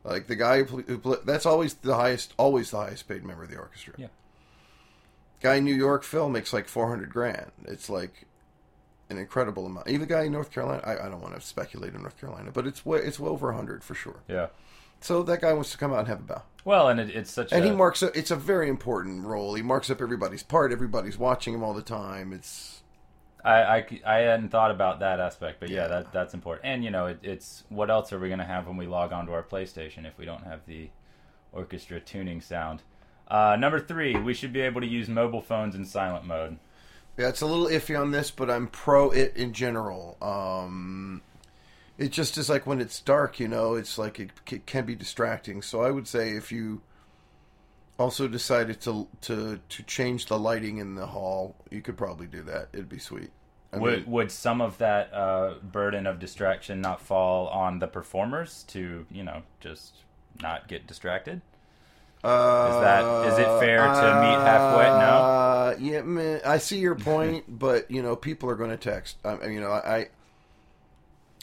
Like 0.04 0.26
the 0.28 0.36
guy 0.36 0.62
who, 0.62 0.82
who 0.82 0.98
pl- 0.98 1.20
that's 1.24 1.46
always 1.46 1.74
the 1.74 1.94
highest, 1.96 2.32
always 2.36 2.70
the 2.70 2.76
highest 2.78 3.08
paid 3.08 3.24
member 3.24 3.44
of 3.44 3.50
the 3.50 3.56
orchestra. 3.58 3.94
Yeah. 3.96 4.06
Guy 5.40 5.56
in 5.56 5.64
New 5.64 5.74
York, 5.74 6.02
Phil 6.04 6.28
makes 6.28 6.52
like 6.52 6.68
four 6.68 6.88
hundred 6.88 7.10
grand. 7.10 7.50
It's 7.64 7.88
like 7.90 8.26
an 9.10 9.18
incredible 9.18 9.66
amount. 9.66 9.88
Even 9.88 10.00
the 10.00 10.06
guy 10.14 10.24
in 10.24 10.32
North 10.32 10.50
Carolina, 10.52 10.82
I, 10.84 11.06
I 11.06 11.08
don't 11.08 11.20
want 11.22 11.34
to 11.34 11.40
speculate 11.40 11.94
in 11.94 12.02
North 12.02 12.18
Carolina, 12.20 12.50
but 12.52 12.66
it's 12.66 12.84
way, 12.84 12.98
it's 12.98 13.18
well 13.20 13.32
over 13.32 13.52
hundred 13.52 13.82
for 13.84 13.94
sure. 13.94 14.20
yeah 14.28 14.48
So 15.00 15.22
that 15.24 15.40
guy 15.40 15.52
wants 15.52 15.70
to 15.72 15.78
come 15.78 15.92
out 15.92 16.00
and 16.00 16.08
have 16.08 16.20
a 16.20 16.24
bow. 16.24 16.42
Well, 16.66 16.88
and 16.88 16.98
it, 16.98 17.10
it's 17.10 17.30
such 17.30 17.52
And 17.52 17.64
a 17.64 17.68
he 17.68 17.72
marks 17.72 18.02
up, 18.02 18.16
it's 18.16 18.32
a 18.32 18.36
very 18.36 18.68
important 18.68 19.24
role. 19.24 19.54
He 19.54 19.62
marks 19.62 19.88
up 19.88 20.02
everybody's 20.02 20.42
part. 20.42 20.72
Everybody's 20.72 21.16
watching 21.16 21.54
him 21.54 21.62
all 21.62 21.72
the 21.72 21.80
time. 21.80 22.32
It's 22.32 22.82
I, 23.44 23.52
I, 23.62 24.00
I 24.04 24.14
hadn't 24.22 24.48
thought 24.48 24.72
about 24.72 24.98
that 24.98 25.20
aspect, 25.20 25.60
but 25.60 25.70
yeah, 25.70 25.86
that 25.86 26.12
that's 26.12 26.34
important. 26.34 26.66
And 26.66 26.82
you 26.82 26.90
know, 26.90 27.06
it, 27.06 27.20
it's 27.22 27.62
what 27.68 27.88
else 27.88 28.12
are 28.12 28.18
we 28.18 28.26
going 28.26 28.40
to 28.40 28.44
have 28.44 28.66
when 28.66 28.76
we 28.76 28.88
log 28.88 29.12
onto 29.12 29.30
our 29.32 29.44
PlayStation 29.44 30.04
if 30.04 30.18
we 30.18 30.24
don't 30.24 30.42
have 30.42 30.66
the 30.66 30.90
orchestra 31.52 32.00
tuning 32.00 32.40
sound? 32.40 32.82
Uh, 33.28 33.56
number 33.56 33.78
three, 33.78 34.16
we 34.18 34.34
should 34.34 34.52
be 34.52 34.60
able 34.60 34.80
to 34.80 34.86
use 34.88 35.08
mobile 35.08 35.42
phones 35.42 35.76
in 35.76 35.84
silent 35.84 36.24
mode. 36.24 36.58
yeah, 37.16 37.28
it's 37.28 37.42
a 37.42 37.46
little 37.46 37.66
iffy 37.66 37.96
on 37.98 38.10
this, 38.10 38.32
but 38.32 38.50
I'm 38.50 38.66
pro 38.66 39.10
it 39.10 39.36
in 39.36 39.52
general. 39.52 40.16
Um, 40.20 41.22
it 41.98 42.12
just 42.12 42.36
is 42.38 42.48
like 42.48 42.66
when 42.66 42.80
it's 42.80 43.00
dark, 43.00 43.40
you 43.40 43.48
know, 43.48 43.74
it's 43.74 43.98
like 43.98 44.20
it, 44.20 44.30
c 44.48 44.58
can 44.66 44.84
be 44.84 44.94
distracting. 44.94 45.62
So 45.62 45.82
I 45.82 45.90
would 45.90 46.06
say 46.06 46.30
if 46.30 46.52
you 46.52 46.82
also 47.98 48.28
decided 48.28 48.80
to 48.82 49.08
to 49.22 49.60
to 49.68 49.82
change 49.84 50.26
the 50.26 50.38
lighting 50.38 50.78
in 50.78 50.94
the 50.94 51.06
hall, 51.06 51.56
you 51.70 51.80
could 51.82 51.96
probably 51.96 52.26
do 52.26 52.42
that. 52.42 52.68
It'd 52.72 52.88
be 52.88 52.98
sweet. 52.98 53.30
I 53.72 53.78
Would 53.78 54.02
mean, 54.02 54.10
would 54.10 54.30
some 54.30 54.60
of 54.60 54.78
that 54.78 55.12
uh, 55.12 55.54
burden 55.62 56.06
of 56.06 56.18
distraction 56.18 56.80
not 56.80 57.00
fall 57.00 57.48
on 57.48 57.78
the 57.78 57.86
performers 57.86 58.64
to 58.68 59.06
you 59.10 59.24
know 59.24 59.42
just 59.60 59.96
not 60.40 60.68
get 60.68 60.86
distracted? 60.86 61.40
Uh, 62.24 62.68
is 62.70 62.80
that- 62.82 63.26
is 63.32 63.38
it 63.38 63.60
fair 63.60 63.78
to 63.78 64.20
meet 64.20 64.46
halfway? 64.46 64.84
No? 64.84 64.96
Uh, 64.96 65.76
yeah, 65.78 66.02
man, 66.02 66.40
I 66.44 66.58
see 66.58 66.78
your 66.78 66.94
point, 66.96 67.44
but 67.46 67.90
you 67.90 68.02
know, 68.02 68.16
people 68.16 68.50
are 68.50 68.56
going 68.56 68.70
to 68.70 68.76
text. 68.76 69.16
I- 69.24 69.46
you 69.46 69.60
know, 69.60 69.70
I, 69.70 70.08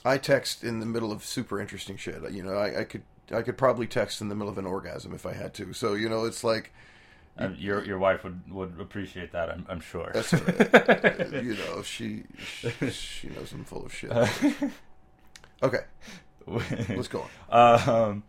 I 0.05 0.17
text 0.17 0.63
in 0.63 0.79
the 0.79 0.85
middle 0.85 1.11
of 1.11 1.23
super 1.25 1.59
interesting 1.61 1.97
shit. 1.97 2.29
You 2.31 2.43
know, 2.43 2.53
I, 2.55 2.81
I 2.81 2.83
could 2.83 3.03
I 3.33 3.41
could 3.41 3.57
probably 3.57 3.87
text 3.87 4.21
in 4.21 4.29
the 4.29 4.35
middle 4.35 4.49
of 4.51 4.57
an 4.57 4.65
orgasm 4.65 5.13
if 5.13 5.25
I 5.25 5.33
had 5.33 5.53
to. 5.55 5.73
So 5.73 5.93
you 5.93 6.09
know, 6.09 6.25
it's 6.25 6.43
like 6.43 6.73
Um, 7.37 7.55
your 7.57 7.83
your 7.85 7.97
wife 7.99 8.23
would, 8.23 8.41
would 8.51 8.79
appreciate 8.79 9.31
that, 9.31 9.49
I'm, 9.49 9.65
I'm 9.69 9.79
sure. 9.81 10.11
that's 10.13 10.31
you 11.33 11.55
know 11.55 11.81
she, 11.83 12.23
she 12.37 12.89
she 12.91 13.29
knows 13.29 13.51
I'm 13.53 13.65
full 13.65 13.85
of 13.85 13.93
shit. 13.93 14.11
Okay, 15.61 15.79
let's 16.47 17.07
go 17.07 17.29
on. 17.49 17.89
Um, 17.89 18.23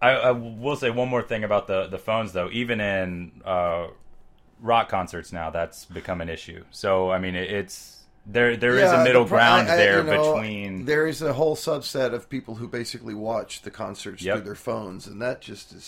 I, 0.00 0.10
I 0.10 0.30
will 0.30 0.76
say 0.76 0.90
one 0.90 1.08
more 1.08 1.22
thing 1.22 1.44
about 1.44 1.66
the 1.66 1.86
the 1.88 1.98
phones, 1.98 2.32
though. 2.32 2.48
Even 2.52 2.80
in 2.80 3.42
uh, 3.44 3.88
rock 4.60 4.88
concerts 4.88 5.32
now, 5.32 5.50
that's 5.50 5.84
become 5.84 6.20
an 6.20 6.28
issue. 6.28 6.64
So 6.70 7.10
I 7.10 7.18
mean, 7.18 7.34
it, 7.34 7.50
it's 7.50 7.99
there. 8.26 8.56
There 8.56 8.76
is 8.76 8.82
Yeah, 8.90 9.00
a 9.00 9.04
middle 9.04 9.24
the 9.24 9.30
ground 9.30 9.68
I- 9.68 9.74
I- 9.74 9.76
there 9.76 10.02
know, 10.02 10.34
between. 10.34 10.84
There 10.84 11.06
is 11.06 11.22
a 11.22 11.32
whole 11.32 11.56
subset 11.56 12.12
of 12.14 12.28
people 12.28 12.56
who 12.56 12.68
basically 12.68 13.14
watch 13.14 13.62
the 13.62 13.70
concerts 13.70 14.22
Yep. 14.22 14.36
through 14.36 14.44
their 14.44 14.54
phones, 14.54 15.06
and 15.06 15.20
that 15.22 15.40
just 15.40 15.72
is 15.72 15.82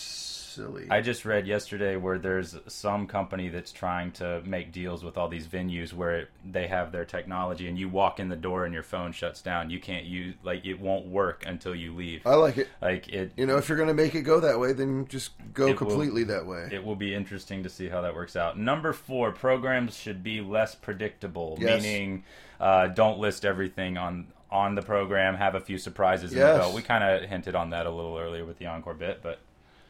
silly. 0.53 0.87
I 0.89 1.01
just 1.01 1.25
read 1.25 1.47
yesterday 1.47 1.95
where 1.95 2.17
there's 2.19 2.55
some 2.67 3.07
company 3.07 3.49
that's 3.49 3.71
trying 3.71 4.11
to 4.13 4.41
make 4.45 4.71
deals 4.71 5.03
with 5.03 5.17
all 5.17 5.27
these 5.27 5.47
venues 5.47 5.93
where 5.93 6.15
it, 6.21 6.29
they 6.45 6.67
have 6.67 6.91
their 6.91 7.05
technology 7.05 7.67
and 7.67 7.77
you 7.77 7.89
walk 7.89 8.19
in 8.19 8.29
the 8.29 8.35
door 8.35 8.65
and 8.65 8.73
your 8.73 8.83
phone 8.83 9.11
shuts 9.11 9.41
down. 9.41 9.69
You 9.69 9.79
can't 9.79 10.05
use 10.05 10.35
like 10.43 10.65
it 10.65 10.79
won't 10.79 11.07
work 11.07 11.43
until 11.45 11.73
you 11.75 11.93
leave. 11.93 12.25
I 12.25 12.35
like 12.35 12.57
it. 12.57 12.67
Like 12.81 13.07
it 13.09 13.31
You 13.37 13.45
know, 13.45 13.57
if 13.57 13.67
you're 13.69 13.77
going 13.77 13.87
to 13.89 13.93
make 13.93 14.15
it 14.15 14.21
go 14.21 14.39
that 14.39 14.59
way, 14.59 14.73
then 14.73 15.07
just 15.07 15.31
go 15.53 15.65
It 15.67 15.69
will- 15.79 15.87
completely 15.87 16.23
that 16.25 16.45
way. 16.45 16.69
it 16.71 16.83
will 16.83 16.95
be 16.95 17.13
interesting 17.13 17.63
to 17.63 17.69
see 17.69 17.89
how 17.89 18.01
that 18.01 18.13
works 18.15 18.35
out. 18.35 18.57
Number 18.57 18.93
four, 18.93 19.31
programs 19.31 19.95
should 19.97 20.23
be 20.23 20.41
less 20.41 20.75
predictable, 20.75 21.57
Yes. 21.59 21.81
meaning 21.83 22.23
uh, 22.59 22.87
don't 22.87 23.19
list 23.19 23.45
everything 23.45 23.97
on 23.97 24.27
on 24.51 24.75
the 24.75 24.83
program. 24.83 25.33
Have 25.35 25.55
a 25.55 25.59
few 25.59 25.79
surprises 25.79 26.31
in 26.31 26.37
Yes. 26.37 26.53
the 26.53 26.59
belt. 26.59 26.75
We 26.75 26.83
kind 26.83 27.03
of 27.03 27.27
hinted 27.27 27.55
on 27.55 27.71
that 27.71 27.87
a 27.87 27.89
little 27.89 28.15
earlier 28.19 28.45
with 28.45 28.59
the 28.59 28.67
encore 28.67 28.93
bit, 28.93 29.21
but 29.23 29.39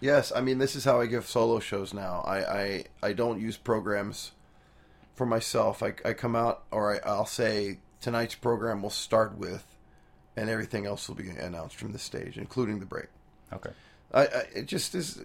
Yes, 0.04 0.34
I 0.36 0.41
mean 0.41 0.58
this 0.58 0.76
is 0.76 0.84
how 0.84 0.99
I 0.99 1.06
give 1.06 1.26
solo 1.26 1.60
shows 1.60 1.93
now. 1.93 2.24
I 2.28 2.38
I, 2.62 2.86
I 3.01 3.14
don't 3.14 3.39
use 3.39 3.56
programs 3.56 4.34
for 5.16 5.26
myself. 5.26 5.82
I, 5.82 5.93
I 6.04 6.12
come 6.12 6.36
out 6.36 6.64
or 6.72 6.93
I, 6.95 6.99
I'll 7.10 7.26
say 7.26 7.80
tonight's 8.01 8.36
program 8.36 8.82
will 8.82 8.89
start 8.89 9.38
with, 9.38 9.64
and 10.36 10.49
everything 10.49 10.86
else 10.86 11.08
will 11.08 11.16
be 11.16 11.30
announced 11.30 11.78
from 11.78 11.93
the 11.93 11.99
stage, 11.99 12.38
including 12.38 12.82
the 12.82 12.86
break. 12.86 13.08
okay. 13.54 13.70
I, 14.14 14.22
I 14.26 14.39
it 14.54 14.66
just 14.66 14.93
is, 14.93 15.22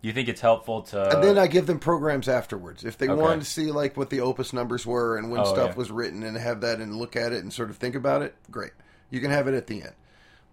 You 0.00 0.14
think 0.14 0.30
it's 0.30 0.40
helpful 0.40 0.80
to? 0.84 1.14
and 1.14 1.22
then 1.22 1.36
I 1.36 1.46
give 1.46 1.66
them 1.66 1.78
programs 1.78 2.28
afterwards 2.30 2.82
if 2.82 2.96
they 2.96 3.10
Okay. 3.10 3.20
wanted 3.20 3.40
to 3.40 3.46
see 3.50 3.70
like 3.70 3.94
what 3.94 4.08
the 4.08 4.20
opus 4.22 4.54
numbers 4.54 4.86
were 4.86 5.18
and 5.18 5.30
when 5.30 5.42
Oh, 5.42 5.44
stuff 5.44 5.72
yeah. 5.72 5.76
was 5.76 5.90
written 5.90 6.22
and 6.22 6.34
have 6.38 6.62
that 6.62 6.80
and 6.80 6.96
look 6.96 7.14
at 7.14 7.34
it 7.34 7.42
and 7.42 7.52
sort 7.52 7.68
of 7.68 7.76
think 7.76 7.94
about 7.94 8.22
it. 8.22 8.34
Great, 8.50 8.72
you 9.10 9.20
can 9.20 9.30
have 9.30 9.46
it 9.48 9.54
at 9.54 9.66
the 9.66 9.82
end, 9.82 9.92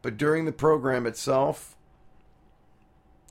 but 0.01 0.17
during 0.17 0.43
the 0.43 0.51
program 0.51 1.05
itself, 1.07 1.76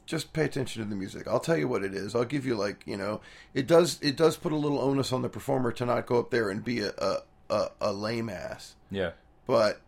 just 0.06 0.32
pay 0.32 0.44
attention 0.44 0.82
to 0.82 0.88
the 0.88 0.96
music. 0.96 1.26
I'll 1.28 1.40
tell 1.40 1.56
you 1.56 1.68
what 1.68 1.82
it 1.84 1.92
is. 1.94 2.14
I'll 2.14 2.24
give 2.24 2.46
you 2.46 2.54
like 2.54 2.82
you 2.86 2.96
know, 2.96 3.20
it 3.52 3.66
does 3.66 3.98
it 4.02 4.16
does 4.16 4.36
put 4.36 4.52
a 4.52 4.56
little 4.56 4.78
onus 4.80 5.12
on 5.12 5.22
the 5.22 5.28
performer 5.28 5.72
to 5.72 5.84
not 5.84 6.06
go 6.06 6.18
up 6.18 6.30
there 6.30 6.48
and 6.48 6.64
be 6.64 6.80
a 6.80 6.90
a, 6.98 7.18
a, 7.50 7.68
a 7.80 7.92
lame 7.92 8.28
ass, 8.30 8.74
yeah. 8.90 9.10
but. 9.46 9.80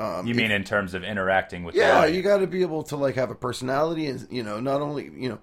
Um, 0.00 0.26
You 0.28 0.30
if- 0.30 0.36
mean 0.36 0.52
in 0.52 0.62
terms 0.62 0.94
of 0.94 1.02
interacting 1.02 1.64
with? 1.64 1.74
yeah, 1.74 2.04
you 2.04 2.22
got 2.22 2.38
to 2.38 2.46
be 2.46 2.62
able 2.62 2.84
to 2.84 2.96
like 2.96 3.16
have 3.16 3.30
a 3.32 3.34
personality, 3.34 4.06
and 4.06 4.28
you 4.30 4.44
know, 4.44 4.60
not 4.60 4.80
only 4.80 5.10
you 5.16 5.28
know, 5.28 5.40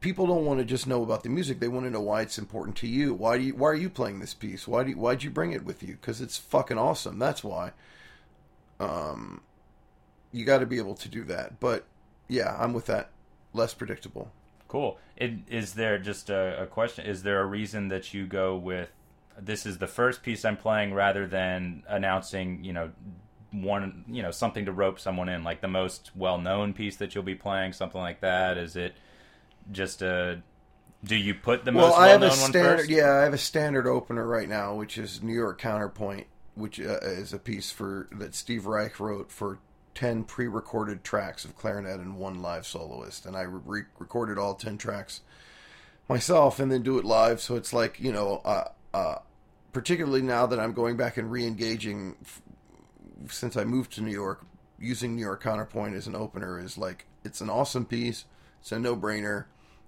people 0.00 0.26
don't 0.26 0.44
want 0.44 0.58
to 0.60 0.66
just 0.66 0.86
know 0.86 1.02
about 1.02 1.22
the 1.22 1.30
music; 1.30 1.60
they 1.60 1.68
want 1.68 1.86
to 1.86 1.90
know 1.90 2.02
why 2.02 2.20
it's 2.20 2.36
important 2.36 2.76
to 2.76 2.86
you. 2.86 3.14
Why 3.14 3.38
do 3.38 3.44
you? 3.44 3.54
Why 3.54 3.68
are 3.68 3.74
you 3.74 3.88
playing 3.88 4.18
this 4.18 4.34
piece? 4.34 4.68
Why 4.68 4.84
do? 4.84 4.90
You, 4.90 4.98
why'd 4.98 5.22
you 5.22 5.30
bring 5.30 5.52
it 5.52 5.64
with 5.64 5.82
you? 5.82 5.96
Because 5.98 6.20
it's 6.20 6.36
fucking 6.36 6.76
awesome. 6.76 7.18
That's 7.18 7.42
why. 7.42 7.72
Um, 8.78 9.40
you 10.32 10.44
got 10.44 10.58
to 10.58 10.66
be 10.66 10.76
able 10.76 10.96
to 10.96 11.08
do 11.08 11.24
that. 11.24 11.58
But 11.58 11.86
yeah, 12.28 12.56
I'm 12.58 12.72
with 12.72 12.86
that. 12.86 13.10
Less 13.52 13.74
predictable. 13.74 14.32
Cool. 14.68 14.98
It, 15.16 15.32
is 15.48 15.74
there 15.74 15.98
just 15.98 16.28
a, 16.28 16.62
a 16.62 16.66
question? 16.66 17.06
Is 17.06 17.22
there 17.22 17.40
a 17.40 17.46
reason 17.46 17.88
that 17.88 18.12
you 18.12 18.26
go 18.26 18.56
with 18.56 18.90
this 19.38 19.66
is 19.66 19.78
the 19.78 19.86
first 19.86 20.22
piece 20.22 20.44
I'm 20.44 20.56
playing 20.56 20.94
rather 20.94 21.26
than 21.26 21.82
announcing, 21.88 22.64
you 22.64 22.72
know, 22.72 22.90
one, 23.52 24.04
you 24.08 24.22
know, 24.22 24.30
something 24.30 24.64
to 24.64 24.72
rope 24.72 24.98
someone 24.98 25.28
in, 25.28 25.44
like 25.44 25.60
the 25.60 25.68
most 25.68 26.10
well-known 26.14 26.72
piece 26.74 26.96
that 26.96 27.14
you'll 27.14 27.24
be 27.24 27.34
playing, 27.34 27.72
something 27.72 28.00
like 28.00 28.20
that? 28.20 28.58
Is 28.58 28.76
it 28.76 28.94
just 29.70 30.02
a? 30.02 30.42
Do 31.04 31.16
you 31.16 31.34
put 31.34 31.64
the 31.64 31.72
Well, 31.72 31.88
most 31.88 31.98
well-known 31.98 32.30
a 32.30 32.40
one 32.40 32.52
first? 32.52 32.88
Yeah, 32.88 33.12
I 33.12 33.22
have 33.22 33.34
a 33.34 33.38
standard 33.38 33.86
opener 33.86 34.26
right 34.26 34.48
now, 34.48 34.74
which 34.74 34.98
is 34.98 35.22
New 35.22 35.34
York 35.34 35.60
Counterpoint, 35.60 36.26
which 36.54 36.80
uh, 36.80 36.98
is 37.02 37.32
a 37.32 37.38
piece 37.38 37.70
for 37.70 38.08
that 38.12 38.34
Steve 38.34 38.66
Reich 38.66 38.98
wrote 38.98 39.30
for 39.30 39.58
ten 39.96 40.22
pre-recorded 40.22 41.02
tracks 41.02 41.44
of 41.44 41.56
clarinet 41.56 41.98
and 41.98 42.16
one 42.16 42.40
live 42.40 42.66
soloist, 42.66 43.26
and 43.26 43.34
I 43.34 43.42
re- 43.42 43.82
recorded 43.98 44.38
all 44.38 44.54
ten 44.54 44.78
tracks 44.78 45.22
myself 46.08 46.60
and 46.60 46.70
then 46.70 46.82
do 46.82 46.98
it 46.98 47.04
live. 47.04 47.40
So 47.40 47.56
it's 47.56 47.72
like 47.72 47.98
you 47.98 48.12
know, 48.12 48.42
uh, 48.44 48.68
uh, 48.94 49.18
particularly 49.72 50.22
now 50.22 50.46
that 50.46 50.60
I'm 50.60 50.72
going 50.74 50.96
back 50.96 51.16
and 51.16 51.32
re-engaging 51.32 52.16
f- 52.22 52.42
since 53.28 53.56
I 53.56 53.64
moved 53.64 53.92
to 53.94 54.02
New 54.02 54.12
York, 54.12 54.44
using 54.78 55.16
New 55.16 55.22
York 55.22 55.42
Counterpoint 55.42 55.96
as 55.96 56.06
an 56.06 56.14
opener 56.14 56.60
is 56.60 56.76
like 56.78 57.06
it's 57.24 57.40
an 57.40 57.50
awesome 57.50 57.86
piece. 57.86 58.26
It's 58.60 58.72
a 58.72 58.78
no-brainer. 58.78 59.46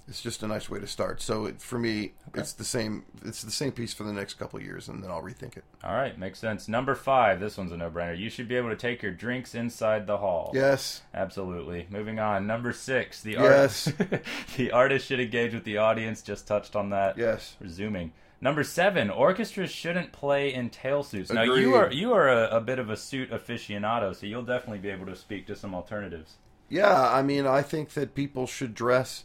It's 0.08 0.22
just 0.22 0.42
a 0.42 0.46
nice 0.46 0.70
way 0.70 0.80
to 0.80 0.86
start. 0.86 1.20
So 1.20 1.44
it, 1.44 1.60
for 1.60 1.78
me, 1.78 2.12
it's 2.34 2.54
the 2.54 2.64
same. 2.64 3.04
It's 3.26 3.42
the 3.42 3.50
same 3.50 3.72
piece 3.72 3.92
for 3.92 4.04
the 4.04 4.12
next 4.12 4.34
couple 4.34 4.58
of 4.58 4.64
years, 4.64 4.88
and 4.88 5.04
then 5.04 5.10
I'll 5.10 5.20
rethink 5.22 5.56
it. 5.58 5.64
All 5.84 5.94
right, 5.94 6.18
makes 6.18 6.38
sense. 6.38 6.66
Number 6.66 6.94
five. 6.94 7.40
This 7.40 7.58
one's 7.58 7.72
a 7.72 7.76
no-brainer. 7.76 8.18
You 8.18 8.30
should 8.30 8.48
be 8.48 8.56
able 8.56 8.70
to 8.70 8.76
take 8.76 9.02
your 9.02 9.12
drinks 9.12 9.54
inside 9.54 10.06
the 10.06 10.16
hall. 10.18 10.50
Yes, 10.54 11.02
Absolutely. 11.14 11.86
Moving 11.90 12.18
on. 12.18 12.46
Number 12.46 12.72
six. 12.72 13.20
The 13.20 13.32
Yes. 13.32 13.92
art- 14.00 14.22
the 14.56 14.70
artist 14.72 15.06
should 15.06 15.20
engage 15.20 15.52
with 15.52 15.64
the 15.64 15.76
audience. 15.76 16.22
Just 16.22 16.46
touched 16.46 16.74
on 16.74 16.88
that. 16.90 17.18
yes. 17.18 17.56
Resuming. 17.60 18.12
Number 18.40 18.64
seven. 18.64 19.10
Orchestras 19.10 19.70
shouldn't 19.70 20.12
play 20.12 20.54
in 20.54 20.70
tail 20.70 21.02
suits. 21.02 21.30
Now 21.30 21.42
Agreed. 21.42 21.60
you 21.62 21.74
are 21.74 21.92
you 21.92 22.12
are 22.14 22.28
a, 22.28 22.48
a 22.56 22.60
bit 22.62 22.78
of 22.78 22.88
a 22.88 22.96
suit 22.96 23.30
aficionado, 23.30 24.14
so 24.16 24.24
you'll 24.26 24.42
definitely 24.42 24.78
be 24.78 24.88
able 24.90 25.06
to 25.06 25.16
speak 25.16 25.46
to 25.48 25.56
some 25.56 25.74
alternatives. 25.74 26.36
Yeah, 26.70 27.10
I 27.10 27.22
mean, 27.22 27.46
I 27.46 27.62
think 27.62 27.90
that 27.90 28.14
people 28.14 28.46
should 28.46 28.74
dress. 28.74 29.24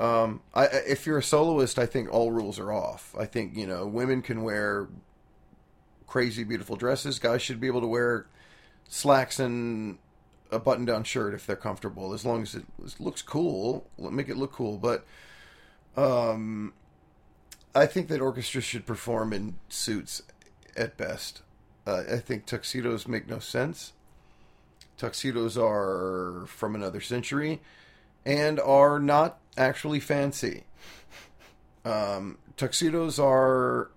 Um, 0.00 0.40
I, 0.54 0.64
if 0.66 1.06
you're 1.06 1.18
a 1.18 1.22
soloist, 1.22 1.78
I 1.78 1.84
think 1.84 2.12
all 2.12 2.32
rules 2.32 2.58
are 2.58 2.72
off. 2.72 3.14
I 3.18 3.26
think 3.26 3.56
you 3.56 3.66
know 3.66 3.86
women 3.86 4.22
can 4.22 4.42
wear 4.42 4.88
crazy, 6.06 6.42
beautiful 6.42 6.74
dresses. 6.74 7.18
Guys 7.18 7.42
should 7.42 7.60
be 7.60 7.66
able 7.66 7.82
to 7.82 7.86
wear 7.86 8.26
slacks 8.88 9.38
and 9.38 9.98
a 10.50 10.58
button-down 10.58 11.04
shirt 11.04 11.34
if 11.34 11.46
they're 11.46 11.54
comfortable, 11.54 12.12
as 12.12 12.24
long 12.24 12.42
as 12.42 12.54
it 12.54 12.64
looks 12.98 13.22
cool. 13.22 13.86
Make 13.98 14.28
it 14.28 14.36
look 14.36 14.52
cool, 14.52 14.78
but 14.78 15.04
um, 15.96 16.72
I 17.74 17.86
think 17.86 18.08
that 18.08 18.20
orchestras 18.20 18.64
should 18.64 18.86
perform 18.86 19.32
in 19.32 19.58
suits 19.68 20.22
at 20.76 20.96
best. 20.96 21.42
Uh, 21.86 22.04
I 22.10 22.16
think 22.16 22.46
tuxedos 22.46 23.06
make 23.06 23.28
no 23.28 23.38
sense 23.38 23.92
tuxedos 25.00 25.56
are 25.56 26.44
from 26.46 26.74
another 26.74 27.00
century 27.00 27.58
and 28.24 28.60
are 28.60 28.98
not 28.98 29.38
actually 29.56 30.00
fancy. 30.00 30.64
Um, 31.84 32.38
tuxedos 32.56 33.18
are 33.18 33.90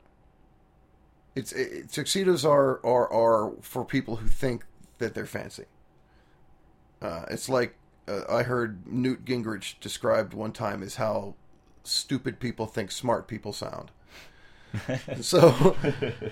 it's 1.35 1.51
it, 1.51 1.91
tuxedos 1.91 2.45
are, 2.45 2.79
are 2.85 3.11
are 3.11 3.53
for 3.61 3.83
people 3.83 4.17
who 4.17 4.27
think 4.27 4.65
that 4.99 5.13
they're 5.13 5.25
fancy. 5.25 5.65
Uh, 7.01 7.25
it's 7.29 7.49
like 7.49 7.75
uh, 8.07 8.21
I 8.29 8.43
heard 8.43 8.87
Newt 8.87 9.25
Gingrich 9.25 9.79
described 9.79 10.33
one 10.33 10.51
time 10.51 10.83
as 10.83 10.95
how 10.95 11.35
stupid 11.83 12.39
people 12.39 12.65
think 12.65 12.91
smart 12.91 13.27
people 13.27 13.51
sound. 13.51 13.91
so, 15.21 15.75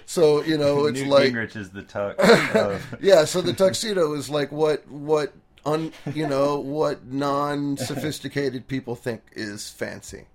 so 0.05 0.43
you 0.43 0.57
know, 0.57 0.85
it's 0.85 0.99
Newt 0.99 1.09
like 1.09 1.33
Gingrich 1.33 1.55
is 1.55 1.71
the 1.71 1.83
tux. 1.83 2.15
of- 2.55 2.97
yeah, 3.01 3.25
so 3.25 3.41
the 3.41 3.53
tuxedo 3.53 4.13
is 4.13 4.29
like 4.29 4.51
what 4.51 4.87
what 4.87 5.33
un 5.65 5.91
you 6.13 6.27
know 6.27 6.59
what 6.59 7.05
non 7.05 7.77
sophisticated 7.77 8.67
people 8.67 8.95
think 8.95 9.21
is 9.33 9.69
fancy, 9.69 10.25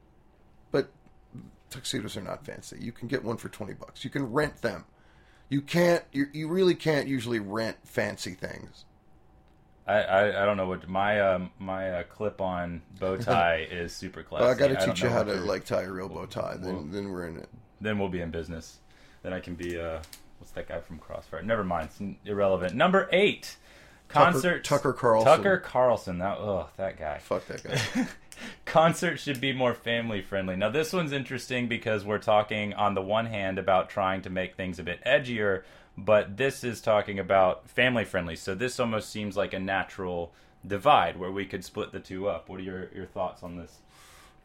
but 0.71 0.91
tuxedos 1.71 2.17
are 2.17 2.23
not 2.23 2.45
fancy. 2.45 2.79
You 2.81 2.93
can 2.93 3.09
get 3.09 3.25
one 3.25 3.37
for 3.37 3.49
twenty 3.49 3.75
bucks. 3.75 4.05
You 4.05 4.11
can 4.11 4.33
rent 4.33 4.63
them. 4.63 4.85
You 5.49 5.61
can't. 5.61 6.05
You, 6.13 6.27
you 6.33 6.49
really 6.49 6.75
can't 6.75 7.07
usually 7.07 7.39
rent 7.39 7.77
fancy 7.85 8.35
things. 8.35 8.85
I, 9.87 10.03
I, 10.03 10.43
I 10.43 10.45
don't 10.45 10.57
know 10.57 10.67
what 10.67 10.89
my 10.89 11.21
um, 11.21 11.51
my 11.59 11.91
uh, 11.91 12.03
clip-on 12.05 12.83
bow 12.99 13.17
tie 13.19 13.67
is 13.71 13.93
super 13.93 14.23
classy. 14.23 14.45
Well, 14.45 14.53
I 14.53 14.59
got 14.59 14.81
to 14.81 14.87
teach 14.87 15.03
you 15.03 15.09
how 15.09 15.23
to 15.23 15.35
like 15.35 15.65
tie 15.65 15.83
a 15.83 15.91
real 15.91 16.09
bow 16.09 16.27
tie. 16.27 16.57
Then 16.57 16.75
well- 16.75 16.87
then 16.89 17.11
we're 17.11 17.27
in 17.29 17.37
it. 17.37 17.49
Then 17.81 17.99
we'll 17.99 18.09
be 18.09 18.21
in 18.21 18.31
business. 18.31 18.79
Then 19.23 19.33
I 19.33 19.41
can 19.41 19.55
be 19.55 19.79
uh, 19.79 20.01
what's 20.39 20.53
that 20.53 20.69
guy 20.69 20.81
from 20.81 20.99
Crossfire? 20.99 21.43
Never 21.43 21.63
mind, 21.63 21.91
it's 21.91 22.29
irrelevant. 22.29 22.75
Number 22.75 23.09
eight, 23.13 23.57
concert 24.09 24.65
Tucker 24.65 24.93
Carlson. 24.93 25.27
Tucker 25.27 25.59
Carlson. 25.59 26.19
That 26.19 26.39
oh, 26.39 26.69
that 26.77 26.99
guy. 26.99 27.19
Fuck 27.19 27.47
that 27.47 27.63
guy. 27.63 28.07
concerts 28.65 29.23
should 29.23 29.41
be 29.41 29.53
more 29.53 29.75
family 29.75 30.23
friendly. 30.23 30.57
Now, 30.57 30.71
this 30.71 30.93
one's 30.93 31.13
interesting 31.13 31.69
because 31.69 32.05
we're 32.05 32.19
talking 32.19 32.75
on 32.75 32.95
the 32.95 33.03
one 33.03 33.27
hand 33.27 33.59
about 33.59 33.89
trying 33.89 34.23
to 34.23 34.31
make 34.31 34.57
things 34.57 34.79
a 34.79 34.83
bit 34.83 35.03
edgier, 35.05 35.63
but 35.97 36.37
this 36.37 36.65
is 36.65 36.81
talking 36.81 37.19
about 37.19 37.69
family 37.69 38.05
friendly. 38.05 38.37
So 38.37 38.55
this 38.55 38.79
almost 38.79 39.11
seems 39.11 39.37
like 39.37 39.55
a 39.55 39.59
natural 39.59 40.33
divide 40.67 41.19
where 41.19 41.33
we 41.33 41.47
could 41.47 41.65
split 41.65 41.93
the 41.93 42.01
two 42.01 42.29
up. 42.29 42.49
What 42.49 42.61
are 42.61 42.65
your, 42.65 42.91
your 42.95 43.07
thoughts 43.07 43.43
on 43.43 43.57
this? 43.57 43.79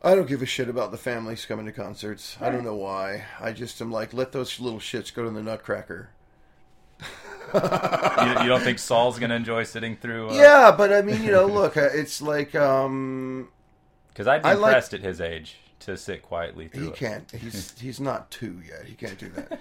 I 0.04 0.16
don't 0.16 0.28
give 0.28 0.42
a 0.42 0.48
shit 0.48 0.68
about 0.68 0.92
the 0.92 0.98
families 0.98 1.46
coming 1.46 1.68
to 1.68 1.72
concerts. 1.72 2.36
I 2.42 2.50
don't 2.50 2.64
know 2.64 2.76
why. 2.76 3.26
I 3.40 3.52
just 3.52 3.80
am 3.82 3.92
like, 3.92 4.14
let 4.14 4.32
those 4.32 4.60
little 4.60 4.80
shits 4.80 5.14
go 5.14 5.24
to 5.24 5.30
the 5.30 5.44
Nutcracker. 5.44 6.10
You, 8.22 8.44
you 8.44 8.50
don't 8.50 8.62
think 8.62 8.78
Saul's 8.80 9.18
going 9.20 9.30
to 9.32 9.36
enjoy 9.36 9.64
sitting 9.64 9.96
through? 9.98 10.30
Uh, 10.30 10.34
Yeah, 10.34 10.72
but 10.78 10.94
I 10.94 11.02
mean, 11.02 11.24
you 11.24 11.32
know, 11.32 11.46
look, 11.48 11.76
uh, 11.76 11.90
it's 11.92 12.22
like 12.22 12.54
um, 12.56 13.50
Because 14.10 14.28
I'd 14.28 14.44
be 14.44 14.50
I 14.50 14.54
like- 14.54 14.70
impressed 14.70 14.94
at 14.94 15.02
his 15.02 15.20
age 15.20 15.58
to 15.80 15.98
sit 15.98 16.22
quietly 16.22 16.68
through 16.68 16.84
he 16.84 16.88
it. 16.90 16.96
can't. 16.96 17.32
He's 17.32 17.72
he's 17.80 18.00
not 18.00 18.30
two 18.30 18.62
yet. 18.68 18.86
He 18.86 18.94
can't 18.94 19.18
do 19.18 19.30
that. 19.30 19.60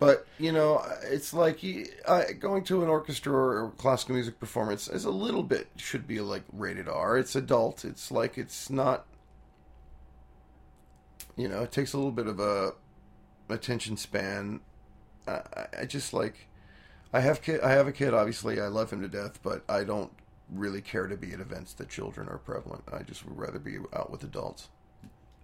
But 0.00 0.26
you 0.38 0.50
know, 0.50 0.82
it's 1.04 1.32
like 1.32 1.58
he, 1.58 1.86
uh, 2.06 2.24
going 2.38 2.64
to 2.64 2.82
an 2.82 2.88
orchestra 2.88 3.32
or 3.32 3.70
classical 3.78 4.14
music 4.16 4.40
performance 4.40 4.88
is 4.88 5.04
a 5.04 5.10
little 5.10 5.42
bit 5.44 5.68
should 5.76 6.06
be 6.08 6.20
like 6.20 6.42
rated 6.52 6.88
R. 6.88 7.16
It's 7.18 7.36
adult. 7.36 7.84
It's 7.84 8.10
like 8.10 8.36
it's 8.38 8.68
not. 8.70 9.06
You 11.36 11.48
know, 11.48 11.62
it 11.62 11.72
takes 11.72 11.92
a 11.92 11.96
little 11.96 12.12
bit 12.12 12.26
of 12.26 12.40
a 12.40 12.72
attention 13.48 13.96
span. 13.96 14.60
I- 15.28 15.42
I 15.80 15.84
just 15.84 16.12
like. 16.12 16.46
I 17.12 17.20
have 17.20 17.42
kid. 17.42 17.60
I 17.60 17.72
have 17.72 17.86
a 17.88 17.92
kid. 17.92 18.14
Obviously, 18.14 18.60
I 18.60 18.68
love 18.68 18.92
him 18.92 19.02
to 19.02 19.08
death, 19.08 19.40
but 19.42 19.62
I 19.68 19.84
don't 19.84 20.12
really 20.52 20.80
care 20.80 21.06
to 21.06 21.16
be 21.16 21.32
at 21.32 21.40
events 21.40 21.72
that 21.74 21.88
children 21.88 22.28
are 22.28 22.38
prevalent. 22.38 22.84
I 22.92 23.02
just 23.02 23.24
would 23.26 23.36
rather 23.36 23.58
be 23.58 23.78
out 23.94 24.10
with 24.10 24.22
adults. 24.22 24.68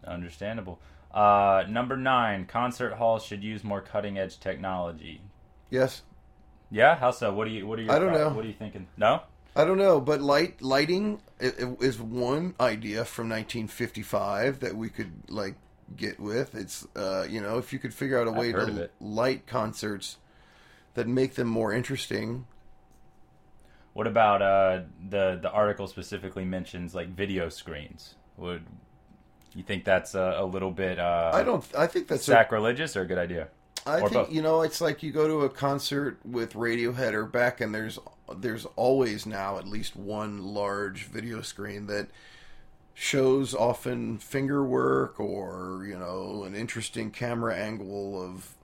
Understandable. 0.07 0.79
Uh, 1.12 1.64
number 1.69 1.97
nine, 1.97 2.47
concert 2.47 2.95
halls 2.95 3.25
should 3.25 3.43
use 3.43 3.64
more 3.64 3.81
cutting 3.81 4.19
edge 4.19 4.39
technology. 4.39 5.21
Yes. 5.71 6.03
Yeah, 6.71 6.97
how 6.97 7.11
so? 7.11 7.33
What 7.33 7.47
do 7.47 7.51
you? 7.51 7.67
What 7.67 7.79
are 7.79 7.83
your? 7.83 7.93
I 7.93 7.99
don't 7.99 8.09
thoughts? 8.09 8.21
know. 8.21 8.37
What 8.37 8.45
are 8.45 8.49
you 8.49 8.55
thinking? 8.55 8.87
No. 8.97 9.23
I 9.55 9.64
don't 9.64 9.79
know, 9.79 10.01
but 10.01 10.21
light 10.21 10.61
lighting 10.61 11.21
is 11.41 11.99
one 11.99 12.55
idea 12.61 13.07
from 13.07 13.31
1955 13.31 14.61
that 14.61 14.77
we 14.77 14.91
could 14.91 15.12
like 15.31 15.55
get 15.97 16.21
with. 16.21 16.55
It's 16.55 16.87
uh, 16.95 17.27
you 17.29 17.41
know, 17.41 17.57
if 17.57 17.73
you 17.73 17.79
could 17.79 17.95
figure 17.95 18.21
out 18.21 18.29
a 18.29 18.33
way 18.33 18.53
to 18.53 18.91
light 19.01 19.47
concerts 19.47 20.19
that 20.97 21.07
make 21.07 21.34
them 21.34 21.47
more 21.47 21.72
interesting. 21.72 22.47
What 23.92 24.07
about 24.07 24.42
uh, 24.42 24.80
the 25.09 25.38
the 25.40 25.51
article 25.51 25.86
specifically 25.86 26.44
mentions 26.44 26.94
like 26.94 27.09
video 27.09 27.49
screens? 27.49 28.14
Would 28.36 28.64
you 29.55 29.62
think 29.62 29.84
that's 29.84 30.14
a, 30.14 30.36
a 30.38 30.44
little 30.44 30.70
bit 30.70 30.99
uh, 30.99 31.30
I 31.32 31.42
don't. 31.44 31.64
I 31.78 31.86
think 31.86 32.09
that's. 32.09 32.22
A, 32.28 32.32
sacrilegious 32.32 32.97
or 32.97 33.03
a 33.03 33.07
good 33.07 33.18
idea? 33.18 33.49
I 33.86 34.01
or 34.01 34.09
think 34.09 34.26
both. 34.26 34.32
you 34.32 34.42
know, 34.42 34.62
it's 34.62 34.80
like 34.80 35.03
you 35.03 35.12
go 35.12 35.28
to 35.28 35.42
a 35.42 35.51
concert 35.51 36.18
with 36.24 36.55
Radiohead 36.55 37.12
or 37.12 37.24
Beck, 37.24 37.61
and 37.61 37.74
there's 37.74 37.99
there's 38.36 38.66
always 38.74 39.26
now 39.26 39.59
at 39.59 39.68
least 39.68 39.97
one 39.97 40.42
large 40.42 41.05
video 41.05 41.42
screen 41.42 41.86
that 41.86 42.09
shows 42.94 43.55
often 43.55 44.16
finger 44.16 44.64
work 44.64 45.20
or 45.20 45.84
you 45.86 45.99
know 45.99 46.44
an 46.44 46.55
interesting 46.55 47.11
camera 47.11 47.55
angle 47.55 48.22
of 48.22 48.57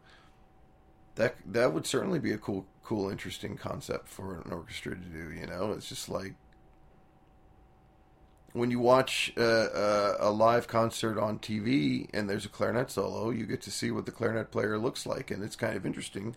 that 1.17 1.37
that 1.47 1.73
would 1.73 1.87
certainly 1.87 2.19
be 2.19 2.33
a 2.33 2.39
cool 2.39 2.67
cool 2.83 3.11
interesting 3.11 3.57
concept 3.57 4.09
for 4.09 4.41
an 4.45 4.53
orchestra 4.53 4.95
to 4.95 5.01
do 5.01 5.33
you 5.33 5.47
know? 5.47 5.73
It's 5.73 5.89
just 5.89 6.09
like 6.09 6.35
when 8.53 8.71
you 8.71 8.81
watch 8.81 9.33
uh, 9.37 9.41
uh, 9.41 10.17
a 10.21 10.31
live 10.31 10.69
concert 10.69 11.19
on 11.19 11.39
TV 11.39 12.09
and 12.13 12.29
there's 12.29 12.45
a 12.45 12.51
clarinet 12.51 12.91
solo, 12.91 13.31
you 13.31 13.47
get 13.47 13.63
to 13.63 13.71
see 13.71 13.91
what 13.91 14.05
the 14.05 14.13
clarinet 14.13 14.51
player 14.51 14.79
looks 14.79 15.07
like, 15.07 15.31
and 15.31 15.43
it's 15.43 15.57
kind 15.57 15.75
of 15.75 15.87
interesting 15.87 16.37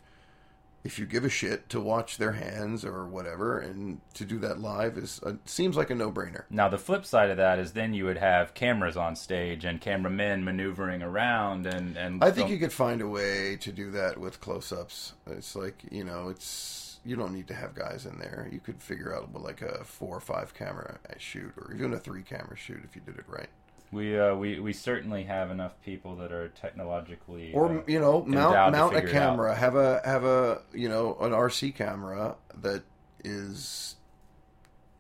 if 0.86 1.00
you 1.00 1.08
give 1.08 1.26
a 1.26 1.30
shit 1.30 1.68
to 1.68 1.82
watch 1.82 2.18
their 2.18 2.34
hands 2.34 2.86
or 2.86 3.08
whatever, 3.08 3.58
and 3.58 4.00
to 4.14 4.24
do 4.24 4.38
that 4.38 4.60
live 4.60 5.00
is 5.00 5.20
uh, 5.24 5.34
seems 5.44 5.76
like 5.76 5.90
a 5.90 5.96
no 5.96 6.12
brainer. 6.12 6.44
Now 6.52 6.70
the 6.70 6.78
flip 6.78 7.06
side 7.06 7.32
of 7.32 7.38
that 7.38 7.58
is 7.58 7.74
then 7.74 7.96
you 7.96 8.06
would 8.06 8.20
have 8.20 8.54
cameras 8.54 8.96
on 8.96 9.16
stage 9.16 9.66
and 9.66 9.82
cameramen 9.82 10.46
maneuvering 10.46 11.02
around 11.02 11.66
and 11.66 11.98
and 11.98 12.24
I 12.24 12.30
think 12.30 12.52
you 12.52 12.60
could 12.60 12.72
find 12.72 13.02
a 13.02 13.08
way 13.08 13.58
to 13.62 13.72
do 13.72 13.90
that 13.92 14.20
with 14.20 14.40
close-ups. 14.40 15.14
It's 15.26 15.56
like 15.56 15.84
you 15.90 16.04
know, 16.04 16.30
it's 16.30 17.00
you 17.04 17.16
don't 17.16 17.34
need 17.34 17.48
to 17.48 17.56
have 17.56 17.74
guys 17.74 18.06
in 18.06 18.20
there. 18.20 18.48
You 18.52 18.60
could 18.60 18.82
figure 18.82 19.16
out 19.16 19.34
like 19.34 19.64
a 19.64 19.84
four 19.84 20.16
or 20.16 20.22
five 20.22 20.54
camera 20.54 21.00
shoot, 21.18 21.52
or 21.58 21.74
even 21.74 21.94
a 21.94 22.00
three 22.00 22.22
camera 22.22 22.56
shoot 22.56 22.82
if 22.84 22.96
you 22.96 23.02
did 23.02 23.18
it 23.18 23.26
right. 23.28 23.50
We 23.92 24.18
uh, 24.18 24.36
we 24.36 24.60
we 24.60 24.74
certainly 24.74 25.24
have 25.24 25.52
enough 25.52 25.74
people 25.84 26.16
that 26.18 26.32
are 26.32 26.50
technologically 26.50 27.54
or 27.54 27.80
uh, 27.80 27.82
you 27.88 28.00
know 28.00 28.24
mount 28.26 28.74
mount 28.74 28.94
a 28.94 29.02
figure 29.02 29.10
it 29.10 29.16
out. 29.16 29.30
camera 29.30 29.56
have 29.56 29.76
a 29.76 30.02
have 30.04 30.24
a 30.24 30.62
you 30.74 30.90
know 30.90 31.16
an 31.22 31.32
rc 31.32 31.76
camera 31.76 32.36
that 32.62 32.84
is 33.24 33.96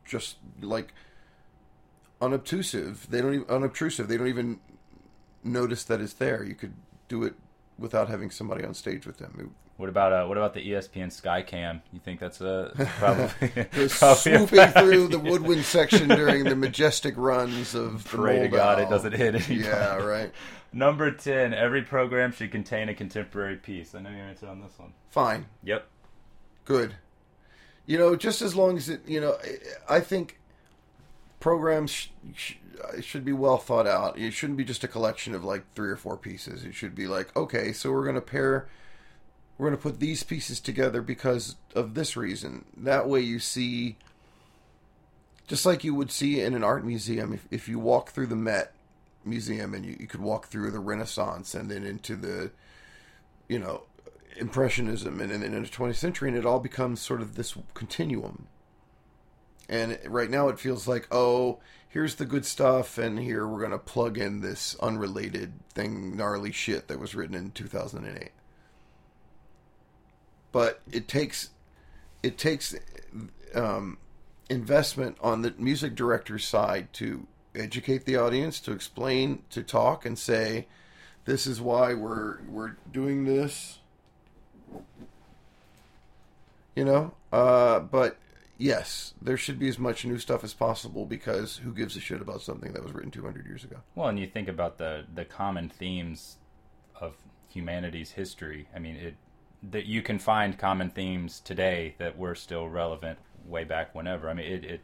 just 0.05 0.37
like 0.61 0.93
unobtrusive. 2.21 3.07
They 3.09 3.21
don't 3.21 3.33
even 3.33 3.49
unobtrusive. 3.49 4.07
They 4.07 4.17
don't 4.17 4.27
even 4.27 4.59
notice 5.43 5.83
that 5.85 6.01
it's 6.01 6.13
there. 6.13 6.43
You 6.43 6.55
could 6.55 6.73
do 7.07 7.23
it 7.23 7.35
without 7.77 8.07
having 8.07 8.31
somebody 8.31 8.63
on 8.63 8.73
stage 8.73 9.05
with 9.05 9.17
them 9.17 9.53
What 9.77 9.89
about 9.89 10.13
uh, 10.13 10.25
what 10.27 10.37
about 10.37 10.53
the 10.53 10.65
ESPN 10.65 11.07
Skycam? 11.07 11.81
You 11.91 11.99
think 11.99 12.19
that's 12.21 12.39
a 12.39 12.71
probably, 12.97 13.49
probably 13.71 13.83
a 13.85 13.89
swooping 13.89 14.45
bad 14.55 14.73
through 14.73 15.07
the 15.09 15.19
woodwind 15.19 15.65
section 15.65 16.07
during 16.07 16.45
the 16.45 16.55
majestic 16.55 17.15
runs 17.17 17.75
of 17.75 18.03
the 18.03 18.09
Pray 18.17 18.39
to 18.39 18.47
God 18.47 18.79
it 18.79 18.89
doesn't 18.89 19.11
hit 19.13 19.35
anybody. 19.35 19.55
yeah 19.55 19.97
right 19.97 20.31
Number 20.71 21.09
ten. 21.11 21.53
Every 21.53 21.81
program 21.83 22.31
should 22.33 22.51
contain 22.51 22.89
a 22.89 22.93
contemporary 22.93 23.55
piece. 23.55 23.95
I 23.95 24.01
know 24.01 24.09
your 24.09 24.25
answer 24.25 24.47
on 24.47 24.61
this 24.61 24.77
one. 24.77 24.93
fine 25.09 25.45
Yep. 25.63 25.85
good. 26.65 26.95
You 27.85 27.97
know, 27.97 28.15
just 28.15 28.41
as 28.41 28.55
long 28.55 28.77
as 28.77 28.89
it, 28.89 29.07
you 29.07 29.21
know, 29.21 29.37
I- 29.89 29.97
I 29.97 29.99
think 30.01 30.39
programs 31.39 31.91
sh- 31.91 32.07
sh- 32.35 32.55
should 33.01 33.23
be 33.23 33.31
well 33.33 33.57
thought 33.57 33.87
out. 33.87 34.17
It 34.17 34.31
shouldn't 34.31 34.57
be 34.57 34.63
just 34.65 34.83
a 34.83 34.87
collection 34.87 35.35
of 35.35 35.43
like 35.43 35.63
three 35.75 35.89
or 35.89 35.95
four 35.95 36.17
pieces. 36.17 36.63
It 36.65 36.73
should 36.75 36.95
be 36.95 37.07
like, 37.07 37.35
okay, 37.37 37.71
so 37.71 37.91
we're 37.91 38.03
going 38.03 38.15
to 38.15 38.21
pair, 38.21 38.67
we're 39.57 39.67
going 39.69 39.77
to 39.77 39.81
put 39.81 39.99
these 39.99 40.23
pieces 40.23 40.59
together 40.59 41.01
because 41.01 41.55
of 41.73 41.93
this 41.93 42.17
reason. 42.17 42.65
That 42.75 43.07
way 43.07 43.21
you 43.21 43.39
see, 43.39 43.97
just 45.47 45.65
like 45.65 45.83
you 45.83 45.95
would 45.95 46.11
see 46.11 46.41
in 46.41 46.53
an 46.53 46.63
art 46.63 46.85
museum, 46.85 47.33
if, 47.33 47.47
if 47.51 47.69
you 47.69 47.79
walk 47.79 48.09
through 48.09 48.27
the 48.27 48.35
Met 48.35 48.73
Museum 49.23 49.73
and 49.73 49.85
you, 49.85 49.95
you 49.99 50.07
could 50.07 50.21
walk 50.21 50.47
through 50.47 50.71
the 50.71 50.79
Renaissance 50.79 51.55
and 51.55 51.71
then 51.71 51.85
into 51.85 52.15
the, 52.15 52.51
you 53.47 53.59
know, 53.59 53.83
impressionism 54.37 55.21
and 55.21 55.31
then 55.31 55.41
into 55.41 55.61
the 55.61 55.67
20th 55.67 55.95
century 55.95 56.29
and 56.29 56.37
it 56.37 56.45
all 56.45 56.59
becomes 56.59 56.99
sort 56.99 57.21
of 57.21 57.35
this 57.35 57.55
continuum 57.73 58.47
and 59.69 59.97
right 60.05 60.29
now 60.29 60.49
it 60.49 60.59
feels 60.59 60.87
like 60.87 61.07
oh 61.11 61.59
here's 61.87 62.15
the 62.15 62.25
good 62.25 62.45
stuff 62.45 62.97
and 62.97 63.19
here 63.19 63.47
we're 63.47 63.59
going 63.59 63.71
to 63.71 63.77
plug 63.77 64.17
in 64.17 64.41
this 64.41 64.75
unrelated 64.81 65.53
thing 65.69 66.15
gnarly 66.15 66.51
shit 66.51 66.87
that 66.87 66.99
was 66.99 67.15
written 67.15 67.35
in 67.35 67.51
2008 67.51 68.31
but 70.55 70.79
it 70.89 71.05
takes 71.09 71.49
it 72.23 72.37
takes 72.37 72.73
um, 73.53 73.97
investment 74.49 75.17
on 75.19 75.41
the 75.41 75.53
music 75.57 75.95
director's 75.95 76.47
side 76.47 76.93
to 76.93 77.27
educate 77.53 78.05
the 78.05 78.15
audience 78.15 78.61
to 78.61 78.71
explain 78.71 79.43
to 79.49 79.61
talk 79.61 80.05
and 80.05 80.17
say 80.17 80.65
this 81.25 81.45
is 81.45 81.59
why 81.59 81.93
we're 81.93 82.37
we're 82.47 82.77
doing 82.89 83.25
this 83.25 83.79
you 86.73 86.85
know 86.85 87.13
uh 87.33 87.79
but 87.79 88.15
yes 88.57 89.13
there 89.21 89.35
should 89.35 89.59
be 89.59 89.67
as 89.67 89.77
much 89.77 90.05
new 90.05 90.17
stuff 90.17 90.41
as 90.41 90.53
possible 90.53 91.05
because 91.05 91.57
who 91.57 91.73
gives 91.73 91.97
a 91.97 91.99
shit 91.99 92.21
about 92.21 92.41
something 92.41 92.71
that 92.71 92.81
was 92.81 92.93
written 92.93 93.11
200 93.11 93.45
years 93.45 93.65
ago 93.65 93.75
Well, 93.93 94.07
and 94.07 94.17
you 94.17 94.27
think 94.27 94.47
about 94.47 94.77
the 94.77 95.03
the 95.13 95.25
common 95.25 95.67
themes 95.67 96.37
of 97.01 97.15
humanity's 97.49 98.11
history. 98.11 98.67
I 98.75 98.79
mean, 98.79 98.95
it 98.97 99.15
that 99.71 99.85
you 99.85 100.01
can 100.01 100.19
find 100.19 100.57
common 100.57 100.89
themes 100.89 101.39
today 101.39 101.95
that 101.97 102.17
were 102.17 102.35
still 102.35 102.67
relevant 102.67 103.19
way 103.45 103.63
back 103.63 103.93
whenever. 103.95 104.29
I 104.29 104.33
mean, 104.33 104.51
it 104.51 104.65
it, 104.65 104.81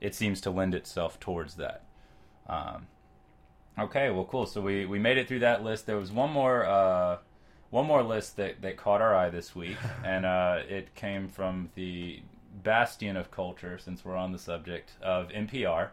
it 0.00 0.14
seems 0.14 0.40
to 0.42 0.50
lend 0.50 0.74
itself 0.74 1.18
towards 1.20 1.54
that. 1.56 1.84
Um, 2.46 2.86
okay, 3.78 4.10
well, 4.10 4.24
cool. 4.24 4.46
So 4.46 4.60
we, 4.60 4.84
we 4.86 4.98
made 4.98 5.18
it 5.18 5.28
through 5.28 5.40
that 5.40 5.64
list. 5.64 5.86
There 5.86 5.96
was 5.96 6.12
one 6.12 6.30
more 6.30 6.64
uh, 6.64 7.18
one 7.70 7.86
more 7.86 8.02
list 8.02 8.36
that, 8.36 8.62
that 8.62 8.76
caught 8.76 9.00
our 9.00 9.14
eye 9.14 9.30
this 9.30 9.54
week, 9.54 9.76
and 10.04 10.24
uh, 10.26 10.58
it 10.68 10.94
came 10.94 11.28
from 11.28 11.70
the 11.74 12.22
bastion 12.62 13.16
of 13.16 13.30
culture, 13.30 13.78
since 13.78 14.04
we're 14.04 14.16
on 14.16 14.32
the 14.32 14.38
subject 14.38 14.92
of 15.02 15.28
NPR. 15.28 15.88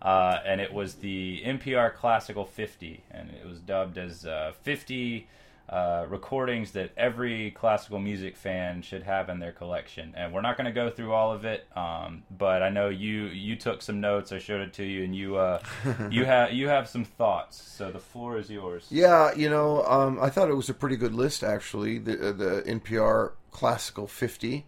Uh, 0.00 0.38
and 0.44 0.60
it 0.60 0.72
was 0.72 0.96
the 0.96 1.42
NPR 1.46 1.94
Classical 1.94 2.44
50, 2.44 3.04
and 3.10 3.30
it 3.30 3.46
was 3.46 3.58
dubbed 3.60 3.96
as 3.96 4.26
uh, 4.26 4.52
50 4.62 5.26
uh, 5.68 6.04
recordings 6.08 6.72
that 6.72 6.90
every 6.96 7.50
classical 7.52 7.98
music 7.98 8.36
fan 8.36 8.82
should 8.82 9.02
have 9.02 9.28
in 9.28 9.38
their 9.38 9.52
collection. 9.52 10.12
And 10.16 10.32
we're 10.32 10.42
not 10.42 10.56
going 10.56 10.66
to 10.66 10.72
go 10.72 10.90
through 10.90 11.12
all 11.12 11.32
of 11.32 11.44
it, 11.44 11.66
um, 11.74 12.22
but 12.30 12.62
I 12.62 12.68
know 12.68 12.90
you 12.90 13.24
you 13.26 13.56
took 13.56 13.80
some 13.80 14.00
notes. 14.00 14.30
I 14.30 14.38
showed 14.38 14.60
it 14.60 14.74
to 14.74 14.84
you, 14.84 15.04
and 15.04 15.16
you 15.16 15.36
uh, 15.36 15.60
you 16.10 16.26
have 16.26 16.52
you 16.52 16.68
have 16.68 16.88
some 16.88 17.04
thoughts. 17.04 17.62
So 17.62 17.90
the 17.90 17.98
floor 17.98 18.38
is 18.38 18.50
yours. 18.50 18.86
Yeah, 18.90 19.34
you 19.34 19.48
know, 19.48 19.84
um, 19.84 20.18
I 20.20 20.28
thought 20.28 20.50
it 20.50 20.54
was 20.54 20.68
a 20.68 20.74
pretty 20.74 20.96
good 20.96 21.14
list 21.14 21.42
actually. 21.42 21.98
The 21.98 22.28
uh, 22.28 22.32
the 22.32 22.62
NPR 22.66 23.32
Classical 23.50 24.06
50. 24.06 24.66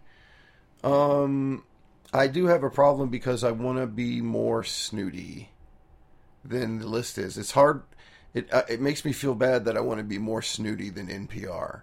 Um, 0.82 1.64
I 2.12 2.26
do 2.28 2.47
have 2.47 2.62
a 2.62 2.70
problem 2.70 3.11
because 3.11 3.44
I 3.44 3.51
want 3.51 3.78
to 3.78 3.86
be 3.86 4.20
more 4.22 4.64
snooty 4.64 5.51
than 6.44 6.78
the 6.78 6.86
list 6.86 7.18
is. 7.18 7.36
It's 7.36 7.51
hard. 7.51 7.82
It 8.37 8.53
uh, 8.53 8.64
it 8.68 8.82
makes 8.82 9.03
me 9.03 9.12
feel 9.12 9.34
bad 9.34 9.64
that 9.64 9.78
I 9.78 9.80
want 9.80 9.97
to 9.97 10.05
be 10.05 10.18
more 10.18 10.43
snooty 10.43 10.91
than 10.91 11.07
NPR, 11.07 11.80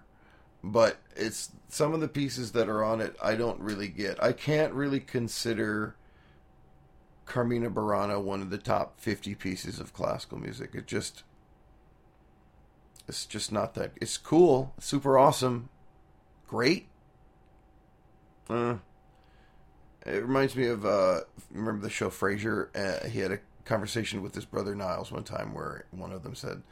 but 0.62 0.98
it's 1.16 1.50
some 1.68 1.92
of 1.92 2.00
the 2.00 2.06
pieces 2.06 2.52
that 2.52 2.68
are 2.68 2.84
on 2.84 3.00
it 3.00 3.16
I 3.20 3.34
don't 3.34 3.58
really 3.58 3.88
get. 3.88 4.22
I 4.22 4.30
can't 4.30 4.72
really 4.72 5.00
consider 5.00 5.96
Carmina 7.26 7.70
Burana 7.70 8.22
one 8.22 8.40
of 8.40 8.50
the 8.50 8.58
top 8.58 9.00
50 9.00 9.34
pieces 9.34 9.80
of 9.80 9.92
classical 9.92 10.38
music. 10.38 10.76
It 10.76 10.86
just 10.86 11.24
it's 13.08 13.26
just 13.26 13.50
not 13.50 13.74
that 13.74 13.90
it's 14.00 14.16
cool, 14.16 14.74
super 14.78 15.18
awesome, 15.18 15.70
great. 16.46 16.86
Uh, 18.48 18.76
it 20.06 20.22
reminds 20.22 20.54
me 20.54 20.68
of 20.68 20.86
uh, 20.86 21.22
remember 21.50 21.82
the 21.82 21.90
show 21.90 22.10
Frasier? 22.10 22.68
Uh, 22.76 23.08
he 23.08 23.18
had 23.18 23.32
a 23.32 23.40
conversation 23.64 24.22
with 24.22 24.34
his 24.34 24.44
brother 24.44 24.74
Niles 24.74 25.12
one 25.12 25.24
time 25.24 25.54
where 25.54 25.86
one 25.90 26.12
of 26.12 26.22
them 26.22 26.34
said, 26.34 26.62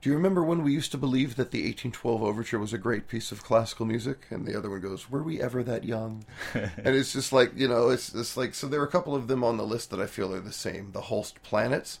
"Do 0.00 0.10
you 0.10 0.16
remember 0.16 0.42
when 0.42 0.62
we 0.62 0.72
used 0.72 0.92
to 0.92 0.98
believe 0.98 1.36
that 1.36 1.50
the 1.50 1.64
1812 1.64 2.22
Overture 2.22 2.58
was 2.58 2.72
a 2.72 2.78
great 2.78 3.08
piece 3.08 3.32
of 3.32 3.44
classical 3.44 3.86
music?" 3.86 4.26
And 4.30 4.46
the 4.46 4.56
other 4.56 4.70
one 4.70 4.80
goes, 4.80 5.10
"Were 5.10 5.22
we 5.22 5.40
ever 5.40 5.62
that 5.62 5.84
young?" 5.84 6.24
and 6.54 6.94
it's 6.94 7.12
just 7.12 7.32
like 7.32 7.52
you 7.56 7.68
know, 7.68 7.88
it's 7.88 8.12
just 8.12 8.36
like 8.36 8.54
so. 8.54 8.66
There 8.66 8.80
are 8.80 8.86
a 8.86 8.90
couple 8.90 9.14
of 9.14 9.28
them 9.28 9.44
on 9.44 9.56
the 9.56 9.66
list 9.66 9.90
that 9.90 10.00
I 10.00 10.06
feel 10.06 10.34
are 10.34 10.40
the 10.40 10.52
same. 10.52 10.92
The 10.92 11.02
Holst 11.02 11.42
Planets, 11.42 12.00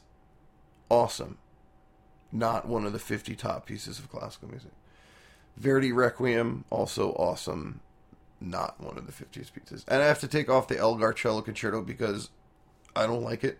awesome, 0.88 1.38
not 2.32 2.66
one 2.66 2.84
of 2.84 2.92
the 2.92 2.98
50 2.98 3.34
top 3.36 3.66
pieces 3.66 3.98
of 3.98 4.10
classical 4.10 4.48
music. 4.48 4.72
Verdi 5.56 5.92
Requiem, 5.92 6.64
also 6.70 7.12
awesome, 7.12 7.80
not 8.40 8.80
one 8.80 8.96
of 8.96 9.06
the 9.06 9.12
50th 9.12 9.52
pieces. 9.52 9.84
And 9.88 10.02
I 10.02 10.06
have 10.06 10.20
to 10.20 10.28
take 10.28 10.48
off 10.48 10.68
the 10.68 10.78
Elgar 10.78 11.12
Cello 11.12 11.42
Concerto 11.42 11.82
because 11.82 12.30
I 12.94 13.06
don't 13.06 13.22
like 13.22 13.44
it. 13.44 13.58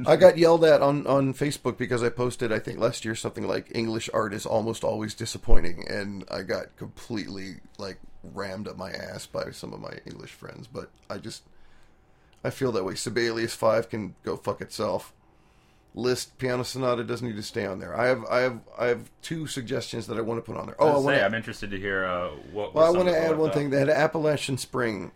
I 0.08 0.16
got 0.16 0.38
yelled 0.38 0.64
at 0.64 0.82
on, 0.82 1.06
on 1.08 1.34
Facebook 1.34 1.78
because 1.78 2.04
I 2.04 2.10
posted, 2.10 2.52
I 2.52 2.60
think 2.60 2.80
last 2.80 3.04
year, 3.06 3.16
something 3.16 3.48
like 3.48 3.72
English 3.76 4.10
art 4.14 4.34
is 4.34 4.46
almost 4.46 4.84
always 4.84 5.14
disappointing. 5.14 5.86
And 5.90 6.24
I 6.32 6.44
got 6.44 6.76
completely, 6.78 7.56
like, 7.78 8.00
rammed 8.24 8.68
up 8.68 8.78
my 8.78 8.92
ass 8.92 9.26
by 9.26 9.52
some 9.52 9.74
of 9.74 9.80
my 9.80 10.00
English 10.06 10.32
friends. 10.32 10.68
But 10.68 10.90
I 11.10 11.18
just, 11.18 11.44
I 12.44 12.50
feel 12.50 12.72
that 12.74 12.86
way. 12.86 12.96
Sibelius 12.96 13.54
5 13.56 13.90
can 13.90 14.16
go 14.24 14.38
fuck 14.38 14.62
itself. 14.62 15.14
Liszt 15.96 16.38
Piano 16.40 16.64
Sonata 16.64 17.04
doesn't 17.04 17.28
need 17.28 17.36
to 17.36 17.44
stay 17.44 17.68
on 17.68 17.80
there. 17.80 17.96
I 17.96 18.08
have 18.08 18.26
I 18.26 18.40
have 18.40 18.60
I 18.80 18.86
have 18.88 19.12
two 19.22 19.46
suggestions 19.46 20.08
that 20.08 20.18
I 20.18 20.22
want 20.22 20.40
to 20.40 20.42
put 20.42 20.60
on 20.60 20.66
there. 20.66 20.76
Oh, 20.80 20.88
I 20.88 20.92
I 20.94 20.98
want 20.98 21.22
I'm 21.22 21.36
interested 21.36 21.70
to 21.70 21.78
hear 21.78 22.04
uh, 22.06 22.30
what. 22.52 22.74
well, 22.74 22.88
I 22.88 22.90
want 22.90 23.10
to 23.10 23.16
add 23.16 23.38
one 23.38 23.50
thought- 23.50 23.56
thing. 23.56 23.70
They 23.70 23.78
had 23.78 23.90
Appalachian 23.90 24.58
Spring. 24.58 25.12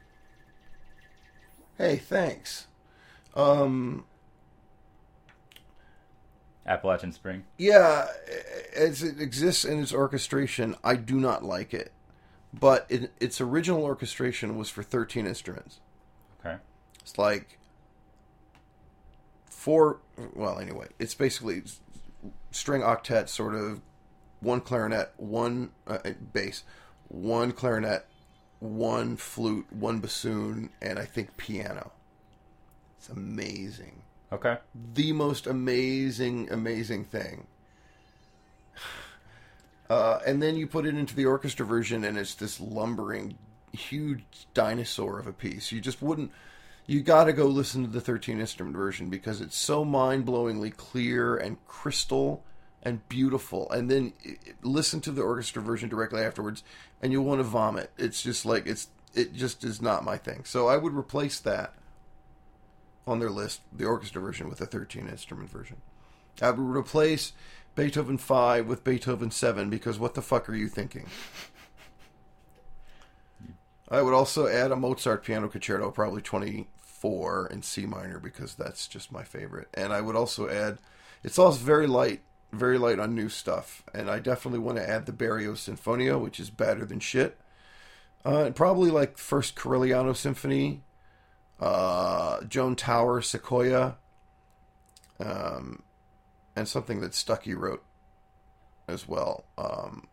Hey, 1.79 1.97
thanks. 1.97 2.67
Um, 3.37 4.05
Appalachian 6.65 7.13
Spring. 7.13 7.45
yeah, 7.57 8.07
as 8.75 9.03
it 9.03 9.21
exists 9.21 9.63
in 9.63 9.79
its 9.79 9.93
orchestration, 9.93 10.75
I 10.83 10.95
do 10.95 11.19
not 11.19 11.43
like 11.43 11.73
it. 11.73 11.93
But 12.53 12.85
it, 12.89 13.11
its 13.19 13.39
original 13.39 13.83
orchestration 13.83 14.57
was 14.57 14.69
for 14.69 14.81
13 14.81 15.27
instruments. 15.27 15.79
Okay. 16.39 16.57
It's 17.01 17.17
like 17.17 17.59
four. 19.45 19.99
Well, 20.33 20.59
anyway, 20.59 20.87
it's 20.97 21.13
basically 21.13 21.63
string 22.51 22.81
octet, 22.81 23.29
sort 23.29 23.53
of 23.53 23.81
one 24.39 24.61
clarinet, 24.61 25.11
one 25.17 25.71
uh, 25.85 25.99
bass, 26.33 26.63
one 27.09 27.51
clarinet, 27.51 28.05
one 28.59 29.17
flute, 29.17 29.67
one 29.71 29.99
bassoon, 29.99 30.69
and 30.81 30.97
I 30.97 31.05
think 31.05 31.37
piano. 31.37 31.91
It's 32.97 33.09
amazing. 33.09 34.01
Okay. 34.31 34.57
The 34.93 35.13
most 35.13 35.47
amazing, 35.47 36.49
amazing 36.51 37.05
thing. 37.05 37.47
Uh, 39.89 40.19
and 40.27 40.43
then 40.43 40.57
you 40.57 40.67
put 40.67 40.85
it 40.85 40.95
into 40.95 41.15
the 41.15 41.25
orchestra 41.25 41.65
version, 41.65 42.03
and 42.03 42.17
it's 42.17 42.35
this 42.35 42.59
lumbering, 42.59 43.37
huge 43.71 44.21
dinosaur 44.53 45.17
of 45.17 45.27
a 45.27 45.31
piece. 45.31 45.71
You 45.71 45.79
just 45.79 46.01
wouldn't. 46.01 46.29
You 46.87 46.99
got 46.99 47.23
to 47.23 47.31
go 47.31 47.45
listen 47.45 47.83
to 47.83 47.89
the 47.89 48.01
13 48.01 48.41
instrument 48.41 48.75
version 48.75 49.09
because 49.09 49.39
it's 49.39 49.55
so 49.55 49.85
mind 49.85 50.25
blowingly 50.25 50.75
clear 50.75 51.37
and 51.37 51.65
crystal 51.67 52.43
and 52.83 53.07
beautiful. 53.07 53.71
And 53.71 53.89
then 53.89 54.11
listen 54.61 54.99
to 55.01 55.11
the 55.11 55.21
orchestra 55.21 55.61
version 55.61 55.87
directly 55.87 56.21
afterwards, 56.21 56.63
and 57.01 57.13
you'll 57.13 57.23
want 57.23 57.39
to 57.39 57.43
vomit. 57.43 57.91
It's 57.97 58.21
just 58.21 58.45
like 58.45 58.67
it's. 58.67 58.89
It 59.15 59.33
just 59.33 59.63
is 59.63 59.81
not 59.81 60.03
my 60.03 60.17
thing. 60.17 60.43
So 60.43 60.67
I 60.67 60.75
would 60.75 60.93
replace 60.93 61.39
that 61.39 61.73
on 63.07 63.19
their 63.19 63.29
list, 63.29 63.61
the 63.71 63.85
orchestra 63.85 64.21
version 64.21 64.49
with 64.49 64.59
the 64.59 64.65
13 64.65 65.07
instrument 65.07 65.49
version. 65.49 65.77
I 66.41 66.51
would 66.51 66.59
replace 66.59 67.33
Beethoven 67.75 68.17
5 68.17 68.67
with 68.67 68.83
Beethoven 68.83 69.31
7 69.31 69.69
because 69.69 69.99
what 69.99 70.13
the 70.13 70.21
fuck 70.21 70.49
are 70.49 70.55
you 70.55 70.67
thinking? 70.67 71.07
I 73.89 74.01
would 74.01 74.13
also 74.13 74.47
add 74.47 74.71
a 74.71 74.75
Mozart 74.75 75.23
piano 75.23 75.47
concerto, 75.47 75.91
probably 75.91 76.21
24 76.21 77.47
in 77.47 77.61
C 77.61 77.85
minor 77.85 78.19
because 78.19 78.55
that's 78.55 78.87
just 78.87 79.11
my 79.11 79.23
favorite. 79.23 79.69
And 79.73 79.93
I 79.93 80.01
would 80.01 80.15
also 80.15 80.49
add, 80.49 80.79
it's 81.23 81.39
also 81.39 81.63
very 81.63 81.87
light, 81.87 82.21
very 82.51 82.77
light 82.77 82.99
on 82.99 83.15
new 83.15 83.29
stuff. 83.29 83.83
And 83.93 84.09
I 84.09 84.19
definitely 84.19 84.59
want 84.59 84.77
to 84.77 84.89
add 84.89 85.05
the 85.05 85.13
Berio's 85.13 85.67
Sinfonia, 85.67 86.19
which 86.19 86.39
is 86.39 86.49
better 86.49 86.85
than 86.85 86.99
shit. 86.99 87.37
Uh, 88.25 88.43
and 88.45 88.55
probably 88.55 88.91
like 88.91 89.17
first 89.17 89.55
Corigliano 89.55 90.15
Symphony, 90.15 90.81
uh, 91.59 92.43
Joan 92.43 92.75
Tower, 92.75 93.21
Sequoia, 93.21 93.97
um, 95.19 95.83
and 96.55 96.67
something 96.67 97.01
that 97.01 97.13
Stucky 97.13 97.53
wrote 97.53 97.83
as 98.87 99.07
well. 99.07 99.45
Um, 99.57 100.07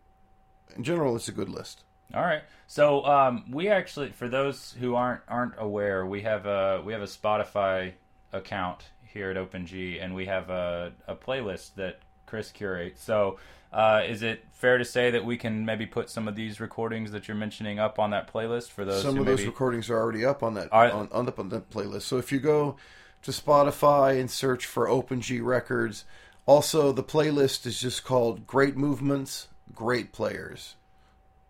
in 0.75 0.83
general, 0.83 1.15
it's 1.15 1.27
a 1.27 1.31
good 1.31 1.49
list. 1.49 1.83
All 2.13 2.21
right. 2.21 2.43
So 2.67 3.05
um, 3.05 3.45
we 3.51 3.69
actually, 3.69 4.11
for 4.11 4.27
those 4.27 4.75
who 4.79 4.95
aren't 4.95 5.21
aren't 5.27 5.53
aware, 5.57 6.05
we 6.05 6.21
have 6.21 6.45
a 6.45 6.81
we 6.85 6.93
have 6.93 7.01
a 7.01 7.05
Spotify 7.05 7.93
account 8.31 8.85
here 9.03 9.31
at 9.31 9.37
OpenG, 9.37 10.03
and 10.03 10.13
we 10.13 10.25
have 10.25 10.49
a, 10.49 10.91
a 11.07 11.15
playlist 11.15 11.75
that 11.75 11.99
Chris 12.25 12.51
curates. 12.51 13.01
So 13.03 13.39
uh, 13.75 14.01
is 14.07 14.23
it 14.23 14.45
fair 14.53 14.77
to 14.77 14.85
say 14.85 15.11
that 15.11 15.25
we 15.25 15.35
can 15.35 15.65
maybe 15.65 15.85
put 15.85 16.09
some 16.09 16.29
of 16.29 16.35
these 16.35 16.61
recordings 16.61 17.11
that 17.11 17.27
you're 17.27 17.35
mentioning 17.35 17.77
up 17.77 17.99
on 17.99 18.11
that 18.11 18.31
playlist 18.31 18.69
for 18.69 18.85
those 18.85 19.01
Some 19.03 19.15
who 19.15 19.21
of 19.21 19.27
those 19.27 19.45
recordings 19.45 19.89
are 19.89 19.97
already 19.97 20.23
up 20.23 20.41
on 20.41 20.53
that 20.53 20.69
Are- 20.71 20.89
on, 20.89 21.09
on, 21.11 21.25
the, 21.25 21.33
on 21.37 21.49
the 21.49 21.59
playlist. 21.59 22.03
So 22.03 22.17
if 22.17 22.31
you 22.31 22.39
go 22.39 22.77
to 23.21 23.31
Spotify 23.31 24.17
and 24.17 24.31
search 24.31 24.65
for 24.65 24.87
OpenG 24.87 25.43
Records, 25.43 26.05
also 26.45 26.93
the 26.93 27.03
playlist 27.03 27.65
is 27.65 27.81
just 27.81 28.05
called 28.05 28.47
Great 28.47 28.77
Movements, 28.77 29.49
Great 29.73 30.13
Players. 30.13 30.75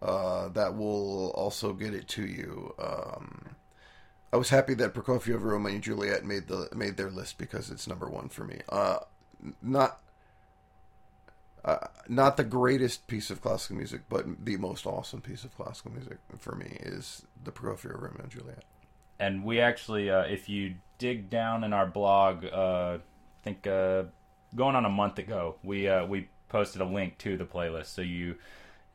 Uh, 0.01 0.49
that 0.49 0.75
will 0.75 1.29
also 1.35 1.73
get 1.73 1.93
it 1.93 2.07
to 2.07 2.25
you. 2.25 2.73
Um, 2.79 3.49
I 4.33 4.37
was 4.37 4.49
happy 4.49 4.73
that 4.75 4.95
Prokofiev, 4.95 5.41
Romeo, 5.41 5.73
and 5.73 5.83
Juliet 5.83 6.25
made 6.25 6.47
the 6.47 6.69
made 6.75 6.97
their 6.97 7.09
list 7.09 7.37
because 7.37 7.69
it's 7.69 7.87
number 7.87 8.09
one 8.09 8.29
for 8.29 8.43
me. 8.43 8.61
Uh, 8.67 8.97
not 9.61 9.99
uh, 11.65 11.87
not 12.07 12.37
the 12.37 12.43
greatest 12.43 13.07
piece 13.07 13.29
of 13.31 13.41
classical 13.41 13.75
music, 13.75 14.01
but 14.07 14.45
the 14.45 14.55
most 14.57 14.85
awesome 14.85 15.19
piece 15.19 15.43
of 15.43 15.55
classical 15.57 15.91
music 15.91 16.19
for 16.37 16.55
me 16.55 16.77
is 16.79 17.25
the 17.43 17.51
Prokofiev, 17.51 17.99
Romeo, 18.01 18.21
and 18.21 18.31
Juliet. 18.31 18.63
and 19.19 19.43
we 19.43 19.59
actually, 19.59 20.09
uh, 20.09 20.21
if 20.21 20.47
you 20.49 20.75
dig 20.97 21.29
down 21.29 21.63
in 21.63 21.73
our 21.73 21.85
blog, 21.87 22.45
uh, 22.45 22.97
I 22.97 23.43
think 23.43 23.65
uh, 23.67 24.03
going 24.55 24.75
on 24.75 24.85
a 24.85 24.89
month 24.89 25.19
ago, 25.19 25.55
we 25.63 25.87
uh, 25.87 26.05
we 26.05 26.29
posted 26.49 26.81
a 26.81 26.85
link 26.85 27.17
to 27.19 27.37
the 27.37 27.45
playlist, 27.45 27.87
so 27.87 28.01
you 28.01 28.35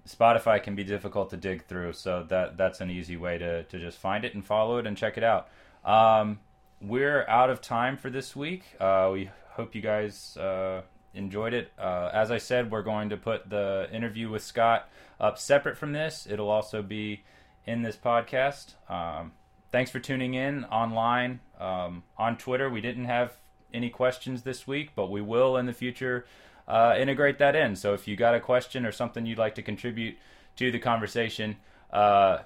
Spotify 0.09 0.62
can 0.62 0.75
be 0.75 0.85
difficult 0.85 1.31
to 1.31 1.37
dig 1.37 1.66
through, 1.66 1.93
so 1.93 2.25
that 2.29 2.57
that's 2.57 2.81
an 2.81 2.91
easy 2.91 3.16
way 3.16 3.39
to 3.39 3.64
to 3.64 3.79
just 3.79 3.99
find 3.99 4.25
it 4.25 4.35
and 4.35 4.45
follow 4.45 4.79
it 4.79 4.87
and 4.87 4.97
check 4.97 5.16
it 5.18 5.25
out. 5.25 5.49
Um, 5.85 6.41
we're 6.81 7.27
out 7.29 7.51
of 7.51 7.61
time 7.61 7.97
for 7.97 8.11
this 8.11 8.35
week. 8.35 8.64
Uh, 8.81 9.11
we 9.12 9.31
hope 9.51 9.75
you 9.75 9.83
guys 9.83 10.37
uh, 10.37 10.83
enjoyed 11.14 11.54
it. 11.54 11.72
Uh, 11.78 12.11
as 12.12 12.30
I 12.30 12.38
said, 12.38 12.70
we're 12.70 12.82
going 12.82 13.11
to 13.11 13.16
put 13.16 13.48
the 13.48 13.88
interview 13.92 14.30
with 14.30 14.42
Scott 14.42 14.88
up 15.18 15.38
separate 15.38 15.76
from 15.76 15.92
this. 15.92 16.26
It'll 16.28 16.50
also 16.50 16.82
be 16.82 17.24
in 17.66 17.82
this 17.82 17.96
podcast. 17.96 18.74
Um, 18.88 19.32
thanks 19.70 19.90
for 19.90 19.98
tuning 19.98 20.34
in 20.34 20.64
online 20.66 21.40
um, 21.58 22.02
on 22.16 22.36
Twitter. 22.36 22.70
We 22.70 22.80
didn't 22.80 23.06
have 23.06 23.32
any 23.72 23.90
questions 23.90 24.42
this 24.42 24.66
week, 24.66 24.90
but 24.94 25.11
we 25.11 25.20
will 25.20 25.56
in 25.56 25.66
the 25.66 25.72
future 25.72 26.26
uh, 26.66 26.94
integrate 26.98 27.38
that 27.38 27.54
in. 27.54 27.76
So 27.76 27.94
if 27.94 28.08
you 28.08 28.16
got 28.16 28.34
a 28.34 28.40
question 28.40 28.86
or 28.86 28.92
something 28.92 29.26
you'd 29.26 29.38
like 29.38 29.56
to 29.56 29.62
contribute 29.62 30.16
to 30.56 30.70
the 30.70 30.78
conversation, 30.78 31.56
uh, 31.92 32.38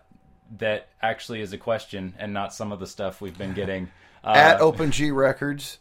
that 0.59 0.89
actually 1.03 1.41
is 1.41 1.53
a 1.53 1.59
question 1.59 2.15
and 2.19 2.33
not 2.33 2.53
some 2.53 2.73
of 2.73 2.81
the 2.81 2.87
stuff 2.87 3.21
we've 3.21 3.37
been 3.37 3.55
getting. 3.55 3.91
Uh, 4.23 4.33
At 4.35 4.61
OpenG 4.61 5.15
Records. 5.15 5.79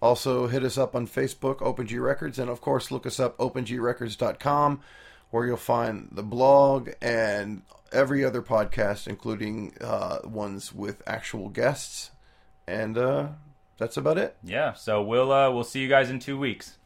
Also, 0.00 0.46
hit 0.46 0.64
us 0.64 0.78
up 0.78 0.94
on 0.94 1.06
Facebook, 1.06 1.58
OpenG 1.58 2.02
Records, 2.02 2.38
and 2.38 2.48
of 2.48 2.60
course, 2.60 2.90
look 2.90 3.06
us 3.06 3.20
up, 3.20 3.36
opengrecords.com, 3.38 4.80
where 5.30 5.46
you'll 5.46 5.56
find 5.58 6.08
the 6.12 6.22
blog 6.22 6.90
and 7.02 7.62
every 7.92 8.24
other 8.24 8.40
podcast, 8.40 9.06
including 9.06 9.74
uh, 9.80 10.20
ones 10.24 10.74
with 10.74 11.02
actual 11.06 11.50
guests. 11.50 12.12
And 12.66 12.96
uh, 12.96 13.28
that's 13.76 13.96
about 13.96 14.16
it. 14.16 14.36
yeah, 14.42 14.72
so 14.72 15.02
we'll 15.02 15.32
uh, 15.32 15.50
we'll 15.50 15.64
see 15.64 15.80
you 15.80 15.88
guys 15.88 16.08
in 16.08 16.18
two 16.18 16.38
weeks. 16.38 16.78